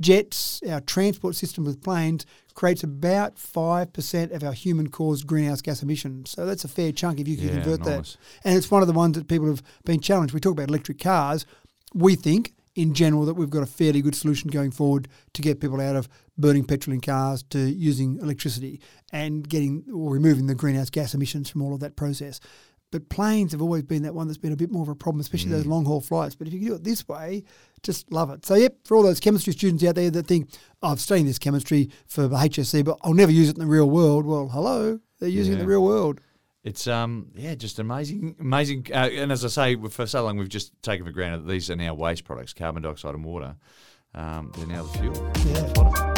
jets, 0.00 0.60
our 0.68 0.80
transport 0.80 1.34
system 1.36 1.64
with 1.64 1.82
planes, 1.82 2.26
creates 2.54 2.82
about 2.82 3.36
5% 3.36 4.30
of 4.32 4.42
our 4.44 4.52
human 4.52 4.88
caused 4.88 5.26
greenhouse 5.26 5.62
gas 5.62 5.82
emissions. 5.82 6.30
So 6.30 6.46
that's 6.46 6.64
a 6.64 6.68
fair 6.68 6.92
chunk 6.92 7.20
if 7.20 7.28
you 7.28 7.36
can 7.36 7.46
Yeah, 7.46 7.52
convert 7.54 7.80
nice. 7.80 8.12
that. 8.12 8.16
And 8.44 8.56
it's 8.56 8.70
one 8.70 8.82
of 8.82 8.88
the 8.88 8.94
ones 8.94 9.16
that 9.16 9.28
people 9.28 9.46
have 9.46 9.62
been 9.84 10.00
challenged. 10.00 10.34
We 10.34 10.40
talk 10.40 10.52
about 10.52 10.68
electric 10.68 10.98
cars. 10.98 11.46
We 11.94 12.16
think, 12.16 12.52
in 12.74 12.94
general, 12.94 13.24
that 13.26 13.34
we've 13.34 13.50
got 13.50 13.62
a 13.62 13.66
fairly 13.66 14.00
good 14.02 14.14
solution 14.14 14.50
going 14.50 14.70
forward 14.70 15.08
to 15.34 15.42
get 15.42 15.60
people 15.60 15.80
out 15.80 15.96
of 15.96 16.08
burning 16.38 16.64
petrol 16.64 16.94
in 16.94 17.00
cars 17.00 17.42
to 17.50 17.58
using 17.58 18.18
electricity 18.22 18.80
and 19.12 19.48
getting 19.48 19.84
or 19.92 20.12
removing 20.12 20.46
the 20.46 20.54
greenhouse 20.54 20.88
gas 20.90 21.14
emissions 21.14 21.50
from 21.50 21.62
all 21.62 21.74
of 21.74 21.80
that 21.80 21.96
process. 21.96 22.40
But 22.90 23.08
planes 23.08 23.52
have 23.52 23.62
always 23.62 23.84
been 23.84 24.02
that 24.02 24.14
one 24.14 24.26
that's 24.26 24.38
been 24.38 24.52
a 24.52 24.56
bit 24.56 24.70
more 24.70 24.82
of 24.82 24.88
a 24.88 24.94
problem, 24.94 25.20
especially 25.20 25.50
those 25.50 25.66
long 25.66 25.84
haul 25.84 26.00
flights. 26.00 26.34
But 26.34 26.48
if 26.48 26.52
you 26.52 26.58
can 26.58 26.68
do 26.68 26.74
it 26.74 26.84
this 26.84 27.06
way, 27.06 27.44
just 27.82 28.10
love 28.10 28.30
it. 28.30 28.44
So, 28.44 28.56
yep, 28.56 28.76
for 28.84 28.96
all 28.96 29.02
those 29.02 29.20
chemistry 29.20 29.52
students 29.52 29.84
out 29.84 29.94
there 29.94 30.10
that 30.10 30.26
think, 30.26 30.50
oh, 30.82 30.88
I've 30.88 31.00
studied 31.00 31.26
this 31.26 31.38
chemistry 31.38 31.90
for 32.06 32.28
HSC, 32.28 32.84
but 32.84 32.98
I'll 33.02 33.14
never 33.14 33.30
use 33.30 33.48
it 33.48 33.56
in 33.56 33.60
the 33.60 33.70
real 33.70 33.88
world. 33.88 34.26
Well, 34.26 34.48
hello, 34.48 34.98
they're 35.20 35.28
using 35.28 35.52
it 35.52 35.56
in 35.56 35.60
the 35.60 35.68
real 35.68 35.84
world. 35.84 36.20
It's 36.62 36.86
um 36.86 37.30
yeah, 37.34 37.54
just 37.54 37.78
amazing, 37.78 38.36
amazing. 38.38 38.86
Uh, 38.92 39.08
and 39.12 39.32
as 39.32 39.44
I 39.44 39.48
say, 39.48 39.88
for 39.88 40.06
so 40.06 40.22
long 40.22 40.36
we've 40.36 40.48
just 40.48 40.72
taken 40.82 41.06
for 41.06 41.12
granted 41.12 41.46
that 41.46 41.50
these 41.50 41.70
are 41.70 41.76
now 41.76 41.94
waste 41.94 42.24
products, 42.24 42.52
carbon 42.52 42.82
dioxide 42.82 43.14
and 43.14 43.24
water. 43.24 43.56
Um, 44.14 44.52
they're 44.56 44.66
now 44.66 44.82
the 44.82 44.98
fuel. 44.98 45.32
Yeah. 45.46 46.09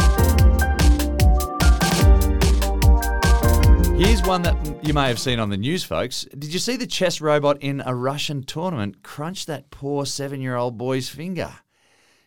Here's 4.04 4.22
one 4.24 4.42
that 4.42 4.84
you 4.84 4.92
may 4.92 5.06
have 5.06 5.20
seen 5.20 5.38
on 5.38 5.50
the 5.50 5.56
news, 5.56 5.84
folks. 5.84 6.26
Did 6.36 6.52
you 6.52 6.58
see 6.58 6.74
the 6.74 6.88
chess 6.88 7.20
robot 7.20 7.58
in 7.62 7.80
a 7.86 7.94
Russian 7.94 8.42
tournament 8.42 9.04
crunch 9.04 9.46
that 9.46 9.70
poor 9.70 10.04
seven-year-old 10.04 10.76
boy's 10.76 11.08
finger? 11.08 11.52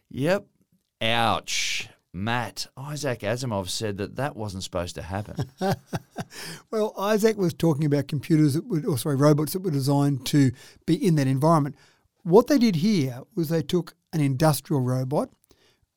Yep. 0.10 0.46
Ouch. 1.02 1.90
Matt, 2.14 2.68
Isaac 2.78 3.20
Asimov 3.20 3.68
said 3.68 3.98
that 3.98 4.16
that 4.16 4.38
wasn't 4.38 4.64
supposed 4.64 4.96
to 4.96 5.02
happen. 5.02 5.52
Well, 6.72 6.94
Isaac 6.98 7.38
was 7.38 7.54
talking 7.54 7.86
about 7.86 8.08
computers 8.08 8.54
that 8.54 8.66
would, 8.68 8.86
or 8.86 8.98
sorry, 8.98 9.18
robots 9.18 9.52
that 9.54 9.62
were 9.62 9.70
designed 9.70 10.26
to 10.28 10.52
be 10.86 10.96
in 10.96 11.16
that 11.16 11.28
environment. 11.28 11.76
What 12.24 12.48
they 12.48 12.58
did 12.58 12.78
here 12.78 13.22
was 13.36 13.50
they 13.50 13.62
took 13.62 13.96
an 14.14 14.22
industrial 14.22 14.82
robot. 14.82 15.30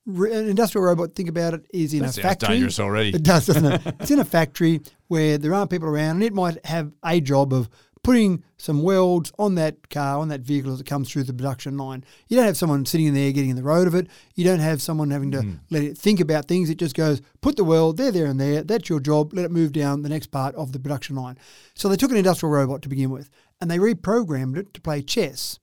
An 0.09 0.49
industrial 0.49 0.87
robot, 0.87 1.15
think 1.15 1.29
about 1.29 1.53
it, 1.53 1.67
is 1.73 1.93
in 1.93 2.01
That 2.01 2.17
a 2.17 2.23
factory. 2.23 2.49
dangerous 2.49 2.81
already. 2.81 3.11
It 3.15 3.23
does, 3.23 3.47
doesn't 3.47 3.65
it? 3.65 3.97
it's 4.01 4.11
in 4.11 4.19
a 4.19 4.25
factory 4.25 4.81
where 5.09 5.37
there 5.37 5.53
aren't 5.53 5.71
people 5.71 5.89
around, 5.89 6.17
and 6.17 6.23
it 6.23 6.33
might 6.33 6.65
have 6.65 6.93
a 7.05 7.21
job 7.21 7.53
of 7.53 7.69
putting 8.03 8.43
some 8.57 8.83
welds 8.83 9.33
on 9.39 9.55
that 9.57 9.91
car, 9.91 10.19
on 10.19 10.29
that 10.29 10.41
vehicle 10.41 10.73
as 10.73 10.81
it 10.81 10.87
comes 10.87 11.11
through 11.11 11.25
the 11.25 11.33
production 11.35 11.77
line. 11.77 12.03
You 12.29 12.39
don't 12.39 12.47
have 12.47 12.57
someone 12.57 12.87
sitting 12.87 13.07
in 13.07 13.13
there 13.13 13.33
getting 13.33 13.51
in 13.51 13.57
the 13.57 13.63
road 13.63 13.87
of 13.87 13.95
it. 13.95 14.07
You 14.35 14.45
don't 14.45 14.61
have 14.61 14.81
someone 14.81 15.11
having 15.11 15.31
to 15.33 15.39
mm. 15.39 15.59
let 15.69 15.83
it 15.83 15.99
think 15.99 16.21
about 16.21 16.49
things. 16.49 16.71
It 16.71 16.79
just 16.79 16.97
goes, 16.97 17.21
put 17.43 17.57
the 17.57 17.65
weld 17.65 17.99
there, 17.99 18.11
there, 18.11 18.25
and 18.25 18.41
there. 18.41 18.63
That's 18.63 18.89
your 18.89 19.01
job. 19.01 19.35
Let 19.35 19.45
it 19.45 19.51
move 19.51 19.73
down 19.73 20.03
the 20.03 20.09
next 20.09 20.29
part 20.29 20.55
of 20.55 20.73
the 20.73 20.79
production 20.79 21.17
line. 21.17 21.39
So 21.75 21.89
they 21.89 21.97
took 21.97 22.11
an 22.11 22.17
industrial 22.17 22.53
robot 22.53 22.81
to 22.83 22.89
begin 22.89 23.11
with, 23.11 23.29
and 23.61 23.71
they 23.71 23.79
reprogrammed 23.79 24.57
it 24.57 24.73
to 24.73 24.81
play 24.81 25.03
chess. 25.03 25.59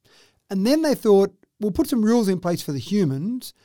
And 0.50 0.68
then 0.68 0.84
they 0.84 0.94
thought, 0.94 1.34
we'll 1.60 1.72
put 1.72 1.88
some 1.88 2.06
rules 2.06 2.30
in 2.30 2.40
place 2.40 2.62
for 2.62 2.74
the 2.74 2.80
humans 2.80 3.56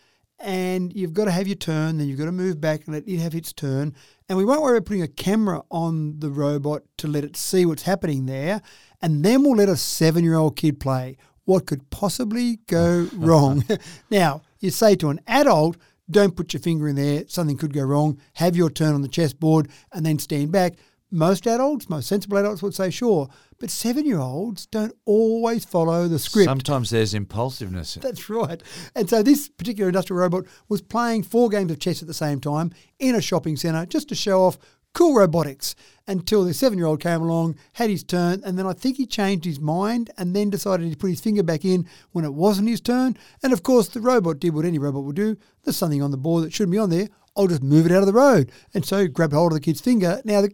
and 0.41 0.95
you've 0.95 1.13
got 1.13 1.27
to 1.27 1.31
have 1.31 1.47
your 1.47 1.57
turn, 1.57 1.99
then 1.99 2.09
you've 2.09 2.19
got 2.19 2.25
to 2.25 2.33
move 2.33 2.61
back 2.61 2.87
and 2.87 2.95
let 2.95 3.07
it 3.07 3.19
have 3.19 3.35
its 3.35 3.53
turn. 3.53 3.95
And 4.29 4.39
we 4.39 4.45
won't 4.45 4.63
worry 4.63 4.79
about 4.79 4.87
putting 4.87 5.03
a 5.03 5.09
camera 5.09 5.63
on 5.71 6.21
the 6.21 6.31
robot 6.31 6.83
to 6.99 7.07
let 7.07 7.25
it 7.25 7.37
see 7.37 7.67
what's 7.67 7.83
happening 7.83 8.27
there. 8.27 8.63
And 9.03 9.25
then 9.25 9.43
we'll 9.43 9.57
let 9.57 9.69
a 9.69 9.77
seven 9.77 10.25
year 10.25 10.37
old 10.37 10.57
kid 10.57 10.81
play. 10.81 11.17
What 11.45 11.67
could 11.67 11.91
possibly 11.91 12.59
go 12.67 13.09
wrong? 13.15 13.65
now, 14.11 14.43
you 14.61 14.71
say 14.71 14.95
to 14.97 15.11
an 15.11 15.21
adult, 15.27 15.77
don't 16.11 16.37
put 16.37 16.53
your 16.53 16.61
finger 16.61 16.89
in 16.89 16.97
there, 16.97 17.25
something 17.29 17.57
could 17.57 17.73
go 17.73 17.83
wrong. 17.83 18.21
Have 18.35 18.57
your 18.57 18.71
turn 18.71 18.95
on 18.95 19.03
the 19.03 19.09
chessboard 19.09 19.69
and 19.93 20.05
then 20.05 20.19
stand 20.19 20.53
back. 20.53 20.75
Most 21.11 21.47
adults, 21.47 21.89
most 21.89 22.09
sensible 22.09 22.39
adults 22.39 22.63
would 22.63 22.75
say 22.75 22.91
sure, 22.91 23.29
but 23.59 23.71
seven 23.71 24.07
year 24.07 24.21
olds 24.21 24.67
don't 24.67 24.95
always 25.05 25.65
follow 25.65 26.07
the 26.07 26.19
script. 26.19 26.47
Sometimes 26.47 26.91
there's 26.91 27.15
impulsiveness. 27.15 27.95
That's 27.95 28.31
right. 28.31 28.63
And 28.95 29.11
so 29.11 29.23
this 29.23 29.49
particular 29.49 29.89
industrial 29.89 30.21
robot 30.21 30.45
was 30.69 30.81
playing 30.83 31.25
four 31.25 31.49
games 31.49 31.71
of 31.73 31.81
chess 31.81 32.01
at 32.01 32.09
the 32.09 32.15
same 32.15 32.41
time 32.41 32.73
in 32.99 33.15
a 33.15 33.21
shopping 33.21 33.57
centre 33.57 33.87
just 33.87 34.09
to 34.11 34.15
show 34.15 34.45
off 34.45 34.59
cool 34.93 35.15
robotics 35.15 35.75
until 36.07 36.45
the 36.45 36.55
seven 36.55 36.79
year 36.79 36.87
old 36.87 37.01
came 37.01 37.23
along, 37.23 37.57
had 37.75 37.91
his 37.91 38.03
turn, 38.03 38.43
and 38.45 38.59
then 38.59 38.67
I 38.67 38.73
think 38.73 38.97
he 38.97 39.07
changed 39.07 39.45
his 39.45 39.61
mind 39.61 40.11
and 40.19 40.35
then 40.35 40.51
decided 40.51 40.91
to 40.91 40.97
put 40.97 41.11
his 41.11 41.21
finger 41.21 41.43
back 41.43 41.65
in 41.65 41.87
when 42.13 42.25
it 42.25 42.35
wasn't 42.35 42.69
his 42.69 42.81
turn. 42.81 43.17
And 43.43 43.53
of 43.53 43.63
course, 43.63 43.89
the 43.89 44.01
robot 44.01 44.41
did 44.41 44.55
what 44.55 44.65
any 44.65 44.79
robot 44.79 45.05
would 45.05 45.17
do 45.17 45.37
there's 45.65 45.77
something 45.77 46.03
on 46.03 46.11
the 46.11 46.17
board 46.17 46.45
that 46.45 46.53
shouldn't 46.53 46.73
be 46.73 46.79
on 46.79 46.91
there. 46.91 47.09
I'll 47.37 47.47
just 47.47 47.63
move 47.63 47.87
it 47.87 47.93
out 47.93 48.01
of 48.01 48.07
the 48.07 48.13
road. 48.13 48.51
And 48.75 48.85
so 48.85 49.01
he 49.01 49.09
grabbed 49.09 49.33
hold 49.33 49.53
of 49.53 49.57
the 49.57 49.61
kid's 49.61 49.81
finger. 49.81 50.21
Now 50.25 50.41
the 50.41 50.53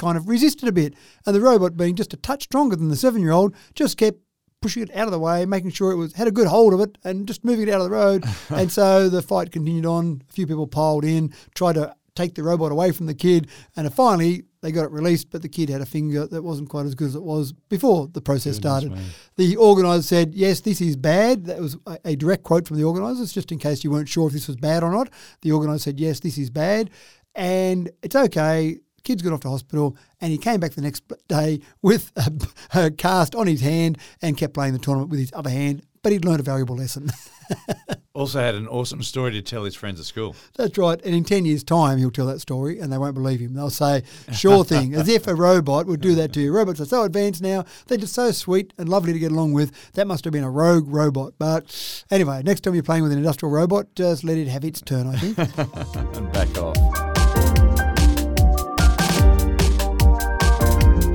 kind 0.00 0.16
of 0.16 0.28
resisted 0.28 0.68
a 0.68 0.72
bit, 0.72 0.94
and 1.26 1.36
the 1.36 1.40
robot, 1.40 1.76
being 1.76 1.94
just 1.94 2.14
a 2.14 2.16
touch 2.16 2.44
stronger 2.44 2.74
than 2.74 2.88
the 2.88 2.96
seven 2.96 3.20
year 3.20 3.32
old, 3.32 3.54
just 3.74 3.96
kept 3.96 4.18
pushing 4.60 4.82
it 4.82 4.94
out 4.94 5.06
of 5.06 5.12
the 5.12 5.18
way, 5.18 5.46
making 5.46 5.70
sure 5.70 5.92
it 5.92 5.96
was 5.96 6.14
had 6.14 6.26
a 6.26 6.32
good 6.32 6.48
hold 6.48 6.74
of 6.74 6.80
it, 6.80 6.98
and 7.04 7.28
just 7.28 7.44
moving 7.44 7.68
it 7.68 7.72
out 7.72 7.80
of 7.80 7.84
the 7.84 7.96
road. 7.96 8.24
and 8.48 8.72
so 8.72 9.08
the 9.08 9.22
fight 9.22 9.52
continued 9.52 9.86
on. 9.86 10.22
A 10.28 10.32
few 10.32 10.46
people 10.46 10.66
piled 10.66 11.04
in, 11.04 11.32
tried 11.54 11.74
to 11.74 11.94
take 12.14 12.34
the 12.34 12.42
robot 12.42 12.72
away 12.72 12.92
from 12.92 13.06
the 13.06 13.14
kid, 13.14 13.48
and 13.76 13.92
finally 13.94 14.42
they 14.62 14.72
got 14.72 14.84
it 14.84 14.90
released. 14.90 15.30
But 15.30 15.42
the 15.42 15.48
kid 15.48 15.68
had 15.68 15.80
a 15.80 15.86
finger 15.86 16.26
that 16.26 16.42
wasn't 16.42 16.68
quite 16.68 16.86
as 16.86 16.94
good 16.94 17.08
as 17.08 17.14
it 17.14 17.22
was 17.22 17.52
before 17.52 18.08
the 18.08 18.20
process 18.20 18.56
started. 18.56 18.92
The 19.36 19.56
organiser 19.56 20.02
said, 20.02 20.34
"Yes, 20.34 20.60
this 20.60 20.80
is 20.80 20.96
bad." 20.96 21.46
That 21.46 21.60
was 21.60 21.76
a, 21.86 21.98
a 22.04 22.16
direct 22.16 22.42
quote 22.42 22.66
from 22.66 22.76
the 22.76 22.84
organisers, 22.84 23.32
just 23.32 23.52
in 23.52 23.58
case 23.58 23.84
you 23.84 23.90
weren't 23.90 24.08
sure 24.08 24.26
if 24.26 24.32
this 24.32 24.48
was 24.48 24.56
bad 24.56 24.82
or 24.82 24.90
not. 24.90 25.10
The 25.42 25.52
organiser 25.52 25.82
said, 25.84 26.00
"Yes, 26.00 26.20
this 26.20 26.38
is 26.38 26.50
bad, 26.50 26.90
and 27.34 27.90
it's 28.02 28.16
okay." 28.16 28.80
Kid's 29.02 29.22
got 29.22 29.32
off 29.32 29.40
to 29.40 29.48
hospital, 29.48 29.96
and 30.20 30.32
he 30.32 30.38
came 30.38 30.60
back 30.60 30.72
the 30.72 30.82
next 30.82 31.02
day 31.28 31.60
with 31.82 32.12
a, 32.16 32.32
a 32.86 32.90
cast 32.90 33.34
on 33.34 33.46
his 33.46 33.60
hand 33.60 33.98
and 34.22 34.36
kept 34.36 34.54
playing 34.54 34.72
the 34.72 34.78
tournament 34.78 35.10
with 35.10 35.20
his 35.20 35.32
other 35.34 35.50
hand. 35.50 35.82
But 36.02 36.12
he'd 36.12 36.24
learned 36.24 36.40
a 36.40 36.44
valuable 36.44 36.76
lesson. 36.76 37.10
Also 38.12 38.40
had 38.40 38.56
an 38.56 38.66
awesome 38.66 39.02
story 39.04 39.30
to 39.32 39.40
tell 39.40 39.64
his 39.64 39.76
friends 39.76 40.00
at 40.00 40.04
school. 40.04 40.34
That's 40.56 40.76
right. 40.76 41.00
And 41.04 41.14
in 41.14 41.22
10 41.24 41.44
years' 41.44 41.62
time, 41.62 41.96
he'll 41.96 42.10
tell 42.10 42.26
that 42.26 42.40
story 42.40 42.80
and 42.80 42.92
they 42.92 42.98
won't 42.98 43.14
believe 43.14 43.40
him. 43.40 43.54
They'll 43.54 43.70
say, 43.70 44.02
sure 44.32 44.64
thing, 44.64 44.94
as 44.94 45.08
if 45.08 45.26
a 45.26 45.34
robot 45.34 45.86
would 45.86 46.00
do 46.00 46.14
that 46.16 46.32
to 46.32 46.40
you. 46.40 46.52
Robots 46.52 46.80
are 46.80 46.86
so 46.86 47.04
advanced 47.04 47.40
now. 47.40 47.64
They're 47.86 47.96
just 47.96 48.12
so 48.12 48.32
sweet 48.32 48.74
and 48.76 48.88
lovely 48.88 49.12
to 49.12 49.18
get 49.18 49.30
along 49.30 49.52
with. 49.52 49.92
That 49.92 50.06
must 50.06 50.24
have 50.24 50.32
been 50.32 50.44
a 50.44 50.50
rogue 50.50 50.88
robot. 50.88 51.34
But 51.38 52.04
anyway, 52.10 52.42
next 52.44 52.62
time 52.62 52.74
you're 52.74 52.82
playing 52.82 53.04
with 53.04 53.12
an 53.12 53.18
industrial 53.18 53.52
robot, 53.52 53.94
just 53.94 54.24
let 54.24 54.36
it 54.36 54.48
have 54.48 54.64
its 54.64 54.82
turn, 54.82 55.06
I 55.06 55.16
think. 55.16 55.38
and 56.16 56.32
back 56.32 56.58
off. 56.58 57.09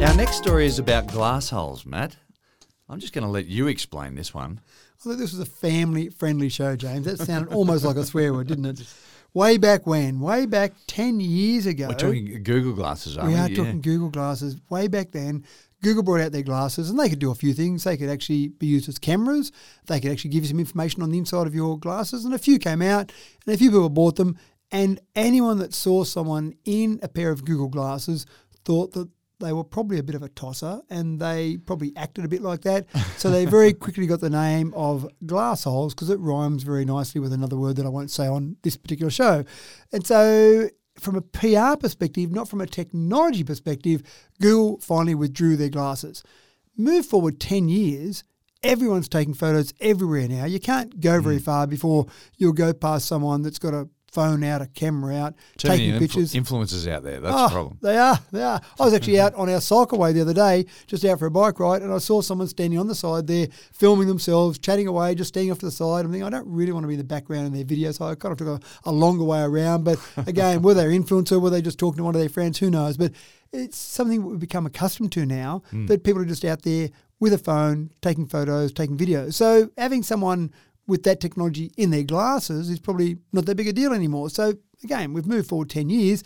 Our 0.05 0.13
next 0.13 0.37
story 0.37 0.65
is 0.67 0.77
about 0.77 1.07
glass 1.07 1.49
holes, 1.49 1.85
Matt. 1.85 2.15
I'm 2.87 2.99
just 2.99 3.11
going 3.11 3.25
to 3.25 3.29
let 3.29 3.47
you 3.47 3.67
explain 3.67 4.13
this 4.13 4.33
one. 4.33 4.61
I 4.99 5.03
thought 5.03 5.17
this 5.17 5.31
was 5.31 5.39
a 5.39 5.45
family 5.45 6.09
friendly 6.09 6.47
show, 6.47 6.75
James. 6.75 7.05
That 7.05 7.17
sounded 7.17 7.53
almost 7.53 7.83
like 7.83 7.95
a 7.95 8.05
swear 8.05 8.31
word, 8.31 8.47
didn't 8.47 8.65
it? 8.65 8.87
Way 9.33 9.57
back 9.57 9.85
when, 9.87 10.19
way 10.19 10.45
back 10.45 10.73
10 10.87 11.19
years 11.19 11.65
ago. 11.65 11.87
We're 11.89 11.95
talking 11.95 12.43
Google 12.43 12.73
glasses, 12.73 13.17
aren't 13.17 13.29
we? 13.29 13.33
We 13.33 13.39
are 13.39 13.49
Yeah. 13.49 13.55
talking 13.57 13.81
Google 13.81 14.09
glasses. 14.09 14.55
Way 14.69 14.87
back 14.87 15.11
then, 15.11 15.43
Google 15.81 16.03
brought 16.03 16.21
out 16.21 16.31
their 16.31 16.43
glasses 16.43 16.89
and 16.89 16.99
they 16.99 17.09
could 17.09 17.19
do 17.19 17.31
a 17.31 17.35
few 17.35 17.53
things. 17.53 17.83
They 17.83 17.97
could 17.97 18.09
actually 18.09 18.49
be 18.49 18.67
used 18.67 18.87
as 18.87 18.99
cameras. 18.99 19.51
They 19.87 19.99
could 19.99 20.11
actually 20.11 20.29
give 20.29 20.43
you 20.43 20.49
some 20.49 20.59
information 20.59 21.01
on 21.01 21.09
the 21.09 21.17
inside 21.17 21.47
of 21.47 21.55
your 21.55 21.77
glasses. 21.79 22.23
And 22.25 22.33
a 22.33 22.39
few 22.39 22.59
came 22.59 22.81
out 22.81 23.11
and 23.45 23.55
a 23.55 23.57
few 23.57 23.71
people 23.71 23.89
bought 23.89 24.15
them. 24.15 24.37
And 24.71 24.99
anyone 25.15 25.57
that 25.59 25.73
saw 25.73 26.03
someone 26.03 26.53
in 26.63 26.99
a 27.01 27.07
pair 27.09 27.31
of 27.31 27.43
Google 27.43 27.69
glasses 27.69 28.25
thought 28.63 28.93
that 28.93 29.09
they 29.39 29.53
were 29.53 29.63
probably 29.63 29.99
a 29.99 30.03
bit 30.03 30.15
of 30.15 30.23
a 30.23 30.29
tosser 30.29 30.81
and 30.89 31.19
they 31.19 31.57
probably 31.57 31.91
acted 31.95 32.25
a 32.25 32.27
bit 32.27 32.41
like 32.41 32.61
that. 32.61 32.87
So 33.17 33.29
they 33.29 33.45
very 33.45 33.73
quickly 33.85 34.07
got 34.07 34.21
the 34.21 34.29
name 34.29 34.73
of 34.75 35.07
glass 35.25 35.63
holes 35.63 35.93
because 35.93 36.09
it 36.09 36.19
rhymes 36.19 36.63
very 36.63 36.85
nicely 36.85 37.21
with 37.21 37.33
another 37.33 37.57
word 37.57 37.75
that 37.77 37.85
I 37.85 37.89
won't 37.89 38.11
say 38.11 38.27
on 38.27 38.57
this 38.63 38.77
particular 38.77 39.09
show. 39.09 39.43
And 39.91 40.05
so 40.05 40.69
from 40.99 41.15
a 41.15 41.21
PR 41.21 41.77
perspective, 41.77 42.31
not 42.31 42.47
from 42.47 42.61
a 42.61 42.67
technology 42.67 43.43
perspective, 43.43 44.03
Google 44.41 44.79
finally 44.79 45.15
withdrew 45.15 45.57
their 45.57 45.69
glasses. 45.69 46.23
Move 46.77 47.05
forward 47.05 47.39
10 47.39 47.69
years, 47.69 48.23
everyone's 48.63 49.07
taking 49.07 49.33
photos 49.33 49.73
everywhere 49.79 50.27
now. 50.27 50.45
You 50.45 50.59
can't 50.59 50.99
go 50.99 51.21
very 51.21 51.37
hmm. 51.37 51.43
far 51.43 51.67
before 51.67 52.07
you'll 52.37 52.53
go 52.53 52.73
past 52.73 53.07
someone 53.07 53.41
that's 53.41 53.59
got 53.59 53.73
a 53.73 53.89
phone 54.15 54.43
out, 54.43 54.61
a 54.61 54.67
camera 54.67 55.15
out, 55.15 55.35
Too 55.57 55.67
taking 55.67 55.91
many 55.91 55.97
influ- 55.97 55.99
pictures. 55.99 56.33
influencers 56.33 56.89
out 56.89 57.03
there. 57.03 57.19
That's 57.19 57.33
Oh, 57.33 57.37
the 57.37 57.43
ah, 57.43 57.49
problem. 57.49 57.77
They 57.81 57.97
are. 57.97 58.19
They 58.31 58.41
are. 58.43 58.61
I 58.79 58.83
was 58.85 58.93
actually 58.93 59.19
out 59.19 59.35
on 59.35 59.49
our 59.49 59.59
cycleway 59.59 60.13
the 60.13 60.21
other 60.21 60.33
day, 60.33 60.65
just 60.87 61.03
out 61.05 61.19
for 61.19 61.25
a 61.25 61.31
bike 61.31 61.59
ride, 61.59 61.81
and 61.81 61.93
I 61.93 61.97
saw 61.99 62.21
someone 62.21 62.47
standing 62.47 62.79
on 62.79 62.87
the 62.87 62.95
side 62.95 63.27
there, 63.27 63.47
filming 63.73 64.07
themselves, 64.07 64.57
chatting 64.57 64.87
away, 64.87 65.13
just 65.15 65.27
standing 65.27 65.51
off 65.51 65.59
to 65.59 65.65
the 65.65 65.71
side. 65.71 66.05
I'm 66.05 66.11
thinking, 66.11 66.25
I 66.25 66.29
don't 66.29 66.47
really 66.47 66.71
want 66.71 66.85
to 66.85 66.87
be 66.87 66.93
in 66.93 66.99
the 66.99 67.03
background 67.03 67.45
in 67.47 67.53
their 67.53 67.65
video, 67.65 67.91
so 67.91 68.05
I 68.05 68.15
kind 68.15 68.31
of 68.31 68.37
took 68.37 68.47
a, 68.47 68.89
a 68.89 68.91
longer 68.91 69.23
way 69.25 69.41
around. 69.41 69.83
But 69.83 69.99
again, 70.25 70.61
were 70.61 70.73
they 70.73 70.85
an 70.85 71.03
influencer? 71.03 71.41
Were 71.41 71.49
they 71.49 71.61
just 71.61 71.77
talking 71.77 71.97
to 71.97 72.03
one 72.03 72.15
of 72.15 72.21
their 72.21 72.29
friends? 72.29 72.57
Who 72.59 72.71
knows? 72.71 72.97
But 72.97 73.11
it's 73.51 73.77
something 73.77 74.23
we've 74.23 74.39
become 74.39 74.65
accustomed 74.65 75.11
to 75.13 75.25
now 75.25 75.61
hmm. 75.71 75.85
that 75.87 76.03
people 76.03 76.21
are 76.21 76.25
just 76.25 76.45
out 76.45 76.61
there 76.63 76.89
with 77.19 77.33
a 77.33 77.37
phone, 77.37 77.91
taking 78.01 78.27
photos, 78.27 78.73
taking 78.73 78.97
videos. 78.97 79.33
So 79.33 79.69
having 79.77 80.03
someone 80.03 80.51
with 80.87 81.03
that 81.03 81.19
technology 81.19 81.71
in 81.77 81.89
their 81.91 82.03
glasses 82.03 82.69
is 82.69 82.79
probably 82.79 83.17
not 83.33 83.45
that 83.45 83.55
big 83.55 83.67
a 83.67 83.73
deal 83.73 83.93
anymore. 83.93 84.29
So 84.29 84.53
again, 84.83 85.13
we've 85.13 85.25
moved 85.25 85.49
forward 85.49 85.69
10 85.69 85.89
years. 85.89 86.23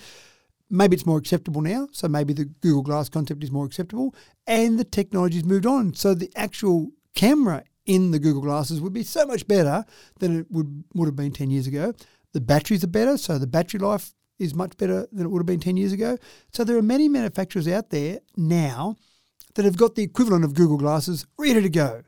Maybe 0.69 0.95
it's 0.95 1.06
more 1.06 1.17
acceptable 1.17 1.62
now. 1.62 1.88
So 1.91 2.08
maybe 2.08 2.34
the 2.34 2.45
Google 2.45 2.84
Glass 2.84 3.10
concept 3.10 3.43
is 3.43 3.52
more 3.52 3.65
acceptable 3.65 4.13
and 4.45 4.78
the 4.80 4.84
technology's 4.84 5.43
moved 5.45 5.65
on. 5.65 5.93
So 5.93 6.13
the 6.13 6.32
actual 6.36 6.91
camera 7.15 7.63
in 7.86 8.12
the 8.12 8.19
Google 8.19 8.41
Glasses 8.41 8.82
would 8.82 8.93
be 8.93 9.04
so 9.04 9.26
much 9.26 9.48
better 9.48 9.84
than 10.19 10.39
it 10.41 10.52
would, 10.52 10.84
would 10.93 11.08
have 11.08 11.15
been 11.15 11.32
10 11.32 11.50
years 11.50 11.65
ago. 11.65 11.93
The 12.34 12.41
batteries 12.41 12.84
are 12.84 12.88
better. 12.88 13.17
So 13.17 13.39
the 13.39 13.48
battery 13.48 13.80
life 13.80 14.13
is 14.38 14.54
much 14.54 14.78
better 14.78 15.08
than 15.12 15.26
it 15.26 15.30
would 15.30 15.39
have 15.39 15.45
been 15.45 15.60
10 15.60 15.78
years 15.78 15.91
ago. 15.91 16.17
So 16.54 16.63
there 16.63 16.78
are 16.78 16.84
many 16.84 17.10
manufacturers 17.10 17.67
out 17.67 17.89
there 17.89 18.19
now 18.38 18.95
that 19.56 19.65
have 19.65 19.78
got 19.78 19.95
the 19.95 20.04
equivalent 20.04 20.45
of 20.45 20.54
Google 20.54 20.78
Glasses 20.78 21.26
ready 21.38 21.62
to 21.62 21.69
go. 21.69 22.04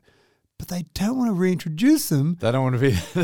But 0.62 0.68
they 0.68 0.84
don't 0.94 1.18
want 1.18 1.28
to 1.28 1.32
reintroduce 1.34 2.08
them 2.08 2.36
They 2.38 2.52
don't 2.52 2.62
want 2.62 2.76
to 2.76 2.80
be 2.80 2.90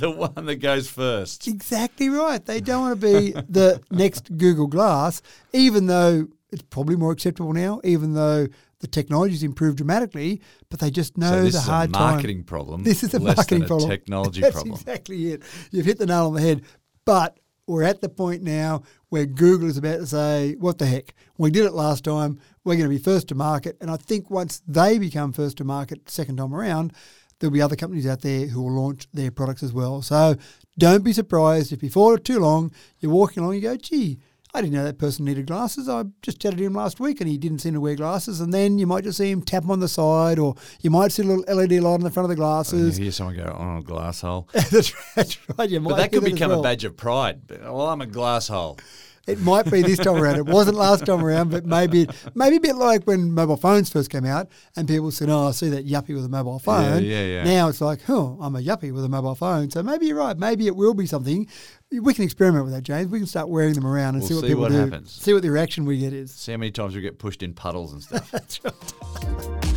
the 0.00 0.10
one 0.10 0.46
that 0.46 0.56
goes 0.56 0.90
first. 0.90 1.46
Exactly 1.46 2.08
right. 2.08 2.44
They 2.44 2.60
don't 2.60 2.80
want 2.82 3.00
to 3.00 3.06
be 3.06 3.30
the 3.48 3.80
next 3.92 4.36
Google 4.36 4.66
Glass, 4.66 5.22
even 5.52 5.86
though 5.86 6.26
it's 6.50 6.62
probably 6.62 6.96
more 6.96 7.12
acceptable 7.12 7.52
now, 7.52 7.80
even 7.84 8.14
though 8.14 8.48
the 8.80 8.88
technology's 8.88 9.44
improved 9.44 9.76
dramatically, 9.76 10.40
but 10.68 10.80
they 10.80 10.90
just 10.90 11.16
know 11.16 11.30
So 11.30 11.42
this 11.44 11.52
the 11.52 11.58
is 11.60 11.68
a 11.68 11.70
hard 11.70 11.92
time. 11.92 12.14
marketing 12.14 12.42
problem. 12.42 12.82
This 12.82 13.04
is 13.04 13.14
a 13.14 13.20
marketing 13.20 13.66
problem. 13.66 13.88
technology 13.88 14.40
That's 14.40 14.54
problem. 14.54 14.74
exactly 14.74 15.30
it. 15.30 15.44
You've 15.70 15.86
hit 15.86 15.98
the 15.98 16.06
nail 16.06 16.26
on 16.26 16.34
the 16.34 16.40
head. 16.40 16.62
But 17.04 17.38
we're 17.70 17.84
at 17.84 18.00
the 18.00 18.08
point 18.08 18.42
now 18.42 18.82
where 19.10 19.26
Google 19.26 19.68
is 19.68 19.76
about 19.76 19.98
to 19.98 20.06
say, 20.06 20.56
what 20.58 20.78
the 20.78 20.86
heck? 20.86 21.14
We 21.38 21.50
did 21.50 21.64
it 21.64 21.72
last 21.72 22.04
time. 22.04 22.40
We're 22.64 22.74
going 22.74 22.90
to 22.90 22.96
be 22.96 22.98
first 22.98 23.28
to 23.28 23.34
market. 23.34 23.76
And 23.80 23.90
I 23.90 23.96
think 23.96 24.28
once 24.28 24.60
they 24.66 24.98
become 24.98 25.32
first 25.32 25.58
to 25.58 25.64
market 25.64 26.10
second 26.10 26.38
time 26.38 26.52
around, 26.52 26.92
there'll 27.38 27.52
be 27.52 27.62
other 27.62 27.76
companies 27.76 28.06
out 28.06 28.22
there 28.22 28.48
who 28.48 28.62
will 28.62 28.72
launch 28.72 29.06
their 29.12 29.30
products 29.30 29.62
as 29.62 29.72
well. 29.72 30.02
So 30.02 30.36
don't 30.78 31.04
be 31.04 31.12
surprised 31.12 31.72
if 31.72 31.80
before 31.80 32.18
too 32.18 32.40
long 32.40 32.72
you're 32.98 33.12
walking 33.12 33.42
along 33.42 33.54
you 33.54 33.60
go, 33.60 33.76
gee, 33.76 34.18
I 34.52 34.60
didn't 34.62 34.74
know 34.74 34.84
that 34.84 34.98
person 34.98 35.24
needed 35.26 35.46
glasses. 35.46 35.88
I 35.88 36.04
just 36.22 36.40
chatted 36.40 36.58
to 36.58 36.64
him 36.64 36.74
last 36.74 36.98
week 36.98 37.20
and 37.20 37.30
he 37.30 37.38
didn't 37.38 37.60
seem 37.60 37.74
to 37.74 37.80
wear 37.80 37.94
glasses. 37.94 38.40
And 38.40 38.52
then 38.52 38.78
you 38.78 38.86
might 38.86 39.04
just 39.04 39.18
see 39.18 39.30
him 39.30 39.42
tap 39.42 39.62
'em 39.62 39.70
on 39.70 39.78
the 39.80 39.88
side 39.88 40.38
or 40.40 40.56
you 40.80 40.90
might 40.90 41.12
see 41.12 41.22
a 41.22 41.26
little 41.26 41.44
LED 41.46 41.80
light 41.80 41.94
on 41.94 42.00
the 42.00 42.10
front 42.10 42.28
of 42.30 42.36
the 42.36 42.42
oh, 42.42 42.46
And 42.46 42.64
glasses. 42.64 42.98
you 42.98 43.04
hear 43.04 43.12
someone 43.12 43.36
go, 43.36 43.56
"Oh, 43.58 43.80
glass 43.82 44.22
hole," 44.22 44.48
that's, 44.52 44.92
that's 45.14 45.38
right. 45.56 45.70
You 45.70 45.80
might 45.80 45.90
but 45.90 45.96
that 45.98 46.12
could 46.12 46.24
as 46.24 46.32
become 46.32 46.50
well. 46.50 46.60
a 46.60 46.62
badge 46.64 46.84
of 46.84 46.96
pride. 46.96 47.40
Well, 47.62 47.82
I'm 47.88 48.00
a 48.00 48.06
glass 48.06 48.48
hole. 48.48 48.78
It 49.26 49.38
might 49.40 49.70
be 49.70 49.82
this 49.82 49.98
time 49.98 50.16
around. 50.16 50.36
It 50.38 50.46
wasn't 50.46 50.76
last 50.76 51.06
time 51.06 51.24
around, 51.24 51.50
but 51.50 51.64
maybe 51.64 52.08
maybe 52.34 52.56
a 52.56 52.60
bit 52.60 52.74
like 52.74 53.04
when 53.06 53.32
mobile 53.32 53.56
phones 53.56 53.88
first 53.90 54.10
came 54.10 54.24
out 54.24 54.48
and 54.76 54.88
people 54.88 55.10
said, 55.10 55.28
"Oh, 55.28 55.48
I 55.48 55.50
see 55.52 55.68
that 55.68 55.86
yuppie 55.86 56.14
with 56.14 56.24
a 56.24 56.28
mobile 56.28 56.58
phone." 56.58 57.04
yeah, 57.04 57.24
yeah. 57.24 57.44
Now 57.44 57.68
it's 57.68 57.80
like, 57.80 58.00
"Oh, 58.08 58.38
I'm 58.40 58.56
a 58.56 58.60
yuppie 58.60 58.92
with 58.92 59.04
a 59.04 59.08
mobile 59.08 59.34
phone." 59.34 59.70
So 59.70 59.82
maybe 59.82 60.06
you're 60.06 60.16
right. 60.16 60.36
Maybe 60.36 60.66
it 60.66 60.74
will 60.74 60.94
be 60.94 61.06
something. 61.06 61.46
We 61.92 62.14
can 62.14 62.24
experiment 62.24 62.64
with 62.64 62.74
that, 62.74 62.82
James. 62.82 63.10
We 63.10 63.18
can 63.18 63.26
start 63.26 63.48
wearing 63.48 63.74
them 63.74 63.86
around 63.86 64.14
and 64.14 64.20
We'll 64.20 64.28
see 64.28 64.34
what 64.34 64.40
see 64.42 64.48
people 64.48 64.62
what 64.62 64.72
do. 64.72 64.78
happens. 64.78 65.12
See 65.12 65.32
what 65.32 65.42
the 65.42 65.50
reaction 65.50 65.84
we 65.84 65.98
get 65.98 66.12
is. 66.12 66.32
See 66.32 66.52
how 66.52 66.58
many 66.58 66.70
times 66.72 66.94
we 66.96 67.00
get 67.02 67.18
pushed 67.18 67.42
in 67.42 67.52
puddles 67.52 67.92
and 67.92 68.02
stuff. 68.02 68.30
That's 68.32 68.60
right. 68.64 69.69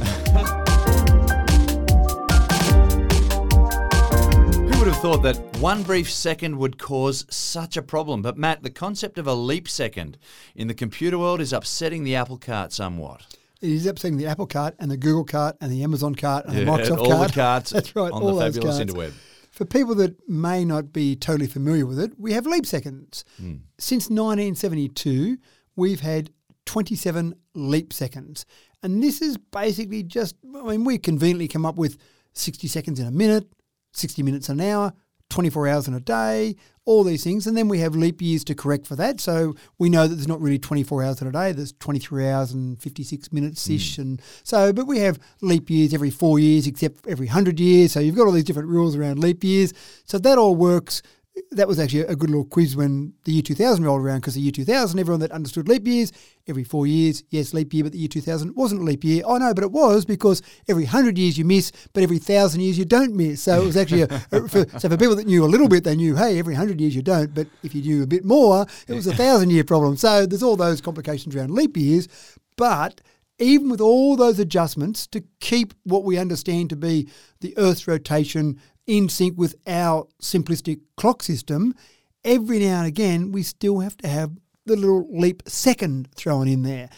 Would 4.83 4.91
have 4.91 5.01
thought 5.01 5.23
that 5.23 5.37
one 5.61 5.81
brief 5.81 6.11
second 6.11 6.57
would 6.57 6.77
cause 6.77 7.25
such 7.29 7.77
a 7.77 7.81
problem? 7.81 8.21
But 8.21 8.37
Matt, 8.37 8.63
the 8.63 8.69
concept 8.69 9.17
of 9.17 9.25
a 9.27 9.33
leap 9.33 9.69
second 9.69 10.17
in 10.55 10.67
the 10.67 10.73
computer 10.73 11.17
world 11.17 11.39
is 11.39 11.53
upsetting 11.53 12.03
the 12.03 12.17
apple 12.17 12.37
cart 12.37 12.73
somewhat. 12.73 13.25
It 13.61 13.69
is 13.71 13.85
upsetting 13.85 14.17
the 14.17 14.25
Apple 14.25 14.45
cart 14.45 14.75
and 14.79 14.91
the 14.91 14.97
Google 14.97 15.23
cart 15.23 15.55
and 15.61 15.71
the 15.71 15.83
Amazon 15.83 16.15
cart 16.15 16.47
and 16.47 16.57
the 16.57 16.63
Yeah, 16.63 16.67
Microsoft 16.67 16.97
all 16.97 17.11
cart. 17.11 17.27
the 17.29 17.33
carts 17.33 17.69
That's 17.71 17.95
right. 17.95 18.11
on 18.11 18.21
all 18.23 18.35
the 18.35 18.41
those 18.41 18.55
fabulous 18.55 18.77
carts. 18.77 18.91
interweb. 18.91 19.13
For 19.51 19.63
people 19.63 19.95
that 19.95 20.17
may 20.29 20.65
not 20.65 20.91
be 20.91 21.15
totally 21.15 21.47
familiar 21.47 21.85
with 21.85 21.97
it, 21.97 22.11
we 22.19 22.33
have 22.33 22.45
leap 22.45 22.65
seconds. 22.65 23.23
Hmm. 23.37 23.55
Since 23.77 24.09
1972, 24.09 25.37
we've 25.77 26.01
had 26.01 26.29
27 26.65 27.33
leap 27.55 27.93
seconds. 27.93 28.45
And 28.81 29.01
this 29.01 29.21
is 29.21 29.37
basically 29.37 30.03
just, 30.03 30.35
I 30.53 30.61
mean, 30.63 30.83
we 30.83 30.97
conveniently 30.97 31.47
come 31.47 31.65
up 31.65 31.77
with 31.77 31.97
60 32.33 32.67
seconds 32.67 32.99
in 32.99 33.07
a 33.07 33.11
minute, 33.11 33.47
60 33.93 34.23
minutes 34.23 34.49
an 34.49 34.59
hour, 34.61 34.93
24 35.29 35.67
hours 35.67 35.87
in 35.87 35.93
a 35.93 35.99
day, 35.99 36.55
all 36.85 37.03
these 37.03 37.23
things. 37.23 37.47
And 37.47 37.57
then 37.57 37.67
we 37.67 37.79
have 37.79 37.95
leap 37.95 38.21
years 38.21 38.43
to 38.45 38.55
correct 38.55 38.85
for 38.85 38.95
that. 38.97 39.19
So 39.19 39.55
we 39.79 39.89
know 39.89 40.07
that 40.07 40.15
there's 40.15 40.27
not 40.27 40.41
really 40.41 40.59
24 40.59 41.03
hours 41.03 41.21
in 41.21 41.27
a 41.27 41.31
day, 41.31 41.51
there's 41.51 41.73
23 41.73 42.29
hours 42.29 42.51
and 42.51 42.79
56 42.81 43.31
minutes 43.31 43.69
ish. 43.69 43.95
Mm. 43.95 43.99
And 43.99 44.21
so, 44.43 44.73
but 44.73 44.85
we 44.85 44.99
have 44.99 45.19
leap 45.41 45.69
years 45.69 45.93
every 45.93 46.09
four 46.09 46.39
years, 46.39 46.67
except 46.67 47.07
every 47.07 47.27
100 47.27 47.59
years. 47.59 47.93
So 47.93 47.99
you've 47.99 48.15
got 48.15 48.25
all 48.25 48.31
these 48.31 48.43
different 48.43 48.69
rules 48.69 48.95
around 48.95 49.19
leap 49.19 49.43
years. 49.43 49.73
So 50.05 50.17
that 50.19 50.37
all 50.37 50.55
works. 50.55 51.01
That 51.51 51.67
was 51.67 51.79
actually 51.79 52.01
a 52.01 52.15
good 52.15 52.29
little 52.29 52.45
quiz 52.45 52.75
when 52.75 53.13
the 53.23 53.31
year 53.31 53.41
2000 53.41 53.83
rolled 53.83 54.01
around 54.01 54.19
because 54.19 54.35
the 54.35 54.41
year 54.41 54.51
2000, 54.51 54.99
everyone 54.99 55.19
that 55.21 55.31
understood 55.31 55.67
leap 55.67 55.87
years, 55.87 56.11
every 56.47 56.63
four 56.63 56.85
years, 56.85 57.23
yes, 57.31 57.55
leap 57.55 57.73
year, 57.73 57.83
but 57.83 57.91
the 57.91 57.97
year 57.97 58.07
2000 58.07 58.55
wasn't 58.55 58.79
a 58.79 58.83
leap 58.83 59.03
year. 59.03 59.23
Oh, 59.25 59.37
know, 59.37 59.51
but 59.51 59.63
it 59.63 59.71
was 59.71 60.05
because 60.05 60.43
every 60.67 60.83
100 60.83 61.17
years 61.17 61.35
you 61.35 61.43
miss, 61.43 61.71
but 61.91 62.03
every 62.03 62.17
1,000 62.17 62.61
years 62.61 62.77
you 62.77 62.85
don't 62.85 63.15
miss. 63.15 63.41
So 63.41 63.61
it 63.63 63.65
was 63.65 63.77
actually, 63.77 64.03
a, 64.03 64.21
a- 64.31 64.47
for, 64.47 64.69
so 64.79 64.89
for 64.89 64.97
people 64.97 65.15
that 65.15 65.25
knew 65.25 65.43
a 65.43 65.47
little 65.47 65.67
bit, 65.67 65.83
they 65.83 65.95
knew, 65.95 66.15
hey, 66.15 66.37
every 66.37 66.53
100 66.53 66.79
years 66.79 66.95
you 66.95 67.01
don't, 67.01 67.33
but 67.33 67.47
if 67.63 67.73
you 67.73 67.81
knew 67.81 68.03
a 68.03 68.07
bit 68.07 68.23
more, 68.23 68.67
it 68.87 68.93
was 68.93 69.07
a 69.07 69.11
1,000 69.11 69.49
year 69.49 69.63
problem. 69.63 69.97
So 69.97 70.27
there's 70.27 70.43
all 70.43 70.55
those 70.55 70.81
complications 70.81 71.35
around 71.35 71.49
leap 71.49 71.75
years. 71.77 72.07
But 72.57 73.01
even 73.39 73.69
with 73.71 73.81
all 73.81 74.15
those 74.15 74.37
adjustments 74.37 75.07
to 75.07 75.23
keep 75.39 75.73
what 75.83 76.03
we 76.03 76.19
understand 76.19 76.69
to 76.69 76.75
be 76.75 77.09
the 77.41 77.57
Earth's 77.57 77.87
rotation 77.87 78.59
in 78.87 79.09
sync 79.09 79.37
with 79.37 79.55
our 79.67 80.07
simplistic 80.21 80.79
clock 80.97 81.23
system, 81.23 81.73
every 82.23 82.59
now 82.59 82.79
and 82.79 82.87
again 82.87 83.31
we 83.31 83.43
still 83.43 83.79
have 83.79 83.97
to 83.97 84.07
have 84.07 84.31
the 84.65 84.75
little 84.75 85.07
leap 85.11 85.43
second 85.47 86.09
thrown 86.15 86.47
in 86.47 86.63
there. 86.63 86.89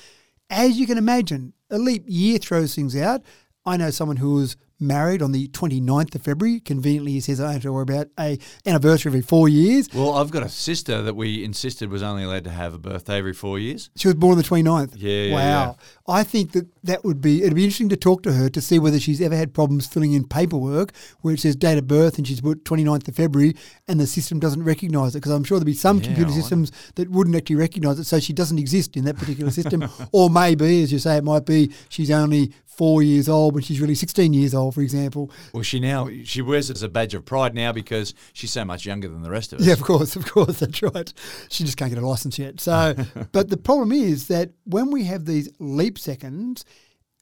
As 0.50 0.78
you 0.78 0.86
can 0.86 0.98
imagine, 0.98 1.54
a 1.69 1.78
leap 1.78 2.04
year 2.08 2.38
throws 2.38 2.76
things 2.76 2.95
out. 2.95 3.21
I 3.65 3.78
know 3.78 3.89
someone 3.89 4.17
who 4.17 4.36
was 4.36 4.56
married 4.79 5.21
on 5.21 5.31
the 5.31 5.47
29th 5.49 6.15
of 6.15 6.21
February. 6.21 6.59
Conveniently, 6.59 7.13
he 7.13 7.19
says 7.19 7.39
I 7.39 7.45
don't 7.45 7.53
have 7.53 7.61
to 7.63 7.73
worry 7.73 7.83
about 7.83 8.07
a 8.19 8.38
anniversary 8.65 9.09
every 9.09 9.21
four 9.21 9.47
years. 9.47 9.88
Well, 9.93 10.13
I've 10.15 10.31
got 10.31 10.43
a 10.43 10.49
sister 10.49 11.01
that 11.01 11.15
we 11.15 11.43
insisted 11.43 11.89
was 11.89 12.03
only 12.03 12.23
allowed 12.23 12.43
to 12.45 12.49
have 12.49 12.73
a 12.73 12.77
birthday 12.77 13.17
every 13.17 13.33
four 13.33 13.57
years. 13.59 13.89
She 13.95 14.07
was 14.07 14.15
born 14.15 14.33
on 14.33 14.38
the 14.38 14.43
29th. 14.43 14.93
Yeah, 14.95 15.11
yeah, 15.23 15.33
Wow. 15.35 15.77
I 16.07 16.23
think 16.23 16.51
that 16.51 16.67
that 16.83 17.03
would 17.03 17.21
be, 17.21 17.41
it'd 17.41 17.55
be 17.55 17.63
interesting 17.63 17.89
to 17.89 17.97
talk 17.97 18.21
to 18.23 18.33
her 18.33 18.49
to 18.49 18.61
see 18.61 18.77
whether 18.79 18.99
she's 18.99 19.21
ever 19.21 19.35
had 19.35 19.53
problems 19.53 19.88
filling 19.88 20.13
in 20.13 20.27
paperwork 20.27 20.91
where 21.21 21.33
it 21.33 21.39
says 21.39 21.55
date 21.55 21.77
of 21.77 21.88
birth 21.88 22.17
and 22.17 22.27
she's 22.27 22.41
put 22.41 22.63
29th 22.65 23.07
of 23.07 23.15
February 23.15 23.55
and 23.88 23.99
the 23.99 24.05
system 24.07 24.39
doesn't 24.39 24.63
recognise 24.63 25.15
it. 25.15 25.19
Because 25.19 25.31
I'm 25.31 25.43
sure 25.43 25.57
there'd 25.57 25.65
be 25.65 25.73
some 25.73 25.97
Yeah, 25.99 26.05
computer 26.05 26.31
systems 26.31 26.71
that 26.95 27.09
wouldn't 27.09 27.35
actually 27.35 27.55
recognise 27.55 27.97
it. 27.99 28.03
So 28.03 28.19
she 28.19 28.33
doesn't 28.33 28.59
exist 28.59 28.95
in 28.97 29.05
that 29.05 29.17
particular 29.17 29.51
system. 29.51 29.85
or 30.11 30.29
maybe, 30.29 30.83
as 30.83 30.91
you 30.91 30.99
say, 30.99 31.17
it 31.17 31.23
might 31.23 31.45
be 31.45 31.71
she's 31.89 32.11
only 32.11 32.51
four 32.77 33.01
years 33.01 33.29
old 33.29 33.53
when 33.53 33.63
she's 33.63 33.79
really 33.79 33.95
16 33.95 34.33
years 34.33 34.53
old, 34.53 34.75
for 34.75 34.81
example. 34.81 35.31
Well, 35.53 35.63
she 35.63 35.79
now 35.79 36.09
she 36.23 36.41
wears 36.41 36.69
it 36.69 36.77
as 36.77 36.83
a 36.83 36.89
badge 36.89 37.13
of 37.13 37.25
pride 37.25 37.53
now 37.53 37.71
because 37.71 38.13
she's 38.33 38.51
so 38.51 38.65
much 38.65 38.85
younger 38.85 39.07
than 39.07 39.23
the 39.23 39.29
rest 39.29 39.53
of 39.53 39.59
us. 39.59 39.65
Yeah, 39.65 39.73
of 39.73 39.81
course, 39.81 40.15
of 40.15 40.25
course, 40.25 40.59
that's 40.59 40.81
right. 40.81 41.13
She 41.49 41.63
just 41.63 41.77
can't 41.77 41.93
get 41.93 42.01
a 42.01 42.07
license 42.07 42.38
yet. 42.38 42.59
So, 42.59 42.95
but 43.32 43.49
the 43.49 43.57
problem 43.57 43.91
is 43.91 44.28
that 44.28 44.51
when 44.65 44.91
we 44.91 45.05
have 45.05 45.26
these 45.26 45.49
leap 45.59 45.97
seconds, 45.97 46.65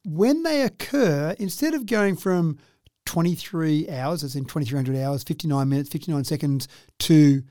when 0.05 0.43
they 0.43 0.61
occur, 0.61 1.35
instead 1.39 1.73
of 1.73 1.85
going 1.85 2.15
from 2.15 2.57
23 3.05 3.89
hours, 3.89 4.23
as 4.23 4.35
in 4.35 4.45
2300 4.45 4.97
hours, 4.97 5.23
59 5.23 5.69
minutes, 5.69 5.89
59 5.89 6.23
seconds 6.23 6.67
to 6.99 7.43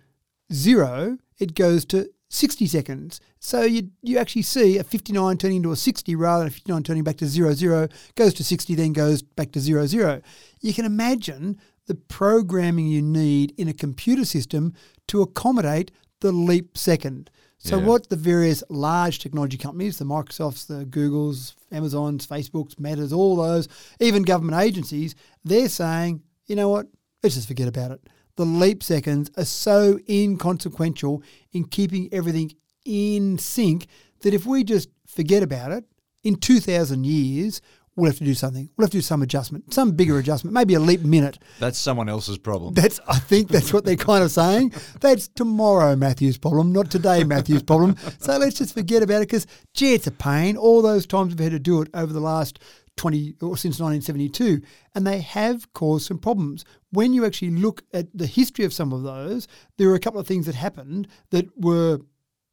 zero, 0.52 1.18
it 1.38 1.54
goes 1.54 1.84
to 1.86 2.08
60 2.34 2.66
seconds. 2.66 3.20
So 3.40 3.60
you 3.62 3.90
you 4.02 4.16
actually 4.16 4.42
see 4.42 4.78
a 4.78 4.84
59 4.84 5.36
turning 5.36 5.58
into 5.58 5.70
a 5.70 5.76
60 5.76 6.14
rather 6.16 6.40
than 6.44 6.48
a 6.48 6.50
59 6.50 6.82
turning 6.82 7.04
back 7.04 7.18
to 7.18 7.26
zero 7.26 7.52
zero, 7.52 7.88
goes 8.14 8.32
to 8.34 8.42
60, 8.44 8.74
then 8.74 8.94
goes 8.94 9.20
back 9.20 9.52
to 9.52 9.60
zero 9.60 9.86
zero. 9.86 10.22
You 10.62 10.72
can 10.72 10.86
imagine 10.86 11.58
the 11.88 11.94
programming 11.94 12.86
you 12.86 13.02
need 13.02 13.52
in 13.58 13.68
a 13.68 13.74
computer 13.74 14.24
system 14.24 14.72
to 15.08 15.20
accommodate 15.20 15.90
the 16.20 16.32
leap 16.32 16.78
second. 16.78 17.30
So 17.58 17.78
Yeah. 17.78 17.84
what 17.86 18.08
the 18.08 18.16
various 18.16 18.64
large 18.70 19.18
technology 19.18 19.58
companies, 19.58 19.98
the 19.98 20.06
Microsofts, 20.06 20.66
the 20.66 20.86
Googles, 20.86 21.54
Amazons, 21.70 22.26
Facebooks, 22.26 22.78
Metas, 22.80 23.12
all 23.12 23.36
those, 23.36 23.68
even 24.00 24.22
government 24.22 24.60
agencies, 24.62 25.14
they're 25.44 25.68
saying, 25.68 26.22
you 26.46 26.56
know 26.56 26.70
what, 26.70 26.86
let's 27.22 27.34
just 27.34 27.46
forget 27.48 27.68
about 27.68 27.90
it. 27.90 28.08
The 28.36 28.46
leap 28.46 28.82
seconds 28.82 29.30
are 29.36 29.44
so 29.44 29.98
inconsequential 30.08 31.22
in 31.52 31.64
keeping 31.64 32.08
everything 32.12 32.52
in 32.84 33.38
sync 33.38 33.86
that 34.22 34.34
if 34.34 34.46
we 34.46 34.64
just 34.64 34.88
forget 35.06 35.42
about 35.42 35.72
it, 35.72 35.84
in 36.24 36.36
2,000 36.36 37.04
years, 37.04 37.60
we'll 37.96 38.10
have 38.10 38.18
to 38.18 38.24
do 38.24 38.34
something. 38.34 38.70
We'll 38.76 38.86
have 38.86 38.92
to 38.92 38.98
do 38.98 39.02
some 39.02 39.22
adjustment, 39.22 39.74
some 39.74 39.92
bigger 39.92 40.18
adjustment, 40.18 40.54
maybe 40.54 40.74
a 40.74 40.80
leap 40.80 41.00
minute. 41.02 41.38
That's 41.58 41.78
someone 41.78 42.08
else's 42.08 42.38
problem. 42.38 42.74
That's 42.82 43.00
I 43.08 43.18
think 43.18 43.48
that's 43.48 43.72
what 43.72 43.84
they're 43.84 43.96
kind 43.96 44.24
of 44.24 44.30
saying. 44.30 44.72
That's 45.00 45.28
tomorrow 45.28 45.96
Matthew's 45.96 46.38
problem, 46.38 46.72
not 46.72 46.90
today 46.90 47.24
Matthew's 47.24 47.62
problem. 47.62 47.96
So 48.18 48.36
let's 48.38 48.56
just 48.56 48.74
forget 48.74 49.02
about 49.02 49.16
it 49.16 49.28
because 49.28 49.46
gee, 49.74 49.94
it's 49.94 50.06
a 50.06 50.12
pain. 50.12 50.56
All 50.56 50.82
those 50.82 51.06
times 51.06 51.34
we've 51.34 51.40
had 51.40 51.52
to 51.52 51.58
do 51.58 51.82
it 51.82 51.88
over 51.94 52.12
the 52.12 52.20
last 52.20 52.58
20 52.96 53.36
or 53.40 53.56
since 53.56 53.80
1972 53.80 54.60
and 54.94 55.06
they 55.06 55.20
have 55.20 55.72
caused 55.72 56.06
some 56.06 56.18
problems. 56.18 56.64
When 56.90 57.12
you 57.12 57.24
actually 57.24 57.50
look 57.50 57.82
at 57.92 58.06
the 58.16 58.26
history 58.26 58.64
of 58.64 58.72
some 58.72 58.92
of 58.92 59.02
those, 59.02 59.48
there 59.78 59.88
are 59.88 59.94
a 59.94 60.00
couple 60.00 60.20
of 60.20 60.26
things 60.26 60.46
that 60.46 60.54
happened 60.54 61.08
that 61.30 61.46
were 61.56 62.00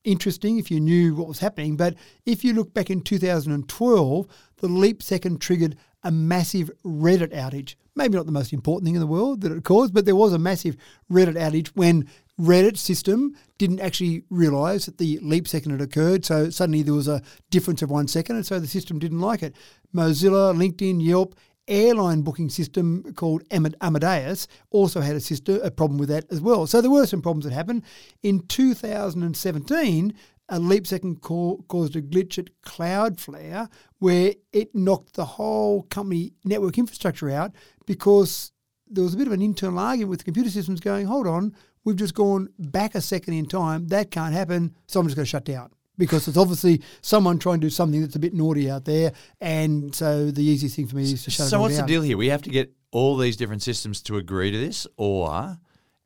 interesting 0.03 0.57
if 0.57 0.71
you 0.71 0.79
knew 0.79 1.15
what 1.15 1.27
was 1.27 1.39
happening. 1.39 1.75
But 1.75 1.95
if 2.25 2.43
you 2.43 2.53
look 2.53 2.73
back 2.73 2.89
in 2.89 3.01
2012, 3.01 4.27
the 4.57 4.67
leap 4.67 5.03
second 5.03 5.41
triggered 5.41 5.75
a 6.03 6.11
massive 6.11 6.71
Reddit 6.85 7.33
outage. 7.33 7.75
Maybe 7.95 8.15
not 8.15 8.25
the 8.25 8.31
most 8.31 8.53
important 8.53 8.85
thing 8.85 8.95
in 8.95 9.01
the 9.01 9.07
world 9.07 9.41
that 9.41 9.51
it 9.51 9.63
caused, 9.65 9.93
but 9.93 10.05
there 10.05 10.15
was 10.15 10.31
a 10.33 10.39
massive 10.39 10.77
Reddit 11.11 11.35
outage 11.35 11.67
when 11.69 12.07
Reddit 12.39 12.77
system 12.77 13.35
didn't 13.57 13.81
actually 13.81 14.23
realize 14.29 14.85
that 14.85 14.97
the 14.97 15.19
leap 15.21 15.47
second 15.47 15.71
had 15.71 15.81
occurred. 15.81 16.23
So 16.23 16.49
suddenly 16.49 16.83
there 16.83 16.93
was 16.93 17.07
a 17.07 17.21
difference 17.49 17.81
of 17.81 17.89
one 17.89 18.07
second, 18.07 18.37
and 18.37 18.45
so 18.45 18.59
the 18.59 18.67
system 18.67 18.97
didn't 18.97 19.19
like 19.19 19.43
it. 19.43 19.55
Mozilla, 19.93 20.55
LinkedIn, 20.55 21.03
Yelp, 21.03 21.35
airline 21.67 22.21
booking 22.21 22.49
system 22.49 23.13
called 23.13 23.43
Amadeus 23.51 24.47
also 24.71 25.01
had 25.01 25.15
a 25.15 25.19
system 25.19 25.59
a 25.63 25.69
problem 25.69 25.99
with 25.99 26.09
that 26.09 26.25
as 26.31 26.41
well. 26.41 26.65
So 26.65 26.81
there 26.81 26.89
were 26.89 27.05
some 27.05 27.21
problems 27.21 27.45
that 27.45 27.53
happened. 27.53 27.83
In 28.23 28.39
2017, 28.47 30.13
a 30.49 30.59
leap 30.59 30.87
second 30.87 31.21
ca- 31.21 31.57
caused 31.67 31.95
a 31.95 32.01
glitch 32.01 32.39
at 32.39 32.49
Cloudflare 32.63 33.69
where 33.99 34.33
it 34.51 34.73
knocked 34.73 35.13
the 35.13 35.25
whole 35.25 35.83
company 35.83 36.33
network 36.43 36.77
infrastructure 36.77 37.29
out 37.29 37.53
because 37.85 38.51
there 38.87 39.03
was 39.03 39.13
a 39.13 39.17
bit 39.17 39.27
of 39.27 39.33
an 39.33 39.41
internal 39.41 39.77
argument 39.77 40.09
with 40.09 40.19
the 40.19 40.25
computer 40.25 40.49
systems 40.49 40.79
going, 40.79 41.05
hold 41.05 41.27
on, 41.27 41.55
we've 41.83 41.95
just 41.95 42.13
gone 42.13 42.49
back 42.57 42.95
a 42.95 43.01
second 43.01 43.33
in 43.33 43.45
time. 43.45 43.87
That 43.87 44.11
can't 44.11 44.33
happen. 44.33 44.75
So 44.87 44.99
I'm 44.99 45.07
just 45.07 45.15
going 45.15 45.25
to 45.25 45.29
shut 45.29 45.45
down 45.45 45.71
because 45.97 46.27
it's 46.27 46.37
obviously 46.37 46.81
someone 47.01 47.37
trying 47.37 47.59
to 47.59 47.67
do 47.67 47.69
something 47.69 48.01
that's 48.01 48.15
a 48.15 48.19
bit 48.19 48.33
naughty 48.33 48.69
out 48.69 48.85
there. 48.85 49.11
And 49.39 49.93
so 49.93 50.31
the 50.31 50.43
easiest 50.43 50.75
thing 50.75 50.87
for 50.87 50.95
me 50.95 51.03
is 51.03 51.23
to 51.25 51.31
shut 51.31 51.47
it 51.47 51.49
down. 51.49 51.49
so 51.49 51.61
what's 51.61 51.77
down. 51.77 51.85
the 51.85 51.93
deal 51.93 52.01
here? 52.01 52.17
We 52.17 52.29
have 52.29 52.41
to 52.43 52.49
get 52.49 52.71
all 52.91 53.17
these 53.17 53.37
different 53.37 53.61
systems 53.61 54.01
to 54.03 54.17
agree 54.17 54.51
to 54.51 54.57
this, 54.57 54.87
or 54.97 55.59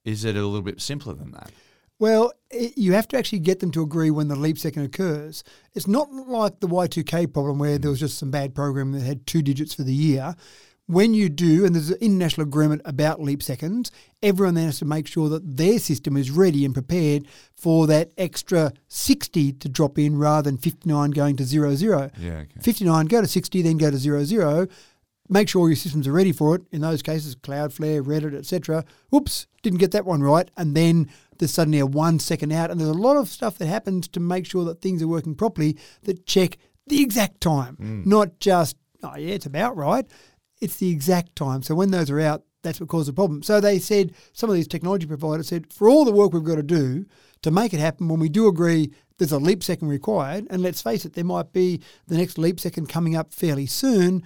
is 0.04 0.26
it 0.26 0.36
a 0.36 0.46
little 0.46 0.62
bit 0.62 0.82
simpler 0.82 1.14
than 1.14 1.32
that? 1.32 1.52
Well, 2.00 2.34
it, 2.50 2.78
you 2.78 2.94
have 2.94 3.08
to 3.10 3.18
actually 3.18 3.40
get 3.40 3.60
them 3.60 3.72
to 3.72 3.82
agree 3.82 4.12
when 4.12 4.28
the 4.28 4.36
leap 4.36 4.58
second 4.58 4.84
occurs. 4.84 5.44
It's 5.74 5.88
not 5.88 6.12
like 6.12 6.60
the 6.60 6.68
Y2K 6.68 7.32
problem 7.32 7.60
where 7.60 7.78
there 7.78 7.92
was 7.92 8.00
hmm. 8.00 8.06
just 8.06 8.18
some 8.18 8.32
bad 8.32 8.54
programming 8.54 9.00
that 9.00 9.06
had 9.06 9.26
two 9.26 9.42
digits 9.42 9.74
for 9.74 9.84
the 9.84 9.94
year. 9.94 10.36
When 10.88 11.14
you 11.14 11.30
do, 11.30 11.66
and 11.66 11.74
there's 11.74 11.92
an 11.92 11.98
international 12.02 12.46
agreement 12.46 12.82
about 12.84 13.22
leap 13.22 13.42
seconds, 13.42 13.90
everyone 14.22 14.56
then 14.56 14.66
has 14.66 14.80
to 14.80 14.86
make 14.86 15.08
sure 15.08 15.30
that 15.30 15.56
their 15.58 15.80
system 15.80 16.18
is 16.18 16.30
ready 16.30 16.66
and 16.66 16.74
prepared 16.74 17.26
for 17.56 17.88
that 17.88 18.12
extra 18.18 18.74
60 18.90 19.54
to 19.54 19.70
drop 19.70 19.98
in 19.98 20.18
rather 20.18 20.50
than 20.50 20.58
59 20.58 21.12
going 21.12 21.38
to 21.38 21.46
00. 21.46 21.72
Yeah, 22.18 22.32
okay. 22.32 22.48
59, 22.62 23.06
go 23.06 23.22
to 23.22 23.28
60, 23.28 23.62
then 23.62 23.78
go 23.78 23.92
to 23.92 23.98
00. 23.98 24.68
Make 25.30 25.48
sure 25.48 25.70
your 25.70 25.78
systems 25.78 26.06
are 26.06 26.12
ready 26.12 26.34
for 26.34 26.56
it. 26.56 26.64
In 26.74 26.82
those 26.82 27.02
cases, 27.02 27.34
Cloudflare, 27.36 28.04
Reddit, 28.04 28.36
etc. 28.36 28.84
Oops, 29.16 29.48
didn't 29.62 29.80
get 29.80 29.92
that 29.92 30.06
one 30.06 30.22
right. 30.22 30.52
And 30.58 30.76
then 30.76 31.10
there's 31.38 31.54
suddenly 31.54 31.80
a 31.80 31.86
one 31.86 32.20
second 32.20 32.52
out. 32.52 32.70
And 32.70 32.80
there's 32.80 32.90
a 32.90 32.94
lot 32.94 33.16
of 33.16 33.30
stuff 33.30 33.58
that 33.58 33.68
happens 33.68 34.10
to 34.10 34.20
make 34.20 34.46
sure 34.46 34.66
that 34.66 34.82
things 34.82 35.02
are 35.02 35.08
working 35.08 35.34
properly 35.34 35.78
that 36.04 36.26
check 36.26 36.58
the 36.88 37.02
exact 37.02 37.40
time, 37.40 37.78
mm. 37.78 38.06
not 38.06 38.40
just, 38.40 38.76
oh, 39.02 39.16
yeah, 39.16 39.34
it's 39.34 39.46
about 39.46 39.78
right. 39.78 40.06
It's 40.64 40.78
the 40.78 40.90
exact 40.90 41.36
time. 41.36 41.62
So 41.62 41.76
when 41.76 41.92
those 41.92 42.10
are 42.10 42.20
out, 42.20 42.44
that's 42.64 42.80
what 42.80 42.88
caused 42.88 43.10
the 43.10 43.14
problem. 43.14 43.44
So 43.44 43.60
they 43.60 43.80
said, 43.80 44.14
some 44.32 44.50
of 44.50 44.56
these 44.56 44.68
technology 44.68 45.06
providers 45.06 45.50
said, 45.50 45.72
for 45.74 45.90
all 45.90 46.06
the 46.06 46.12
work 46.14 46.32
we've 46.32 46.44
got 46.44 46.56
to 46.56 46.64
do 46.64 47.06
to 47.42 47.52
make 47.52 47.74
it 47.74 47.82
happen, 47.82 48.08
when 48.08 48.22
we 48.22 48.30
do 48.30 48.48
agree 48.48 48.94
there's 49.18 49.34
a 49.34 49.38
leap 49.38 49.62
second 49.62 49.90
required, 49.90 50.48
and 50.50 50.62
let's 50.62 50.82
face 50.82 51.04
it, 51.04 51.14
there 51.14 51.26
might 51.26 51.52
be 51.52 51.82
the 52.08 52.18
next 52.18 52.38
leap 52.38 52.60
second 52.60 52.88
coming 52.88 53.16
up 53.16 53.34
fairly 53.34 53.66
soon, 53.66 54.24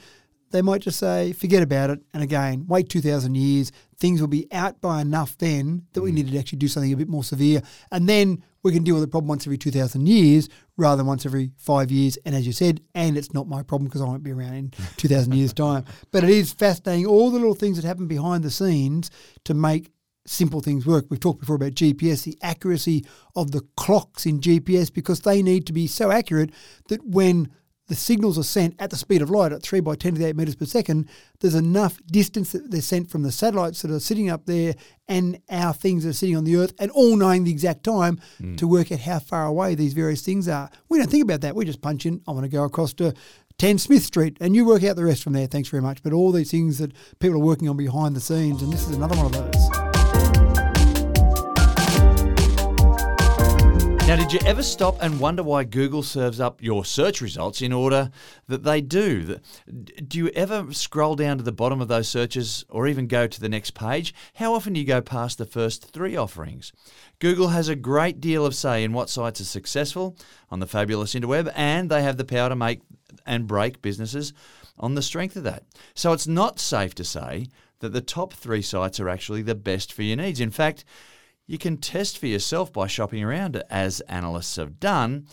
they 0.51 0.61
might 0.61 0.81
just 0.81 0.99
say, 0.99 1.33
forget 1.33 1.61
about 1.61 1.89
it. 1.89 1.99
And 2.13 2.23
again, 2.23 2.65
wait 2.67 2.89
2,000 2.89 3.35
years. 3.35 3.71
Things 3.97 4.21
will 4.21 4.27
be 4.27 4.47
out 4.51 4.79
by 4.79 5.01
enough 5.01 5.37
then 5.37 5.85
that 5.93 6.01
we 6.01 6.11
mm. 6.11 6.15
need 6.15 6.31
to 6.31 6.39
actually 6.39 6.59
do 6.59 6.67
something 6.67 6.93
a 6.93 6.97
bit 6.97 7.09
more 7.09 7.23
severe. 7.23 7.61
And 7.91 8.07
then 8.07 8.43
we 8.63 8.71
can 8.71 8.83
deal 8.83 8.95
with 8.95 9.03
the 9.03 9.09
problem 9.09 9.27
once 9.27 9.45
every 9.45 9.57
2,000 9.57 10.07
years 10.07 10.47
rather 10.77 10.97
than 10.97 11.07
once 11.07 11.25
every 11.25 11.51
five 11.57 11.91
years. 11.91 12.17
And 12.25 12.35
as 12.35 12.45
you 12.45 12.53
said, 12.53 12.81
and 12.95 13.17
it's 13.17 13.33
not 13.33 13.47
my 13.47 13.63
problem 13.63 13.87
because 13.87 14.01
I 14.01 14.05
won't 14.05 14.23
be 14.23 14.31
around 14.31 14.53
in 14.53 14.71
2,000 14.97 15.33
years' 15.33 15.53
time. 15.53 15.85
But 16.11 16.23
it 16.23 16.29
is 16.29 16.53
fascinating, 16.53 17.05
all 17.05 17.31
the 17.31 17.39
little 17.39 17.55
things 17.55 17.77
that 17.77 17.85
happen 17.85 18.07
behind 18.07 18.43
the 18.43 18.51
scenes 18.51 19.11
to 19.45 19.53
make 19.53 19.91
simple 20.25 20.61
things 20.61 20.85
work. 20.85 21.05
We've 21.09 21.19
talked 21.19 21.39
before 21.39 21.55
about 21.55 21.73
GPS, 21.73 22.23
the 22.23 22.37
accuracy 22.41 23.05
of 23.35 23.51
the 23.51 23.61
clocks 23.75 24.25
in 24.25 24.39
GPS 24.39 24.93
because 24.93 25.21
they 25.21 25.41
need 25.41 25.65
to 25.67 25.73
be 25.73 25.87
so 25.87 26.11
accurate 26.11 26.51
that 26.89 27.05
when 27.05 27.49
the 27.87 27.95
signals 27.95 28.37
are 28.37 28.43
sent 28.43 28.75
at 28.79 28.89
the 28.89 28.95
speed 28.95 29.21
of 29.21 29.29
light 29.29 29.51
at 29.51 29.63
3 29.63 29.79
by 29.79 29.95
10 29.95 30.13
to 30.13 30.19
the 30.19 30.27
8 30.27 30.35
metres 30.35 30.55
per 30.55 30.65
second, 30.65 31.09
there's 31.39 31.55
enough 31.55 31.99
distance 32.07 32.51
that 32.51 32.69
they're 32.69 32.81
sent 32.81 33.09
from 33.09 33.23
the 33.23 33.31
satellites 33.31 33.81
that 33.81 33.91
are 33.91 33.99
sitting 33.99 34.29
up 34.29 34.45
there 34.45 34.75
and 35.07 35.39
our 35.49 35.73
things 35.73 36.03
that 36.03 36.09
are 36.09 36.13
sitting 36.13 36.35
on 36.35 36.43
the 36.43 36.57
Earth 36.57 36.73
and 36.79 36.91
all 36.91 37.15
knowing 37.15 37.43
the 37.43 37.51
exact 37.51 37.83
time 37.83 38.19
hmm. 38.39 38.55
to 38.55 38.67
work 38.67 38.91
out 38.91 38.99
how 38.99 39.19
far 39.19 39.45
away 39.45 39.75
these 39.75 39.93
various 39.93 40.21
things 40.21 40.47
are. 40.47 40.69
We 40.89 40.97
don't 40.97 41.09
think 41.09 41.23
about 41.23 41.41
that. 41.41 41.55
We 41.55 41.65
just 41.65 41.81
punch 41.81 42.05
in, 42.05 42.21
I 42.27 42.31
want 42.31 42.43
to 42.43 42.49
go 42.49 42.63
across 42.63 42.93
to 42.95 43.13
10 43.57 43.77
Smith 43.79 44.03
Street 44.03 44.37
and 44.39 44.55
you 44.55 44.65
work 44.65 44.83
out 44.83 44.95
the 44.95 45.05
rest 45.05 45.23
from 45.23 45.33
there. 45.33 45.47
Thanks 45.47 45.69
very 45.69 45.81
much. 45.81 46.03
But 46.03 46.13
all 46.13 46.31
these 46.31 46.51
things 46.51 46.77
that 46.79 46.91
people 47.19 47.37
are 47.37 47.43
working 47.43 47.69
on 47.69 47.77
behind 47.77 48.15
the 48.15 48.21
scenes, 48.21 48.61
and 48.61 48.71
this 48.71 48.87
is 48.87 48.95
another 48.95 49.15
one 49.15 49.27
of 49.27 49.31
those. 49.31 49.86
Now, 54.07 54.15
did 54.15 54.31
you 54.31 54.39
ever 54.45 54.63
stop 54.63 54.95
and 55.01 55.19
wonder 55.19 55.43
why 55.43 55.65
Google 55.65 56.01
serves 56.01 56.39
up 56.39 56.63
your 56.63 56.85
search 56.85 57.19
results 57.19 57.61
in 57.61 57.73
order 57.73 58.09
that 58.47 58.63
they 58.63 58.79
do? 58.79 59.37
Do 59.67 60.17
you 60.17 60.29
ever 60.29 60.71
scroll 60.71 61.17
down 61.17 61.37
to 61.39 61.43
the 61.43 61.51
bottom 61.51 61.81
of 61.81 61.89
those 61.89 62.07
searches 62.07 62.63
or 62.69 62.87
even 62.87 63.07
go 63.07 63.27
to 63.27 63.41
the 63.41 63.49
next 63.49 63.71
page? 63.71 64.13
How 64.35 64.53
often 64.53 64.71
do 64.71 64.79
you 64.79 64.85
go 64.85 65.01
past 65.01 65.37
the 65.37 65.45
first 65.45 65.91
three 65.91 66.15
offerings? 66.15 66.71
Google 67.19 67.49
has 67.49 67.67
a 67.67 67.75
great 67.75 68.21
deal 68.21 68.45
of 68.45 68.55
say 68.55 68.81
in 68.81 68.93
what 68.93 69.09
sites 69.09 69.41
are 69.41 69.43
successful 69.43 70.15
on 70.49 70.61
the 70.61 70.67
fabulous 70.67 71.13
interweb, 71.13 71.51
and 71.53 71.89
they 71.89 72.01
have 72.01 72.15
the 72.15 72.23
power 72.23 72.47
to 72.47 72.55
make 72.55 72.79
and 73.25 73.45
break 73.45 73.81
businesses 73.81 74.31
on 74.79 74.95
the 74.95 75.01
strength 75.01 75.35
of 75.35 75.43
that. 75.43 75.63
So 75.95 76.13
it's 76.13 76.27
not 76.27 76.61
safe 76.61 76.95
to 76.95 77.03
say 77.03 77.47
that 77.79 77.91
the 77.91 77.99
top 77.99 78.31
three 78.31 78.61
sites 78.61 79.01
are 79.01 79.09
actually 79.09 79.41
the 79.41 79.53
best 79.53 79.91
for 79.91 80.03
your 80.03 80.15
needs. 80.15 80.39
In 80.39 80.51
fact, 80.51 80.85
you 81.47 81.57
can 81.57 81.77
test 81.77 82.17
for 82.17 82.27
yourself 82.27 82.71
by 82.71 82.87
shopping 82.87 83.23
around, 83.23 83.63
as 83.69 84.01
analysts 84.01 84.57
have 84.57 84.79
done, 84.79 85.25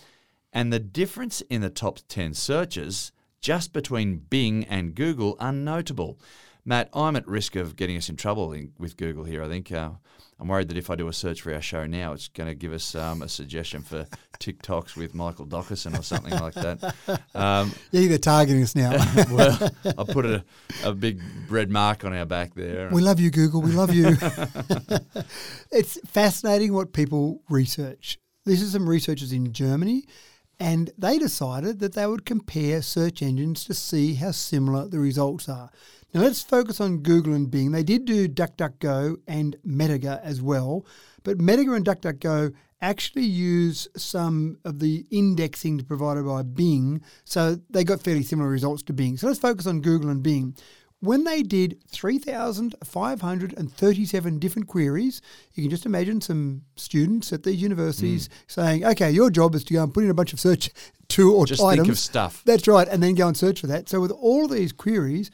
and 0.53 0.73
the 0.73 0.79
difference 0.79 1.41
in 1.43 1.61
the 1.61 1.69
top 1.69 1.99
10 2.09 2.35
searches 2.35 3.13
just 3.41 3.73
between 3.73 4.17
Bing 4.17 4.65
and 4.65 4.95
Google 4.95 5.37
are 5.41 5.53
notable. 5.53 6.19
Matt, 6.65 6.89
I'm 6.95 7.17
at 7.17 7.27
risk 7.29 7.57
of 7.57 7.77
getting 7.77 7.97
us 7.97 8.09
in 8.09 8.17
trouble 8.17 8.53
in, 8.53 8.73
with 8.79 8.97
Google 8.97 9.25
here. 9.25 9.43
I 9.43 9.49
think 9.49 9.71
uh, 9.71 9.91
I'm 10.41 10.49
worried 10.49 10.69
that 10.69 10.79
if 10.79 10.89
I 10.89 10.95
do 10.95 11.09
a 11.09 11.13
search 11.13 11.43
for 11.43 11.53
our 11.53 11.61
show 11.61 11.87
now, 11.87 12.13
it's 12.13 12.29
going 12.29 12.49
to 12.49 12.55
give 12.55 12.73
us 12.73 12.95
um, 12.95 13.21
a 13.21 13.29
suggestion 13.29 13.83
for 13.83 14.07
TikToks 14.41 14.97
with 14.97 15.15
Michael 15.15 15.47
Dockerson 15.47 15.99
or 15.99 16.03
something 16.03 16.33
like 16.33 16.55
that. 16.55 16.95
Um, 17.35 17.73
Yeah, 17.91 18.09
they're 18.09 18.19
targeting 18.19 18.63
us 18.63 18.75
now. 18.75 18.93
well, 19.31 19.71
I 19.85 20.05
put 20.05 20.25
a, 20.25 20.45
a 20.85 20.93
big 20.93 21.21
red 21.51 21.71
mark 21.71 22.05
on 22.05 22.15
our 22.15 22.25
back 22.25 22.55
there. 22.55 22.89
we 22.91 23.03
love 23.03 23.21
you, 23.21 23.31
Google. 23.31 23.61
We 23.61 23.73
love 23.73 23.93
you. 23.95 24.17
it's 25.71 25.99
fascinating 26.07 26.73
what 26.73 26.93
people 26.93 27.43
research. 27.49 28.19
This 28.45 28.61
is 28.61 28.73
some 28.73 28.89
researchers 28.89 29.33
in 29.33 29.53
Germany, 29.53 30.07
and 30.59 30.91
they 30.99 31.19
decided 31.19 31.81
that 31.81 31.95
they 31.95 32.07
would 32.07 32.25
compare 32.25 32.83
search 32.83 33.23
engines 33.23 33.65
to 33.65 33.75
see 33.75 34.15
how 34.15 34.31
similar 34.33 34.89
the 34.89 34.99
results 34.99 35.49
are. 35.49 35.71
Now 36.15 36.21
let's 36.21 36.43
focus 36.43 36.81
on 36.81 36.99
Google 36.99 37.35
and 37.35 37.51
Bing. 37.51 37.73
They 37.73 37.83
did 37.83 38.05
do 38.05 38.29
DuckDuckGo 38.29 39.17
and 39.27 39.57
MetaGer 39.67 40.23
as 40.23 40.41
well, 40.41 40.87
but 41.25 41.39
MetaGer 41.39 41.77
and 41.77 41.85
DuckDuckGo 41.85 42.55
actually 42.81 43.25
use 43.25 43.89
some 43.97 44.59
of 44.65 44.79
the 44.79 45.05
indexing 45.11 45.81
provided 45.81 46.25
by 46.25 46.43
Bing, 46.43 47.03
so 47.25 47.59
they 47.69 47.83
got 47.83 48.01
fairly 48.01 48.23
similar 48.23 48.49
results 48.49 48.85
to 48.85 48.93
Bing. 48.93 49.17
So 49.17 49.27
let's 49.27 49.41
focus 49.41 49.67
on 49.67 49.81
Google 49.81 50.11
and 50.11 50.23
Bing. 50.23 50.55
when 51.01 51.25
they 51.25 51.43
did 51.43 51.81
3,537 51.89 54.39
different 54.39 54.69
queries, 54.69 55.21
you 55.55 55.65
can 55.65 55.71
just 55.71 55.85
imagine 55.85 56.21
some 56.21 56.63
students 56.77 57.33
at 57.33 57.43
these 57.43 57.61
universities 57.61 58.29
hmm. 58.29 58.35
saying, 58.47 58.85
okay, 58.87 59.11
your 59.11 59.31
job 59.31 59.57
is 59.57 59.65
to 59.65 59.75
go 59.75 59.83
and 59.83 59.93
put 59.93 60.05
in 60.05 60.11
a 60.11 60.15
bunch 60.15 60.33
of 60.33 60.39
search 60.41 60.71
to 61.09 61.35
or 61.35 61.45
Just 61.45 61.61
items. 61.61 61.87
think 61.87 61.93
of 61.93 61.99
stuff. 61.99 62.43
That's 62.47 62.69
right, 62.69 62.87
and 62.89 63.03
then 63.03 63.17
go 63.17 63.27
and 63.27 63.37
search 63.37 63.61
for 63.61 63.67
that. 63.67 63.89
So 63.89 64.01
with 64.01 64.13
all 64.13 64.47
these 64.47 64.73
queries, 64.73 65.33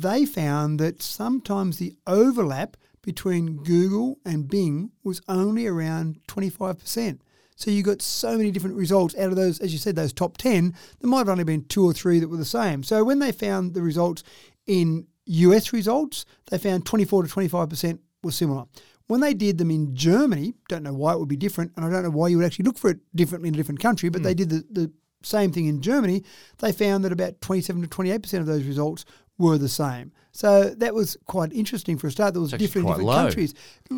they 0.00 0.26
found 0.26 0.80
that 0.80 1.02
sometimes 1.02 1.78
the 1.78 1.94
overlap 2.06 2.76
between 3.02 3.58
Google 3.62 4.18
and 4.24 4.48
Bing 4.48 4.90
was 5.02 5.20
only 5.28 5.66
around 5.66 6.20
25%. 6.26 7.20
So 7.56 7.70
you 7.70 7.82
got 7.82 8.02
so 8.02 8.36
many 8.36 8.50
different 8.50 8.76
results 8.76 9.14
out 9.16 9.30
of 9.30 9.36
those, 9.36 9.60
as 9.60 9.72
you 9.72 9.78
said, 9.78 9.94
those 9.94 10.12
top 10.12 10.36
10, 10.38 10.74
there 11.00 11.10
might 11.10 11.18
have 11.18 11.28
only 11.28 11.44
been 11.44 11.64
two 11.66 11.84
or 11.84 11.92
three 11.92 12.18
that 12.18 12.28
were 12.28 12.36
the 12.36 12.44
same. 12.44 12.82
So 12.82 13.04
when 13.04 13.20
they 13.20 13.30
found 13.30 13.74
the 13.74 13.82
results 13.82 14.24
in 14.66 15.06
US 15.26 15.72
results, 15.72 16.24
they 16.50 16.58
found 16.58 16.84
24 16.86 17.24
to 17.24 17.28
25% 17.28 17.98
were 18.22 18.32
similar. 18.32 18.64
When 19.06 19.20
they 19.20 19.34
did 19.34 19.58
them 19.58 19.70
in 19.70 19.94
Germany, 19.94 20.54
don't 20.68 20.82
know 20.82 20.94
why 20.94 21.12
it 21.12 21.20
would 21.20 21.28
be 21.28 21.36
different, 21.36 21.72
and 21.76 21.84
I 21.84 21.90
don't 21.90 22.02
know 22.02 22.10
why 22.10 22.28
you 22.28 22.38
would 22.38 22.46
actually 22.46 22.64
look 22.64 22.78
for 22.78 22.90
it 22.90 22.98
differently 23.14 23.48
in 23.48 23.54
a 23.54 23.56
different 23.56 23.80
country, 23.80 24.08
but 24.08 24.22
they 24.22 24.32
hmm. 24.32 24.36
did 24.36 24.48
the, 24.48 24.64
the 24.70 24.92
same 25.26 25.52
thing 25.52 25.66
in 25.66 25.80
Germany, 25.80 26.22
they 26.58 26.72
found 26.72 27.04
that 27.04 27.12
about 27.12 27.40
27 27.40 27.82
to 27.82 27.88
28% 27.88 28.40
of 28.40 28.46
those 28.46 28.64
results 28.64 29.04
were 29.38 29.58
the 29.58 29.68
same. 29.68 30.12
So 30.32 30.70
that 30.70 30.94
was 30.94 31.16
quite 31.26 31.52
interesting 31.52 31.96
for 31.96 32.08
a 32.08 32.10
start. 32.10 32.34
There 32.34 32.40
was 32.40 32.50
different 32.50 32.88
different 32.88 33.04
low. 33.04 33.14
countries, 33.14 33.54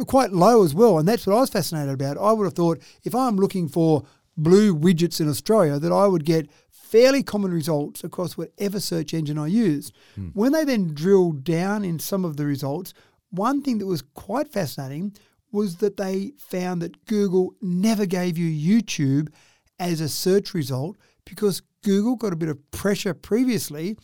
quite 0.07 0.33
low 0.33 0.65
as 0.65 0.75
well, 0.75 0.99
and 0.99 1.09
that's 1.09 1.27
what 1.27 1.37
I 1.37 1.41
was 1.41 1.51
fascinated 1.51 1.95
about. 1.95 2.19
I 2.19 2.33
would 2.33 2.45
have 2.45 2.55
thought 2.55 2.83
if 3.05 3.15
I'm 3.15 3.37
looking 3.37 3.69
for 3.69 4.05
blue 4.37 4.77
widgets 4.77 5.21
in 5.21 5.29
Australia, 5.29 5.79
that 5.79 5.93
I 5.93 6.07
would 6.07 6.25
get 6.25 6.51
fairly 6.71 7.23
common 7.23 7.53
results 7.53 8.05
across 8.05 8.37
whatever 8.37 8.79
search 8.79 9.15
engine 9.15 9.39
I 9.39 9.47
used. 9.47 9.95
Hmm. 10.15 10.29
When 10.35 10.53
they 10.53 10.65
then 10.65 10.95
drilled 10.95 11.43
down 11.43 11.85
in 11.85 11.99
some 11.99 12.25
of 12.25 12.37
the 12.37 12.45
results, 12.45 12.93
one 13.31 13.63
thing 13.63 13.79
that 13.79 13.87
was 13.87 14.03
quite 14.03 14.53
fascinating 14.53 15.15
was 15.53 15.77
that 15.77 15.97
they 15.97 16.33
found 16.39 16.83
that 16.83 17.07
Google 17.07 17.55
never 17.61 18.07
gave 18.07 18.37
you 18.37 18.81
YouTube 18.83 19.29
as 19.79 20.01
a 20.01 20.09
search 20.09 20.55
result 20.55 20.97
because 21.25 21.63
Google 21.83 22.17
got 22.17 22.33
a 22.33 22.37
bit 22.37 22.49
of 22.49 22.71
pressure 22.71 23.15
previously. 23.15 23.97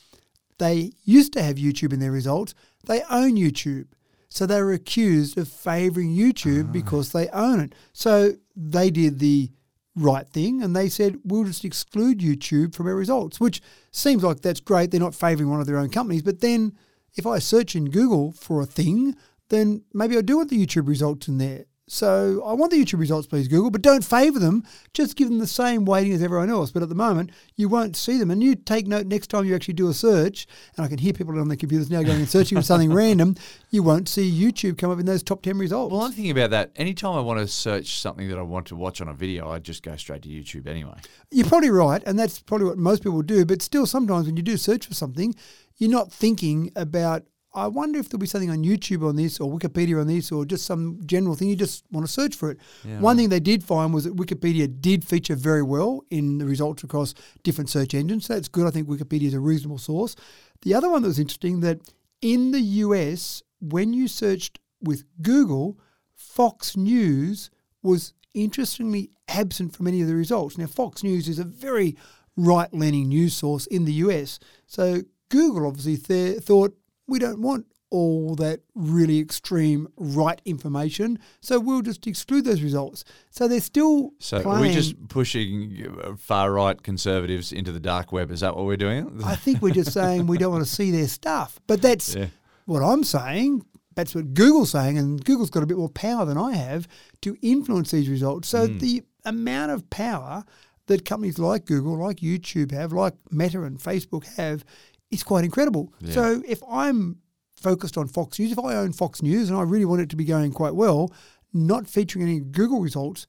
They 0.59 0.93
used 1.05 1.33
to 1.35 1.43
have 1.43 1.57
YouTube 1.57 1.93
in 1.93 2.01
their 2.01 2.13
results. 2.13 2.55
They 2.85 3.03
own 3.11 3.37
YouTube. 3.37 3.87
So 4.29 4.47
they 4.47 4.63
were 4.63 4.73
accused 4.73 5.37
of 5.37 5.49
favouring 5.49 6.11
YouTube 6.11 6.69
ah. 6.69 6.73
because 6.73 7.13
they 7.13 7.29
own 7.29 7.61
it. 7.61 7.75
So 7.93 8.33
they 8.57 8.91
did 8.91 9.19
the 9.19 9.51
right 9.95 10.27
thing 10.27 10.63
and 10.63 10.75
they 10.75 10.89
said, 10.89 11.19
we'll 11.25 11.45
just 11.45 11.65
exclude 11.65 12.21
YouTube 12.21 12.75
from 12.75 12.87
our 12.87 12.95
results, 12.95 13.39
which 13.39 13.61
seems 13.91 14.23
like 14.23 14.41
that's 14.41 14.61
great. 14.61 14.91
They're 14.91 15.01
not 15.01 15.15
favouring 15.15 15.51
one 15.51 15.61
of 15.61 15.67
their 15.67 15.79
own 15.79 15.91
companies. 15.91 16.23
But 16.23 16.41
then 16.41 16.77
if 17.15 17.27
I 17.27 17.39
search 17.39 17.77
in 17.77 17.91
Google 17.91 18.33
for 18.33 18.63
a 18.63 18.67
thing, 18.67 19.15
then 19.51 19.83
maybe 19.93 20.17
I 20.17 20.23
do 20.23 20.39
want 20.39 20.49
the 20.49 20.67
YouTube 20.67 20.89
results 20.89 21.29
in 21.29 21.39
there. 21.39 21.67
So 21.93 22.43
I 22.47 22.55
want 22.55 22.73
the 22.73 22.83
YouTube 22.83 23.01
results, 23.01 23.27
please, 23.27 23.49
Google, 23.49 23.71
but 23.71 23.83
don't 23.83 24.03
favour 24.03 24.39
them. 24.39 24.65
Just 24.95 25.15
give 25.15 25.29
them 25.29 25.41
the 25.41 25.47
same 25.47 25.85
weighting 25.85 26.15
as 26.15 26.23
everyone 26.23 26.49
else. 26.49 26.71
But 26.71 26.83
at 26.83 26.89
the 26.89 26.95
moment, 26.95 27.33
you 27.55 27.69
won't 27.69 27.99
see 27.99 28.17
them. 28.17 28.31
And 28.31 28.43
you 28.43 28.55
take 28.55 28.87
note 28.87 29.05
next 29.05 29.27
time 29.27 29.45
you 29.45 29.55
actually 29.55 29.75
do 29.75 29.91
a 29.91 29.93
search, 29.93 30.47
and 30.75 30.87
I 30.87 30.89
can 30.89 30.97
hear 30.97 31.13
people 31.13 31.39
on 31.39 31.49
their 31.49 31.57
computers 31.59 31.91
now 31.91 32.03
going 32.03 32.21
and 32.21 32.29
searching 32.29 32.57
for 32.57 32.63
something 32.63 32.91
random, 32.95 33.37
you 33.69 33.83
won't 33.83 34.09
see 34.09 34.33
YouTube 34.33 34.79
come 34.79 34.91
up 34.91 35.01
in 35.01 35.05
those 35.05 35.23
top 35.23 35.43
10 35.43 35.59
results. 35.59 35.93
Well, 35.93 36.01
I'm 36.01 36.13
thinking 36.13 36.31
about 36.31 36.49
that. 36.49 36.71
Anytime 36.77 37.15
I 37.15 37.21
want 37.21 37.41
to 37.41 37.47
search 37.47 38.01
something 38.01 38.27
that 38.31 38.39
I 38.39 38.43
want 38.43 38.69
to 38.69 38.77
watch 38.77 39.03
on 39.03 39.09
a 39.09 39.15
video, 39.15 39.51
I 39.51 39.59
just 39.59 39.83
go 39.83 39.95
straight 39.97 40.23
to 40.23 40.31
YouTube 40.31 40.67
anyway. 40.67 40.97
You're 41.31 41.47
probably 41.47 41.69
right, 41.69 42.03
and 42.07 42.19
that's 42.19 42.41
probably 42.41 42.69
what 42.69 42.79
most 42.79 43.03
people 43.03 43.21
do. 43.21 43.45
But 43.45 43.61
still, 43.61 43.85
sometimes 43.85 44.25
when 44.25 44.39
you 44.39 44.43
do 44.43 44.57
search 44.57 44.87
for 44.87 44.95
something, 44.95 45.35
you're 45.77 45.91
not 45.91 46.11
thinking 46.11 46.73
about. 46.75 47.25
I 47.55 47.67
wonder 47.67 47.99
if 47.99 48.09
there'll 48.09 48.19
be 48.21 48.27
something 48.27 48.51
on 48.51 48.65
YouTube 48.65 49.07
on 49.07 49.17
this, 49.17 49.39
or 49.39 49.51
Wikipedia 49.51 50.01
on 50.01 50.07
this, 50.07 50.33
or 50.33 50.45
just 50.47 50.65
some 50.65 51.01
general 51.05 51.35
thing. 51.35 51.49
You 51.49 51.57
just 51.57 51.85
want 51.91 52.07
to 52.07 52.13
search 52.13 52.35
for 52.35 52.51
it. 52.51 52.59
One 53.01 53.17
thing 53.17 53.29
they 53.29 53.41
did 53.41 53.63
find 53.63 53.93
was 53.93 54.05
that 54.05 54.17
Wikipedia 54.17 54.81
did 54.81 55.05
feature 55.05 55.35
very 55.35 55.63
well 55.63 56.05
in 56.11 56.39
the 56.39 56.47
results 56.47 56.83
across 56.83 57.15
different 57.43 57.69
search 57.69 57.93
engines. 57.95 58.27
So 58.27 58.35
that's 58.35 58.49
good. 58.49 58.67
I 58.67 58.71
think 58.71 58.89
Wikipedia 58.89 59.27
is 59.29 59.35
a 59.35 59.41
reasonable 59.41 59.79
source. 59.79 60.17
The 60.63 60.75
other 60.75 60.89
one 60.89 61.03
that 61.03 61.09
was 61.09 61.19
interesting 61.19 61.61
that 61.61 61.81
in 62.23 62.53
the 62.53 62.61
US, 62.61 63.43
when 63.61 63.93
you 63.93 64.09
searched 64.09 64.59
with 64.81 65.05
Google, 65.21 65.79
Fox 66.15 66.77
News 66.77 67.51
was 67.83 68.15
interestingly 68.33 69.11
absent 69.29 69.77
from 69.77 69.87
any 69.87 70.01
of 70.01 70.09
the 70.09 70.15
results. 70.15 70.57
Now, 70.57 70.67
Fox 70.67 71.03
News 71.03 71.29
is 71.29 71.39
a 71.39 71.45
very 71.45 71.97
right 72.37 72.73
leaning 72.73 73.09
news 73.09 73.35
source 73.35 73.67
in 73.67 73.85
the 73.85 73.93
US. 73.95 74.39
So, 74.67 75.03
Google 75.29 75.67
obviously 75.67 75.97
th- 75.97 76.41
thought 76.43 76.77
we 77.13 77.19
don't 77.19 77.41
want 77.41 77.67
all 77.91 78.35
that 78.37 78.61
really 78.75 79.19
extreme 79.19 79.87
right 79.99 80.41
information, 80.47 81.19
so 81.43 81.61
we'll 81.61 81.83
just 81.83 82.07
exclude 82.07 82.43
those 82.47 82.63
results. 82.63 83.05
So, 83.31 83.47
they're 83.49 83.61
still 83.61 84.13
So 84.19 84.39
are 84.39 84.43
playing. 84.43 84.61
we 84.63 84.73
just 84.73 85.09
pushing 85.09 85.87
uh, 86.03 86.17
far 86.17 86.51
right 86.53 86.83
conservatives 86.83 87.53
into 87.53 87.71
the 87.71 87.81
dark 87.81 88.11
web? 88.11 88.31
Is 88.31 88.41
that 88.41 88.57
what 88.57 88.65
we're 88.65 88.79
doing? 88.79 89.21
I 89.25 89.37
think 89.37 89.61
we're 89.61 89.75
just 89.75 89.93
saying 89.93 90.27
we 90.27 90.39
don't 90.39 90.53
want 90.53 90.65
to 90.65 90.71
see 90.73 90.91
their 90.91 91.07
stuff. 91.09 91.61
But 91.67 91.83
that's 91.83 92.15
Yeah. 92.15 92.29
what 92.65 92.81
I'm 92.83 93.05
saying. 93.05 93.67
That's 93.95 94.15
what 94.15 94.33
Google's 94.33 94.71
saying, 94.71 94.97
and 94.97 95.23
Google's 95.23 95.51
got 95.51 95.63
a 95.63 95.67
bit 95.67 95.77
more 95.77 95.91
power 95.91 96.25
than 96.25 96.39
I 96.39 96.55
have 96.55 96.89
to 97.21 97.37
influence 97.43 97.91
these 97.91 98.09
results. 98.09 98.49
So 98.49 98.67
Hmm. 98.69 98.79
the 98.79 99.03
amount 99.27 99.71
of 99.71 99.91
power 99.91 100.45
that 100.87 101.05
companies 101.05 101.39
like 101.39 101.67
Google, 101.67 101.99
like 101.99 102.17
YouTube 102.21 102.73
have, 102.73 102.91
like 102.93 103.13
Meta 103.31 103.63
and 103.65 103.79
Facebook 103.79 104.25
have, 104.37 104.65
is 105.13 105.23
quite 105.23 105.45
incredible. 105.45 105.93
So 106.07 106.43
if 106.49 106.61
I'm 106.69 107.19
focused 107.57 107.97
on 107.97 108.09
Fox 108.09 108.41
News, 108.41 108.51
if 108.51 108.59
I 108.59 108.75
own 108.75 108.93
Fox 108.93 109.23
News 109.23 109.49
and 109.49 109.59
I 109.59 109.63
really 109.63 109.85
want 109.85 110.01
it 110.01 110.11
to 110.11 110.17
be 110.17 110.25
going 110.25 110.53
quite 110.53 110.75
well, 110.75 111.13
not 111.53 111.87
featuring 111.87 112.25
any 112.25 112.41
Google 112.41 112.81
results 112.81 113.27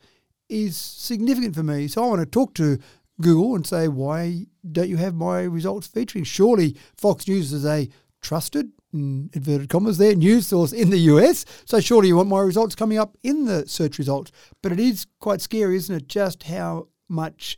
is 0.50 0.76
significant 0.76 1.56
for 1.56 1.64
me. 1.64 1.88
So 1.88 2.04
I 2.04 2.08
want 2.08 2.22
to 2.22 2.26
talk 2.26 2.54
to 2.56 2.80
Google 3.22 3.56
and 3.56 3.68
say, 3.68 3.88
why 3.88 4.48
don't 4.72 4.90
you 4.90 4.98
have 4.98 5.14
my 5.14 5.42
results 5.42 5.86
featuring? 5.88 6.24
Surely 6.24 6.76
Fox 6.96 7.28
News 7.28 7.54
is 7.54 7.66
a 7.66 7.90
trusted, 8.22 8.72
in 8.94 9.30
inverted 9.34 9.70
commas 9.70 9.98
there, 9.98 10.16
news 10.16 10.48
source 10.48 10.72
in 10.72 10.90
the 10.90 11.00
US. 11.00 11.46
So 11.66 11.80
surely 11.80 12.08
you 12.08 12.16
want 12.16 12.30
my 12.30 12.40
results 12.40 12.76
coming 12.76 12.98
up 12.98 13.18
in 13.24 13.46
the 13.46 13.68
search 13.68 13.98
results. 13.98 14.32
But 14.62 14.72
it 14.72 14.80
is 14.80 15.06
quite 15.20 15.42
scary, 15.42 15.76
isn't 15.76 15.96
it, 15.96 16.08
just 16.08 16.44
how 16.44 16.88
much 17.10 17.58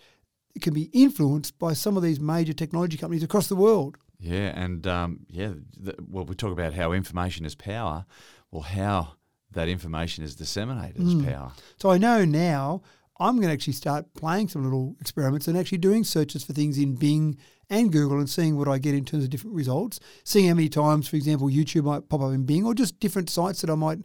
it 0.56 0.62
can 0.62 0.74
be 0.74 0.90
influenced 0.94 1.58
by 1.60 1.74
some 1.74 1.98
of 1.98 2.04
these 2.04 2.20
major 2.20 2.54
technology 2.54 2.98
companies 2.98 3.24
across 3.24 3.48
the 3.48 3.56
world. 3.56 3.98
Yeah, 4.20 4.52
and 4.56 4.86
um, 4.88 5.26
yeah, 5.30 5.52
the, 5.78 5.96
well, 6.08 6.26
we 6.26 6.36
talk 6.36 6.52
about 6.52 6.74
how 6.74 6.92
information 6.92 7.46
is 7.46 7.56
power. 7.56 8.06
Well, 8.52 8.64
how 8.64 9.16
that 9.52 9.68
information 9.68 10.24
is 10.24 10.36
disseminated 10.36 11.02
is 11.02 11.16
power. 11.26 11.52
So 11.78 11.92
I 11.92 11.98
know 11.98 12.26
now 12.26 12.82
I'm 13.20 13.38
going 13.38 13.48
to 13.48 13.54
actually 13.54 13.74
start 13.74 14.14
playing 14.14 14.50
some 14.50 14.64
little 14.64 14.96
experiments 15.00 15.48
and 15.48 15.58
actually 15.58 15.78
doing 15.78 16.04
searches 16.04 16.44
for 16.44 16.54
things 16.54 16.78
in 16.78 16.96
Bing 16.96 17.38
and 17.70 17.92
Google 17.92 18.20
and 18.20 18.30
seeing 18.30 18.58
what 18.58 18.68
I 18.68 18.78
get 18.78 18.94
in 18.94 19.06
terms 19.06 19.24
of 19.24 19.30
different 19.30 19.56
results. 19.56 20.00
Seeing 20.24 20.48
how 20.48 20.54
many 20.54 20.70
times, 20.70 21.08
for 21.08 21.16
example, 21.16 21.48
YouTube 21.48 21.86
might 21.86 22.10
pop 22.10 22.22
up 22.22 22.34
in 22.34 22.46
Bing 22.46 22.66
or 22.66 22.74
just 22.74 23.00
different 23.00 23.30
sites 23.30 23.62
that 23.62 23.70
I 23.70 23.76
might 23.76 24.00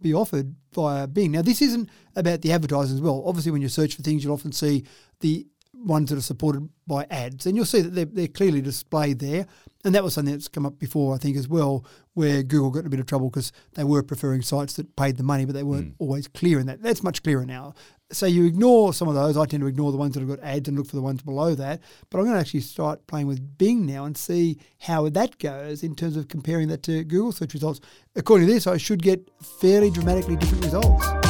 be 0.00 0.14
offered 0.14 0.54
via 0.72 1.06
Bing. 1.06 1.32
Now, 1.32 1.42
this 1.42 1.62
isn't 1.62 1.88
about 2.14 2.42
the 2.42 2.52
advertising 2.52 2.96
as 2.96 3.02
well. 3.02 3.22
Obviously, 3.26 3.52
when 3.52 3.62
you 3.62 3.68
search 3.68 3.94
for 3.94 4.02
things, 4.02 4.22
you'll 4.22 4.34
often 4.34 4.52
see 4.52 4.84
the 5.20 5.46
ones 5.84 6.10
that 6.10 6.18
are 6.18 6.22
supported 6.22 6.68
by 6.86 7.06
ads, 7.10 7.46
and 7.46 7.56
you'll 7.56 7.64
see 7.64 7.80
that 7.80 7.94
they're, 7.94 8.04
they're 8.04 8.28
clearly 8.28 8.60
displayed 8.60 9.18
there. 9.18 9.46
And 9.84 9.94
that 9.94 10.02
was 10.02 10.14
something 10.14 10.32
that's 10.32 10.48
come 10.48 10.64
up 10.64 10.78
before, 10.78 11.14
I 11.14 11.18
think, 11.18 11.36
as 11.36 11.46
well, 11.46 11.84
where 12.14 12.42
Google 12.42 12.70
got 12.70 12.80
in 12.80 12.86
a 12.86 12.90
bit 12.90 13.00
of 13.00 13.06
trouble 13.06 13.28
because 13.28 13.52
they 13.74 13.84
were 13.84 14.02
preferring 14.02 14.40
sites 14.40 14.74
that 14.74 14.96
paid 14.96 15.18
the 15.18 15.22
money, 15.22 15.44
but 15.44 15.54
they 15.54 15.62
weren't 15.62 15.88
hmm. 15.88 16.02
always 16.02 16.26
clear 16.26 16.58
in 16.58 16.66
that. 16.66 16.82
That's 16.82 17.02
much 17.02 17.22
clearer 17.22 17.44
now. 17.44 17.74
So 18.10 18.26
you 18.26 18.46
ignore 18.46 18.94
some 18.94 19.08
of 19.08 19.14
those. 19.14 19.36
I 19.36 19.44
tend 19.44 19.62
to 19.62 19.66
ignore 19.66 19.92
the 19.92 19.98
ones 19.98 20.14
that 20.14 20.20
have 20.20 20.28
got 20.28 20.40
ads 20.40 20.68
and 20.68 20.78
look 20.78 20.86
for 20.86 20.96
the 20.96 21.02
ones 21.02 21.22
below 21.22 21.54
that. 21.54 21.80
But 22.10 22.18
I'm 22.18 22.24
going 22.24 22.36
to 22.36 22.40
actually 22.40 22.60
start 22.60 23.06
playing 23.06 23.26
with 23.26 23.58
Bing 23.58 23.84
now 23.84 24.04
and 24.04 24.16
see 24.16 24.58
how 24.78 25.08
that 25.10 25.38
goes 25.38 25.82
in 25.82 25.94
terms 25.94 26.16
of 26.16 26.28
comparing 26.28 26.68
that 26.68 26.82
to 26.84 27.04
Google 27.04 27.32
search 27.32 27.54
results. 27.54 27.80
According 28.14 28.46
to 28.46 28.52
this, 28.54 28.66
I 28.66 28.76
should 28.78 29.02
get 29.02 29.28
fairly 29.60 29.90
dramatically 29.90 30.36
different 30.36 30.64
results. 30.64 31.23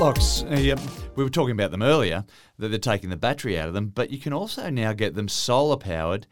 Smart 0.00 0.16
locks. 0.16 0.42
Uh, 0.44 0.76
we 1.14 1.22
were 1.22 1.28
talking 1.28 1.52
about 1.52 1.72
them 1.72 1.82
earlier, 1.82 2.24
that 2.58 2.68
they're 2.68 2.78
taking 2.78 3.10
the 3.10 3.18
battery 3.18 3.58
out 3.58 3.68
of 3.68 3.74
them, 3.74 3.88
but 3.88 4.08
you 4.08 4.18
can 4.18 4.32
also 4.32 4.70
now 4.70 4.94
get 4.94 5.14
them 5.14 5.28
solar 5.28 5.76
powered 5.76 6.26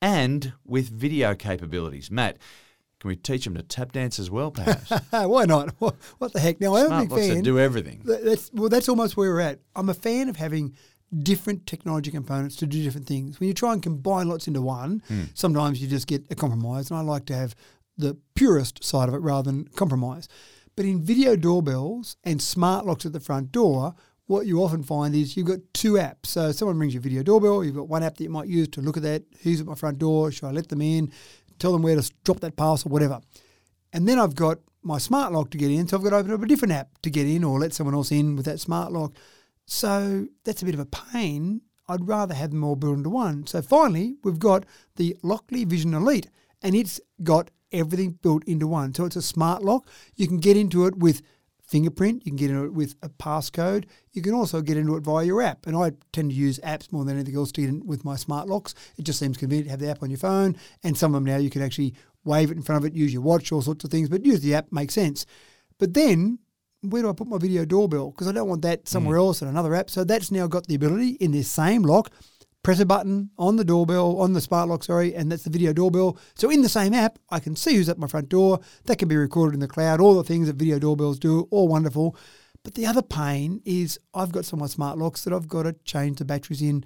and 0.00 0.54
with 0.66 0.88
video 0.88 1.32
capabilities. 1.32 2.10
Matt, 2.10 2.38
can 2.98 3.06
we 3.06 3.14
teach 3.14 3.44
them 3.44 3.54
to 3.54 3.62
tap 3.62 3.92
dance 3.92 4.18
as 4.18 4.28
well, 4.28 4.50
perhaps? 4.50 4.90
Why 5.12 5.44
not? 5.44 5.72
What, 5.78 5.94
what 6.18 6.32
the 6.32 6.40
heck? 6.40 6.60
Now, 6.60 6.74
I'm 6.74 6.82
a 6.82 6.86
Smart 6.86 7.08
big 7.10 7.18
fan. 7.18 7.36
that 7.36 7.42
do 7.44 7.60
everything. 7.60 8.00
That's 8.04 8.50
well. 8.52 8.68
That's 8.68 8.88
almost 8.88 9.16
where 9.16 9.30
we're 9.30 9.38
at. 9.40 9.60
I'm 9.76 9.88
a 9.88 9.94
fan 9.94 10.28
of 10.28 10.34
having 10.34 10.74
different 11.16 11.64
technology 11.64 12.10
components 12.10 12.56
to 12.56 12.66
do 12.66 12.82
different 12.82 13.06
things. 13.06 13.38
When 13.38 13.46
you 13.46 13.54
try 13.54 13.72
and 13.72 13.80
combine 13.80 14.28
lots 14.28 14.48
into 14.48 14.62
one, 14.62 15.00
sometimes 15.34 15.80
you 15.80 15.86
just 15.86 16.08
get 16.08 16.24
a 16.30 16.34
compromise. 16.34 16.90
And 16.90 16.98
I 16.98 17.02
like 17.02 17.26
to 17.26 17.36
have 17.36 17.54
the 17.96 18.16
purest 18.34 18.82
side 18.82 19.08
of 19.08 19.14
it 19.14 19.18
rather 19.18 19.48
than 19.48 19.68
compromise. 19.76 20.26
But 20.74 20.86
in 20.86 21.02
video 21.02 21.36
doorbells 21.36 22.16
and 22.24 22.40
smart 22.40 22.86
locks 22.86 23.04
at 23.04 23.12
the 23.12 23.20
front 23.20 23.52
door, 23.52 23.94
what 24.26 24.46
you 24.46 24.62
often 24.62 24.82
find 24.82 25.14
is 25.14 25.36
you've 25.36 25.46
got 25.46 25.58
two 25.74 25.94
apps. 25.94 26.26
So 26.26 26.52
someone 26.52 26.78
rings 26.78 26.94
your 26.94 27.02
video 27.02 27.22
doorbell, 27.22 27.62
you've 27.62 27.76
got 27.76 27.88
one 27.88 28.02
app 28.02 28.16
that 28.16 28.24
you 28.24 28.30
might 28.30 28.48
use 28.48 28.68
to 28.68 28.80
look 28.80 28.96
at 28.96 29.02
that, 29.02 29.24
who's 29.42 29.60
at 29.60 29.66
my 29.66 29.74
front 29.74 29.98
door, 29.98 30.32
should 30.32 30.46
I 30.46 30.52
let 30.52 30.68
them 30.68 30.80
in, 30.80 31.12
tell 31.58 31.72
them 31.72 31.82
where 31.82 32.00
to 32.00 32.12
drop 32.24 32.40
that 32.40 32.56
parcel, 32.56 32.90
whatever. 32.90 33.20
And 33.92 34.08
then 34.08 34.18
I've 34.18 34.34
got 34.34 34.58
my 34.82 34.98
smart 34.98 35.32
lock 35.32 35.50
to 35.50 35.58
get 35.58 35.70
in, 35.70 35.86
so 35.86 35.96
I've 35.96 36.02
got 36.02 36.10
to 36.10 36.16
open 36.16 36.32
up 36.32 36.42
a 36.42 36.46
different 36.46 36.72
app 36.72 36.98
to 37.02 37.10
get 37.10 37.26
in 37.26 37.44
or 37.44 37.58
let 37.58 37.74
someone 37.74 37.94
else 37.94 38.10
in 38.10 38.36
with 38.36 38.46
that 38.46 38.60
smart 38.60 38.92
lock. 38.92 39.12
So 39.66 40.26
that's 40.44 40.62
a 40.62 40.64
bit 40.64 40.74
of 40.74 40.80
a 40.80 40.86
pain. 40.86 41.60
I'd 41.88 42.08
rather 42.08 42.34
have 42.34 42.50
them 42.50 42.64
all 42.64 42.76
built 42.76 42.96
into 42.96 43.10
one. 43.10 43.46
So 43.46 43.60
finally, 43.60 44.16
we've 44.24 44.38
got 44.38 44.64
the 44.96 45.16
Lockly 45.22 45.64
Vision 45.64 45.94
Elite, 45.94 46.28
and 46.62 46.74
it's 46.74 47.00
got 47.22 47.50
everything 47.72 48.18
built 48.22 48.44
into 48.44 48.66
one. 48.66 48.94
So 48.94 49.04
it's 49.04 49.16
a 49.16 49.22
smart 49.22 49.62
lock. 49.62 49.88
You 50.14 50.26
can 50.28 50.38
get 50.38 50.56
into 50.56 50.86
it 50.86 50.96
with 50.96 51.22
fingerprint. 51.66 52.24
You 52.24 52.32
can 52.32 52.36
get 52.36 52.50
into 52.50 52.64
it 52.64 52.74
with 52.74 52.96
a 53.02 53.08
passcode. 53.08 53.86
You 54.12 54.20
can 54.20 54.34
also 54.34 54.60
get 54.60 54.76
into 54.76 54.96
it 54.96 55.02
via 55.02 55.24
your 55.24 55.40
app. 55.40 55.66
And 55.66 55.76
I 55.76 55.92
tend 56.12 56.30
to 56.30 56.36
use 56.36 56.58
apps 56.60 56.92
more 56.92 57.04
than 57.04 57.16
anything 57.16 57.36
else 57.36 57.50
to 57.52 57.60
get 57.62 57.70
in 57.70 57.86
with 57.86 58.04
my 58.04 58.16
smart 58.16 58.46
locks. 58.46 58.74
It 58.98 59.04
just 59.04 59.18
seems 59.18 59.38
convenient 59.38 59.66
to 59.66 59.70
have 59.70 59.80
the 59.80 59.90
app 59.90 60.02
on 60.02 60.10
your 60.10 60.18
phone. 60.18 60.56
And 60.82 60.96
some 60.96 61.14
of 61.14 61.22
them 61.22 61.24
now 61.24 61.38
you 61.38 61.50
can 61.50 61.62
actually 61.62 61.94
wave 62.24 62.50
it 62.50 62.56
in 62.56 62.62
front 62.62 62.84
of 62.84 62.90
it, 62.90 62.96
use 62.96 63.12
your 63.12 63.22
watch, 63.22 63.50
all 63.50 63.62
sorts 63.62 63.84
of 63.84 63.90
things. 63.90 64.08
But 64.08 64.24
use 64.26 64.40
the 64.40 64.54
app 64.54 64.70
makes 64.70 64.94
sense. 64.94 65.24
But 65.78 65.94
then 65.94 66.38
where 66.82 67.02
do 67.02 67.08
I 67.08 67.12
put 67.12 67.28
my 67.28 67.38
video 67.38 67.64
doorbell? 67.64 68.10
Because 68.10 68.28
I 68.28 68.32
don't 68.32 68.48
want 68.48 68.62
that 68.62 68.88
somewhere 68.88 69.16
mm. 69.16 69.20
else 69.20 69.40
in 69.40 69.48
another 69.48 69.74
app. 69.74 69.88
So 69.88 70.04
that's 70.04 70.30
now 70.30 70.46
got 70.46 70.66
the 70.66 70.74
ability 70.74 71.10
in 71.20 71.30
this 71.30 71.48
same 71.48 71.82
lock. 71.82 72.10
Press 72.62 72.78
a 72.78 72.86
button 72.86 73.30
on 73.38 73.56
the 73.56 73.64
doorbell, 73.64 74.20
on 74.20 74.34
the 74.34 74.40
smart 74.40 74.68
lock, 74.68 74.84
sorry, 74.84 75.14
and 75.16 75.32
that's 75.32 75.42
the 75.42 75.50
video 75.50 75.72
doorbell. 75.72 76.16
So 76.34 76.48
in 76.48 76.62
the 76.62 76.68
same 76.68 76.94
app, 76.94 77.18
I 77.28 77.40
can 77.40 77.56
see 77.56 77.74
who's 77.74 77.88
at 77.88 77.98
my 77.98 78.06
front 78.06 78.28
door. 78.28 78.60
That 78.84 78.98
can 78.98 79.08
be 79.08 79.16
recorded 79.16 79.54
in 79.54 79.60
the 79.60 79.66
cloud, 79.66 80.00
all 80.00 80.14
the 80.14 80.22
things 80.22 80.46
that 80.46 80.54
video 80.56 80.78
doorbells 80.78 81.18
do, 81.18 81.48
all 81.50 81.66
wonderful. 81.66 82.16
But 82.62 82.74
the 82.74 82.86
other 82.86 83.02
pain 83.02 83.60
is 83.64 83.98
I've 84.14 84.30
got 84.30 84.44
some 84.44 84.58
of 84.58 84.60
my 84.60 84.66
smart 84.68 84.96
locks 84.96 85.24
that 85.24 85.32
I've 85.32 85.48
got 85.48 85.64
to 85.64 85.72
change 85.84 86.18
the 86.18 86.24
batteries 86.24 86.62
in 86.62 86.84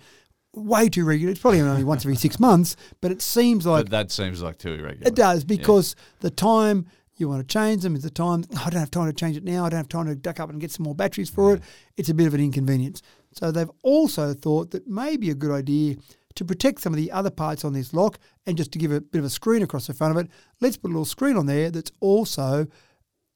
way 0.55 0.89
too 0.89 1.05
regular. 1.05 1.31
It's 1.33 1.41
probably 1.43 1.61
only 1.61 1.85
once 1.85 2.07
every 2.07 2.17
six 2.17 2.41
months, 2.49 2.75
but 3.03 3.11
it 3.13 3.21
seems 3.21 3.67
like 3.67 3.85
But 3.85 3.91
that 3.91 4.11
seems 4.11 4.41
like 4.41 4.57
too 4.57 4.73
irregular. 4.73 5.09
it 5.09 5.15
does 5.15 5.45
because 5.45 5.95
the 6.21 6.31
time 6.31 6.87
you 7.19 7.29
want 7.29 7.47
to 7.47 7.53
change 7.53 7.83
them 7.83 7.95
is 7.97 8.03
the 8.03 8.09
time. 8.11 8.45
"Oh, 8.55 8.63
I 8.65 8.71
don't 8.71 8.81
have 8.81 8.91
time 8.91 9.07
to 9.09 9.13
change 9.13 9.37
it 9.37 9.45
now. 9.45 9.67
I 9.67 9.69
don't 9.69 9.77
have 9.79 9.89
time 9.91 10.07
to 10.07 10.15
duck 10.15 10.41
up 10.41 10.49
and 10.49 10.59
get 10.59 10.71
some 10.71 10.85
more 10.85 10.95
batteries 10.95 11.29
for 11.29 11.55
it. 11.55 11.63
It's 11.99 12.09
a 12.09 12.15
bit 12.15 12.27
of 12.27 12.33
an 12.33 12.41
inconvenience. 12.41 13.03
So 13.39 13.51
they've 13.51 13.71
also 13.83 14.33
thought 14.33 14.71
that 14.71 14.87
maybe 14.87 15.31
a 15.31 15.35
good 15.35 15.51
idea 15.51 15.97
to 16.37 16.45
protect 16.45 16.81
some 16.81 16.93
of 16.93 16.99
the 16.99 17.13
other 17.13 17.31
parts 17.31 17.65
on 17.65 17.73
this 17.73 17.93
lock 17.93 18.19
and 18.47 18.57
just 18.57 18.73
to 18.73 18.79
give 18.79 18.93
a 18.93 19.01
bit 19.01 19.19
of 19.19 19.25
a 19.25 19.31
screen 19.31 19.63
across 19.63 19.87
the 19.87 19.95
front 19.95 20.17
of 20.17 20.25
it. 20.25 20.31
Let's 20.61 20.77
put 20.77 20.89
a 20.89 20.93
little 20.93 21.05
screen 21.05 21.37
on 21.37 21.47
there 21.47 21.71
that's 21.71 21.93
also 22.01 22.67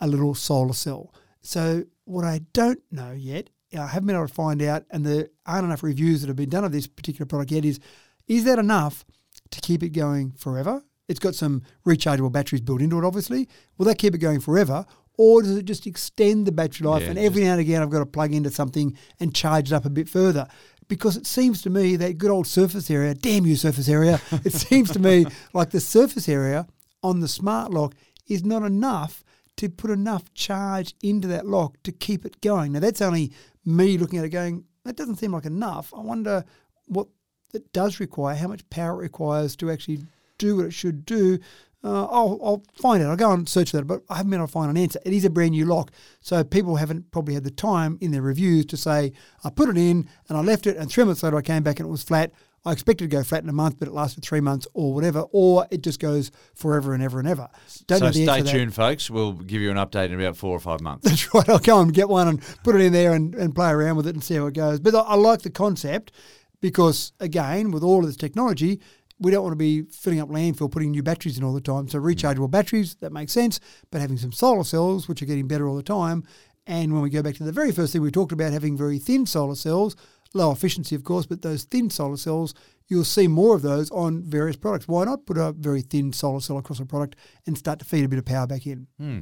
a 0.00 0.06
little 0.06 0.34
solar 0.34 0.72
cell. 0.72 1.12
So 1.42 1.84
what 2.04 2.24
I 2.24 2.40
don't 2.52 2.80
know 2.90 3.12
yet, 3.12 3.50
I 3.76 3.86
haven't 3.86 4.06
been 4.06 4.16
able 4.16 4.28
to 4.28 4.34
find 4.34 4.60
out, 4.62 4.84
and 4.90 5.06
there 5.06 5.28
aren't 5.46 5.64
enough 5.64 5.82
reviews 5.82 6.20
that 6.20 6.28
have 6.28 6.36
been 6.36 6.50
done 6.50 6.64
of 6.64 6.72
this 6.72 6.86
particular 6.86 7.26
product 7.26 7.52
yet. 7.52 7.64
Is 7.64 7.78
is 8.26 8.44
that 8.44 8.58
enough 8.58 9.04
to 9.50 9.60
keep 9.60 9.82
it 9.82 9.90
going 9.90 10.32
forever? 10.32 10.82
It's 11.08 11.18
got 11.18 11.34
some 11.34 11.62
rechargeable 11.86 12.30
batteries 12.30 12.60
built 12.60 12.80
into 12.80 12.98
it, 12.98 13.04
obviously. 13.04 13.48
Will 13.76 13.86
that 13.86 13.98
keep 13.98 14.14
it 14.14 14.18
going 14.18 14.40
forever? 14.40 14.86
Or 15.22 15.42
does 15.42 15.54
it 15.54 15.66
just 15.66 15.86
extend 15.86 16.46
the 16.46 16.52
battery 16.52 16.86
life? 16.86 17.02
Yeah, 17.02 17.10
and 17.10 17.18
every 17.18 17.44
now 17.44 17.52
and 17.52 17.60
again, 17.60 17.82
I've 17.82 17.90
got 17.90 17.98
to 17.98 18.06
plug 18.06 18.32
into 18.32 18.48
something 18.48 18.96
and 19.20 19.34
charge 19.34 19.70
it 19.70 19.74
up 19.74 19.84
a 19.84 19.90
bit 19.90 20.08
further. 20.08 20.48
Because 20.88 21.14
it 21.14 21.26
seems 21.26 21.60
to 21.60 21.68
me 21.68 21.96
that 21.96 22.16
good 22.16 22.30
old 22.30 22.46
surface 22.46 22.90
area, 22.90 23.12
damn 23.12 23.44
you, 23.44 23.54
surface 23.54 23.90
area, 23.90 24.18
it 24.46 24.54
seems 24.54 24.90
to 24.92 24.98
me 24.98 25.26
like 25.52 25.72
the 25.72 25.80
surface 25.80 26.26
area 26.26 26.66
on 27.02 27.20
the 27.20 27.28
smart 27.28 27.70
lock 27.70 27.94
is 28.28 28.46
not 28.46 28.62
enough 28.62 29.22
to 29.58 29.68
put 29.68 29.90
enough 29.90 30.32
charge 30.32 30.94
into 31.02 31.28
that 31.28 31.44
lock 31.44 31.76
to 31.82 31.92
keep 31.92 32.24
it 32.24 32.40
going. 32.40 32.72
Now, 32.72 32.80
that's 32.80 33.02
only 33.02 33.30
me 33.66 33.98
looking 33.98 34.20
at 34.20 34.24
it 34.24 34.30
going, 34.30 34.64
that 34.86 34.96
doesn't 34.96 35.16
seem 35.16 35.32
like 35.32 35.44
enough. 35.44 35.92
I 35.94 36.00
wonder 36.00 36.46
what 36.86 37.08
it 37.52 37.74
does 37.74 38.00
require, 38.00 38.36
how 38.36 38.48
much 38.48 38.68
power 38.70 38.94
it 38.94 39.02
requires 39.02 39.54
to 39.56 39.70
actually 39.70 39.98
do 40.38 40.56
what 40.56 40.64
it 40.64 40.72
should 40.72 41.04
do. 41.04 41.38
Uh, 41.82 42.04
I'll, 42.04 42.38
I'll 42.42 42.62
find 42.74 43.02
out. 43.02 43.10
I'll 43.10 43.16
go 43.16 43.32
and 43.32 43.48
search 43.48 43.70
for 43.70 43.78
that, 43.78 43.86
but 43.86 44.02
I 44.10 44.16
haven't 44.16 44.30
been 44.30 44.40
able 44.40 44.48
to 44.48 44.52
find 44.52 44.70
an 44.70 44.76
answer. 44.76 45.00
It 45.04 45.14
is 45.14 45.24
a 45.24 45.30
brand 45.30 45.52
new 45.52 45.64
lock, 45.64 45.90
so 46.20 46.44
people 46.44 46.76
haven't 46.76 47.10
probably 47.10 47.34
had 47.34 47.44
the 47.44 47.50
time 47.50 47.96
in 48.00 48.10
their 48.10 48.22
reviews 48.22 48.66
to 48.66 48.76
say, 48.76 49.12
I 49.44 49.50
put 49.50 49.70
it 49.70 49.78
in 49.78 50.08
and 50.28 50.36
I 50.36 50.42
left 50.42 50.66
it, 50.66 50.76
and 50.76 50.90
three 50.90 51.04
months 51.04 51.22
later 51.22 51.38
I 51.38 51.42
came 51.42 51.62
back 51.62 51.80
and 51.80 51.88
it 51.88 51.90
was 51.90 52.02
flat. 52.02 52.32
I 52.64 52.72
expected 52.72 53.10
to 53.10 53.16
go 53.16 53.22
flat 53.22 53.42
in 53.42 53.48
a 53.48 53.54
month, 53.54 53.78
but 53.78 53.88
it 53.88 53.94
lasted 53.94 54.22
three 54.22 54.42
months 54.42 54.66
or 54.74 54.92
whatever, 54.92 55.20
or 55.32 55.66
it 55.70 55.82
just 55.82 55.98
goes 55.98 56.30
forever 56.54 56.92
and 56.92 57.02
ever 57.02 57.18
and 57.18 57.26
ever. 57.26 57.48
Don't 57.86 58.00
so 58.00 58.10
stay 58.10 58.42
tuned, 58.42 58.74
folks. 58.74 59.08
We'll 59.08 59.32
give 59.32 59.62
you 59.62 59.70
an 59.70 59.78
update 59.78 60.06
in 60.06 60.20
about 60.20 60.36
four 60.36 60.54
or 60.54 60.60
five 60.60 60.82
months. 60.82 61.08
That's 61.08 61.32
right. 61.34 61.48
I'll 61.48 61.58
go 61.58 61.80
and 61.80 61.94
get 61.94 62.10
one 62.10 62.28
and 62.28 62.42
put 62.62 62.74
it 62.74 62.82
in 62.82 62.92
there 62.92 63.14
and, 63.14 63.34
and 63.34 63.54
play 63.54 63.70
around 63.70 63.96
with 63.96 64.06
it 64.06 64.14
and 64.14 64.22
see 64.22 64.34
how 64.34 64.46
it 64.46 64.54
goes. 64.54 64.78
But 64.78 64.94
I, 64.94 65.00
I 65.00 65.14
like 65.14 65.40
the 65.40 65.50
concept 65.50 66.12
because, 66.60 67.12
again, 67.18 67.70
with 67.70 67.82
all 67.82 68.00
of 68.00 68.06
this 68.06 68.16
technology, 68.16 68.80
we 69.20 69.30
don't 69.30 69.42
want 69.42 69.52
to 69.52 69.56
be 69.56 69.82
filling 69.82 70.20
up 70.20 70.30
landfill, 70.30 70.70
putting 70.70 70.90
new 70.90 71.02
batteries 71.02 71.38
in 71.38 71.44
all 71.44 71.52
the 71.52 71.60
time. 71.60 71.88
So 71.88 72.00
mm. 72.00 72.14
rechargeable 72.14 72.50
batteries, 72.50 72.96
that 72.96 73.12
makes 73.12 73.32
sense. 73.32 73.60
But 73.90 74.00
having 74.00 74.16
some 74.16 74.32
solar 74.32 74.64
cells, 74.64 75.08
which 75.08 75.22
are 75.22 75.26
getting 75.26 75.46
better 75.46 75.68
all 75.68 75.76
the 75.76 75.82
time. 75.82 76.24
And 76.66 76.92
when 76.92 77.02
we 77.02 77.10
go 77.10 77.22
back 77.22 77.34
to 77.36 77.44
the 77.44 77.52
very 77.52 77.72
first 77.72 77.92
thing 77.92 78.02
we 78.02 78.10
talked 78.10 78.32
about, 78.32 78.52
having 78.52 78.76
very 78.76 78.98
thin 78.98 79.26
solar 79.26 79.54
cells, 79.54 79.94
low 80.34 80.50
efficiency, 80.50 80.94
of 80.94 81.04
course, 81.04 81.26
but 81.26 81.42
those 81.42 81.64
thin 81.64 81.90
solar 81.90 82.16
cells, 82.16 82.54
you'll 82.88 83.04
see 83.04 83.28
more 83.28 83.54
of 83.54 83.62
those 83.62 83.90
on 83.90 84.22
various 84.22 84.56
products. 84.56 84.88
Why 84.88 85.04
not 85.04 85.26
put 85.26 85.38
a 85.38 85.52
very 85.52 85.82
thin 85.82 86.12
solar 86.12 86.40
cell 86.40 86.58
across 86.58 86.80
a 86.80 86.86
product 86.86 87.16
and 87.46 87.58
start 87.58 87.78
to 87.80 87.84
feed 87.84 88.04
a 88.04 88.08
bit 88.08 88.18
of 88.18 88.24
power 88.24 88.46
back 88.46 88.66
in? 88.66 88.86
Hmm. 88.98 89.20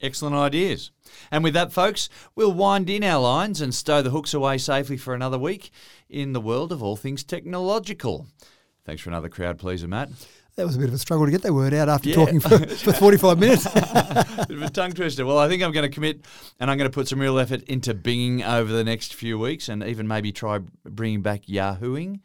Excellent 0.00 0.34
ideas. 0.34 0.90
And 1.30 1.44
with 1.44 1.54
that, 1.54 1.72
folks, 1.72 2.08
we'll 2.34 2.52
wind 2.52 2.90
in 2.90 3.04
our 3.04 3.22
lines 3.22 3.60
and 3.60 3.72
stow 3.72 4.02
the 4.02 4.10
hooks 4.10 4.34
away 4.34 4.58
safely 4.58 4.96
for 4.96 5.14
another 5.14 5.38
week 5.38 5.70
in 6.08 6.32
the 6.32 6.40
world 6.40 6.72
of 6.72 6.82
all 6.82 6.96
things 6.96 7.22
technological. 7.22 8.26
Thanks 8.84 9.00
for 9.02 9.10
another 9.10 9.28
crowd 9.28 9.58
pleaser, 9.58 9.86
Matt. 9.88 10.10
That 10.56 10.66
was 10.66 10.76
a 10.76 10.78
bit 10.78 10.88
of 10.88 10.94
a 10.94 10.98
struggle 10.98 11.24
to 11.24 11.32
get 11.32 11.42
that 11.42 11.54
word 11.54 11.72
out 11.72 11.88
after 11.88 12.10
Yeah. 12.10 12.14
talking 12.16 12.40
for, 12.40 12.58
for 12.66 12.92
45 12.92 13.38
minutes. 13.38 13.64
Bit 13.72 14.50
of 14.50 14.62
a 14.62 14.68
tongue 14.68 14.92
twister. 14.92 15.24
Well, 15.24 15.38
I 15.38 15.48
think 15.48 15.62
I'm 15.62 15.72
going 15.72 15.88
to 15.88 15.94
commit 15.94 16.26
and 16.60 16.70
I'm 16.70 16.76
going 16.76 16.90
to 16.90 16.94
put 16.94 17.08
some 17.08 17.18
real 17.20 17.38
effort 17.38 17.62
into 17.62 17.94
binging 17.94 18.46
over 18.46 18.70
the 18.70 18.84
next 18.84 19.14
few 19.14 19.38
weeks 19.38 19.70
and 19.70 19.82
even 19.82 20.06
maybe 20.06 20.30
try 20.30 20.58
bringing 20.84 21.22
back 21.22 21.46
Yahooing. 21.46 22.20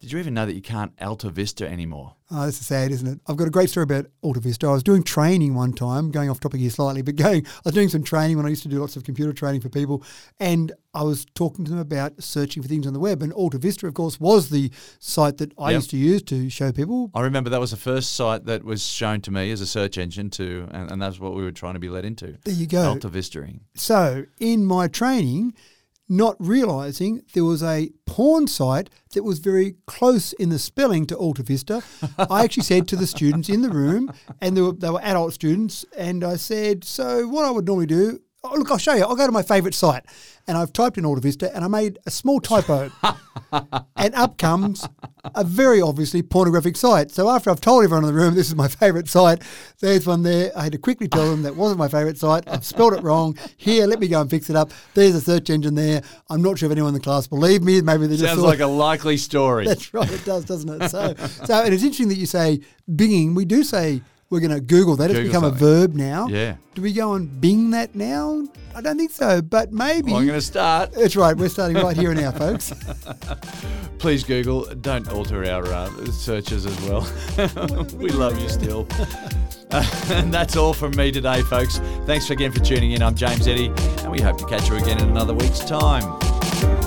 Did 0.00 0.12
you 0.12 0.18
even 0.18 0.34
know 0.34 0.44
that 0.44 0.54
you 0.54 0.60
can't 0.60 0.92
Alta 1.00 1.30
Vista 1.30 1.66
anymore? 1.66 2.15
Oh, 2.28 2.44
this 2.46 2.60
is 2.60 2.66
sad, 2.66 2.90
isn't 2.90 3.06
it? 3.06 3.20
I've 3.28 3.36
got 3.36 3.46
a 3.46 3.50
great 3.52 3.70
story 3.70 3.84
about 3.84 4.06
Alta 4.20 4.40
Vista. 4.40 4.66
I 4.66 4.72
was 4.72 4.82
doing 4.82 5.04
training 5.04 5.54
one 5.54 5.72
time, 5.72 6.10
going 6.10 6.28
off 6.28 6.40
topic 6.40 6.58
here 6.60 6.70
slightly, 6.70 7.00
but 7.00 7.14
going, 7.14 7.46
I 7.46 7.60
was 7.66 7.74
doing 7.74 7.88
some 7.88 8.02
training 8.02 8.36
when 8.36 8.44
I 8.44 8.48
used 8.48 8.64
to 8.64 8.68
do 8.68 8.80
lots 8.80 8.96
of 8.96 9.04
computer 9.04 9.32
training 9.32 9.60
for 9.60 9.68
people, 9.68 10.02
and 10.40 10.72
I 10.92 11.04
was 11.04 11.24
talking 11.36 11.64
to 11.66 11.70
them 11.70 11.78
about 11.78 12.20
searching 12.20 12.64
for 12.64 12.68
things 12.68 12.84
on 12.84 12.94
the 12.94 12.98
web. 12.98 13.22
And 13.22 13.32
Alta 13.32 13.58
Vista, 13.58 13.86
of 13.86 13.94
course, 13.94 14.18
was 14.18 14.48
the 14.48 14.72
site 14.98 15.36
that 15.38 15.52
I 15.56 15.70
Yep. 15.70 15.78
used 15.78 15.90
to 15.90 15.96
use 15.98 16.22
to 16.24 16.50
show 16.50 16.72
people. 16.72 17.12
I 17.14 17.20
remember 17.20 17.48
that 17.50 17.60
was 17.60 17.70
the 17.70 17.76
first 17.76 18.16
site 18.16 18.44
that 18.46 18.64
was 18.64 18.84
shown 18.84 19.20
to 19.20 19.30
me 19.30 19.52
as 19.52 19.60
a 19.60 19.66
search 19.66 19.96
engine 19.96 20.28
to, 20.30 20.66
and, 20.72 20.90
and 20.90 21.00
that's 21.00 21.20
what 21.20 21.34
we 21.34 21.44
were 21.44 21.52
trying 21.52 21.74
to 21.74 21.80
be 21.80 21.88
led 21.90 22.04
into. 22.04 22.38
There 22.44 22.54
you 22.54 22.66
go. 22.66 22.88
Alta 22.88 23.08
Vistaing. 23.08 23.60
So, 23.76 24.24
in 24.40 24.64
my 24.64 24.88
training, 24.88 25.54
not 26.08 26.36
realizing 26.38 27.22
there 27.34 27.44
was 27.44 27.62
a 27.62 27.90
porn 28.06 28.46
site 28.46 28.90
that 29.12 29.24
was 29.24 29.38
very 29.38 29.74
close 29.86 30.32
in 30.34 30.50
the 30.50 30.58
spelling 30.58 31.06
to 31.06 31.16
Alta 31.16 31.42
Vista, 31.42 31.82
I 32.18 32.44
actually 32.44 32.62
said 32.62 32.88
to 32.88 32.96
the 32.96 33.06
students 33.06 33.48
in 33.48 33.62
the 33.62 33.70
room, 33.70 34.12
and 34.40 34.56
they 34.56 34.62
were, 34.62 34.72
they 34.72 34.90
were 34.90 35.02
adult 35.02 35.32
students, 35.34 35.84
and 35.96 36.22
I 36.22 36.36
said, 36.36 36.84
So, 36.84 37.26
what 37.26 37.44
I 37.44 37.50
would 37.50 37.66
normally 37.66 37.86
do, 37.86 38.20
oh, 38.52 38.56
look, 38.56 38.70
I'll 38.70 38.78
show 38.78 38.94
you. 38.94 39.04
I'll 39.04 39.16
go 39.16 39.26
to 39.26 39.32
my 39.32 39.42
favorite 39.42 39.74
site. 39.74 40.04
And 40.48 40.56
I've 40.56 40.72
typed 40.72 40.96
in 40.96 41.04
Alta 41.04 41.20
Vista, 41.20 41.54
and 41.54 41.64
I 41.64 41.68
made 41.68 41.98
a 42.06 42.10
small 42.10 42.40
typo. 42.40 42.90
and 43.96 44.14
up 44.14 44.38
comes 44.38 44.88
a 45.34 45.42
very 45.42 45.80
obviously 45.80 46.22
pornographic 46.22 46.76
site. 46.76 47.10
So 47.10 47.28
after 47.28 47.50
I've 47.50 47.60
told 47.60 47.82
everyone 47.82 48.04
in 48.04 48.14
the 48.14 48.20
room 48.20 48.34
this 48.34 48.48
is 48.48 48.54
my 48.54 48.68
favourite 48.68 49.08
site, 49.08 49.42
there's 49.80 50.06
one 50.06 50.22
there. 50.22 50.52
I 50.56 50.64
had 50.64 50.72
to 50.72 50.78
quickly 50.78 51.08
tell 51.08 51.28
them 51.30 51.42
that 51.42 51.56
wasn't 51.56 51.78
my 51.78 51.88
favourite 51.88 52.16
site. 52.16 52.46
I've 52.46 52.64
spelled 52.64 52.94
it 52.94 53.02
wrong. 53.02 53.36
Here, 53.56 53.86
let 53.86 53.98
me 53.98 54.08
go 54.08 54.20
and 54.20 54.30
fix 54.30 54.48
it 54.48 54.56
up. 54.56 54.70
There's 54.94 55.14
a 55.16 55.20
search 55.20 55.50
engine 55.50 55.74
there. 55.74 56.02
I'm 56.30 56.42
not 56.42 56.58
sure 56.58 56.66
if 56.66 56.72
anyone 56.72 56.90
in 56.90 56.94
the 56.94 57.00
class 57.00 57.26
believed 57.26 57.64
me. 57.64 57.80
Maybe 57.80 58.06
they 58.06 58.16
just 58.16 58.32
Sounds 58.32 58.42
like 58.42 58.60
a 58.60 58.66
likely 58.66 59.16
story. 59.16 59.64
that's 59.66 59.92
right, 59.92 60.10
it 60.10 60.24
does, 60.24 60.44
doesn't 60.44 60.82
it? 60.82 60.88
So, 60.90 61.14
so 61.44 61.62
and 61.62 61.74
it's 61.74 61.82
interesting 61.82 62.08
that 62.08 62.18
you 62.18 62.26
say 62.26 62.60
binging. 62.88 63.34
We 63.34 63.44
do 63.44 63.64
say 63.64 64.02
we're 64.30 64.40
going 64.40 64.50
to 64.50 64.60
Google 64.60 64.96
that. 64.96 65.10
It's 65.10 65.18
Google 65.18 65.28
become 65.28 65.42
something. 65.44 65.66
a 65.66 65.70
verb 65.70 65.94
now. 65.94 66.28
Yeah. 66.28 66.56
Do 66.74 66.82
we 66.82 66.92
go 66.92 67.14
and 67.14 67.40
bing 67.40 67.70
that 67.70 67.94
now? 67.94 68.46
I 68.74 68.80
don't 68.80 68.98
think 68.98 69.10
so, 69.10 69.40
but 69.40 69.72
maybe. 69.72 70.12
Well, 70.12 70.20
I'm 70.20 70.26
going 70.26 70.38
to 70.38 70.44
start. 70.44 70.92
That's 70.92 71.16
right. 71.16 71.36
We're 71.36 71.48
starting 71.48 71.82
right 71.82 71.96
here 71.96 72.10
and 72.10 72.20
now, 72.20 72.32
folks. 72.32 72.72
Please 73.98 74.24
Google. 74.24 74.66
Don't 74.74 75.08
alter 75.08 75.44
our 75.50 75.64
uh, 75.64 76.06
searches 76.06 76.66
as 76.66 76.78
well. 76.82 77.08
we 77.96 78.10
love 78.10 78.38
you 78.38 78.48
still. 78.48 78.86
and 80.10 80.32
that's 80.32 80.56
all 80.56 80.74
from 80.74 80.94
me 80.96 81.10
today, 81.10 81.40
folks. 81.42 81.78
Thanks 82.04 82.28
again 82.28 82.52
for 82.52 82.60
tuning 82.60 82.92
in. 82.92 83.02
I'm 83.02 83.14
James 83.14 83.48
Eddy, 83.48 83.68
and 83.68 84.10
we 84.10 84.20
hope 84.20 84.38
to 84.38 84.46
catch 84.46 84.68
you 84.68 84.76
again 84.76 84.98
in 84.98 85.08
another 85.08 85.32
week's 85.32 85.60
time. 85.60 86.85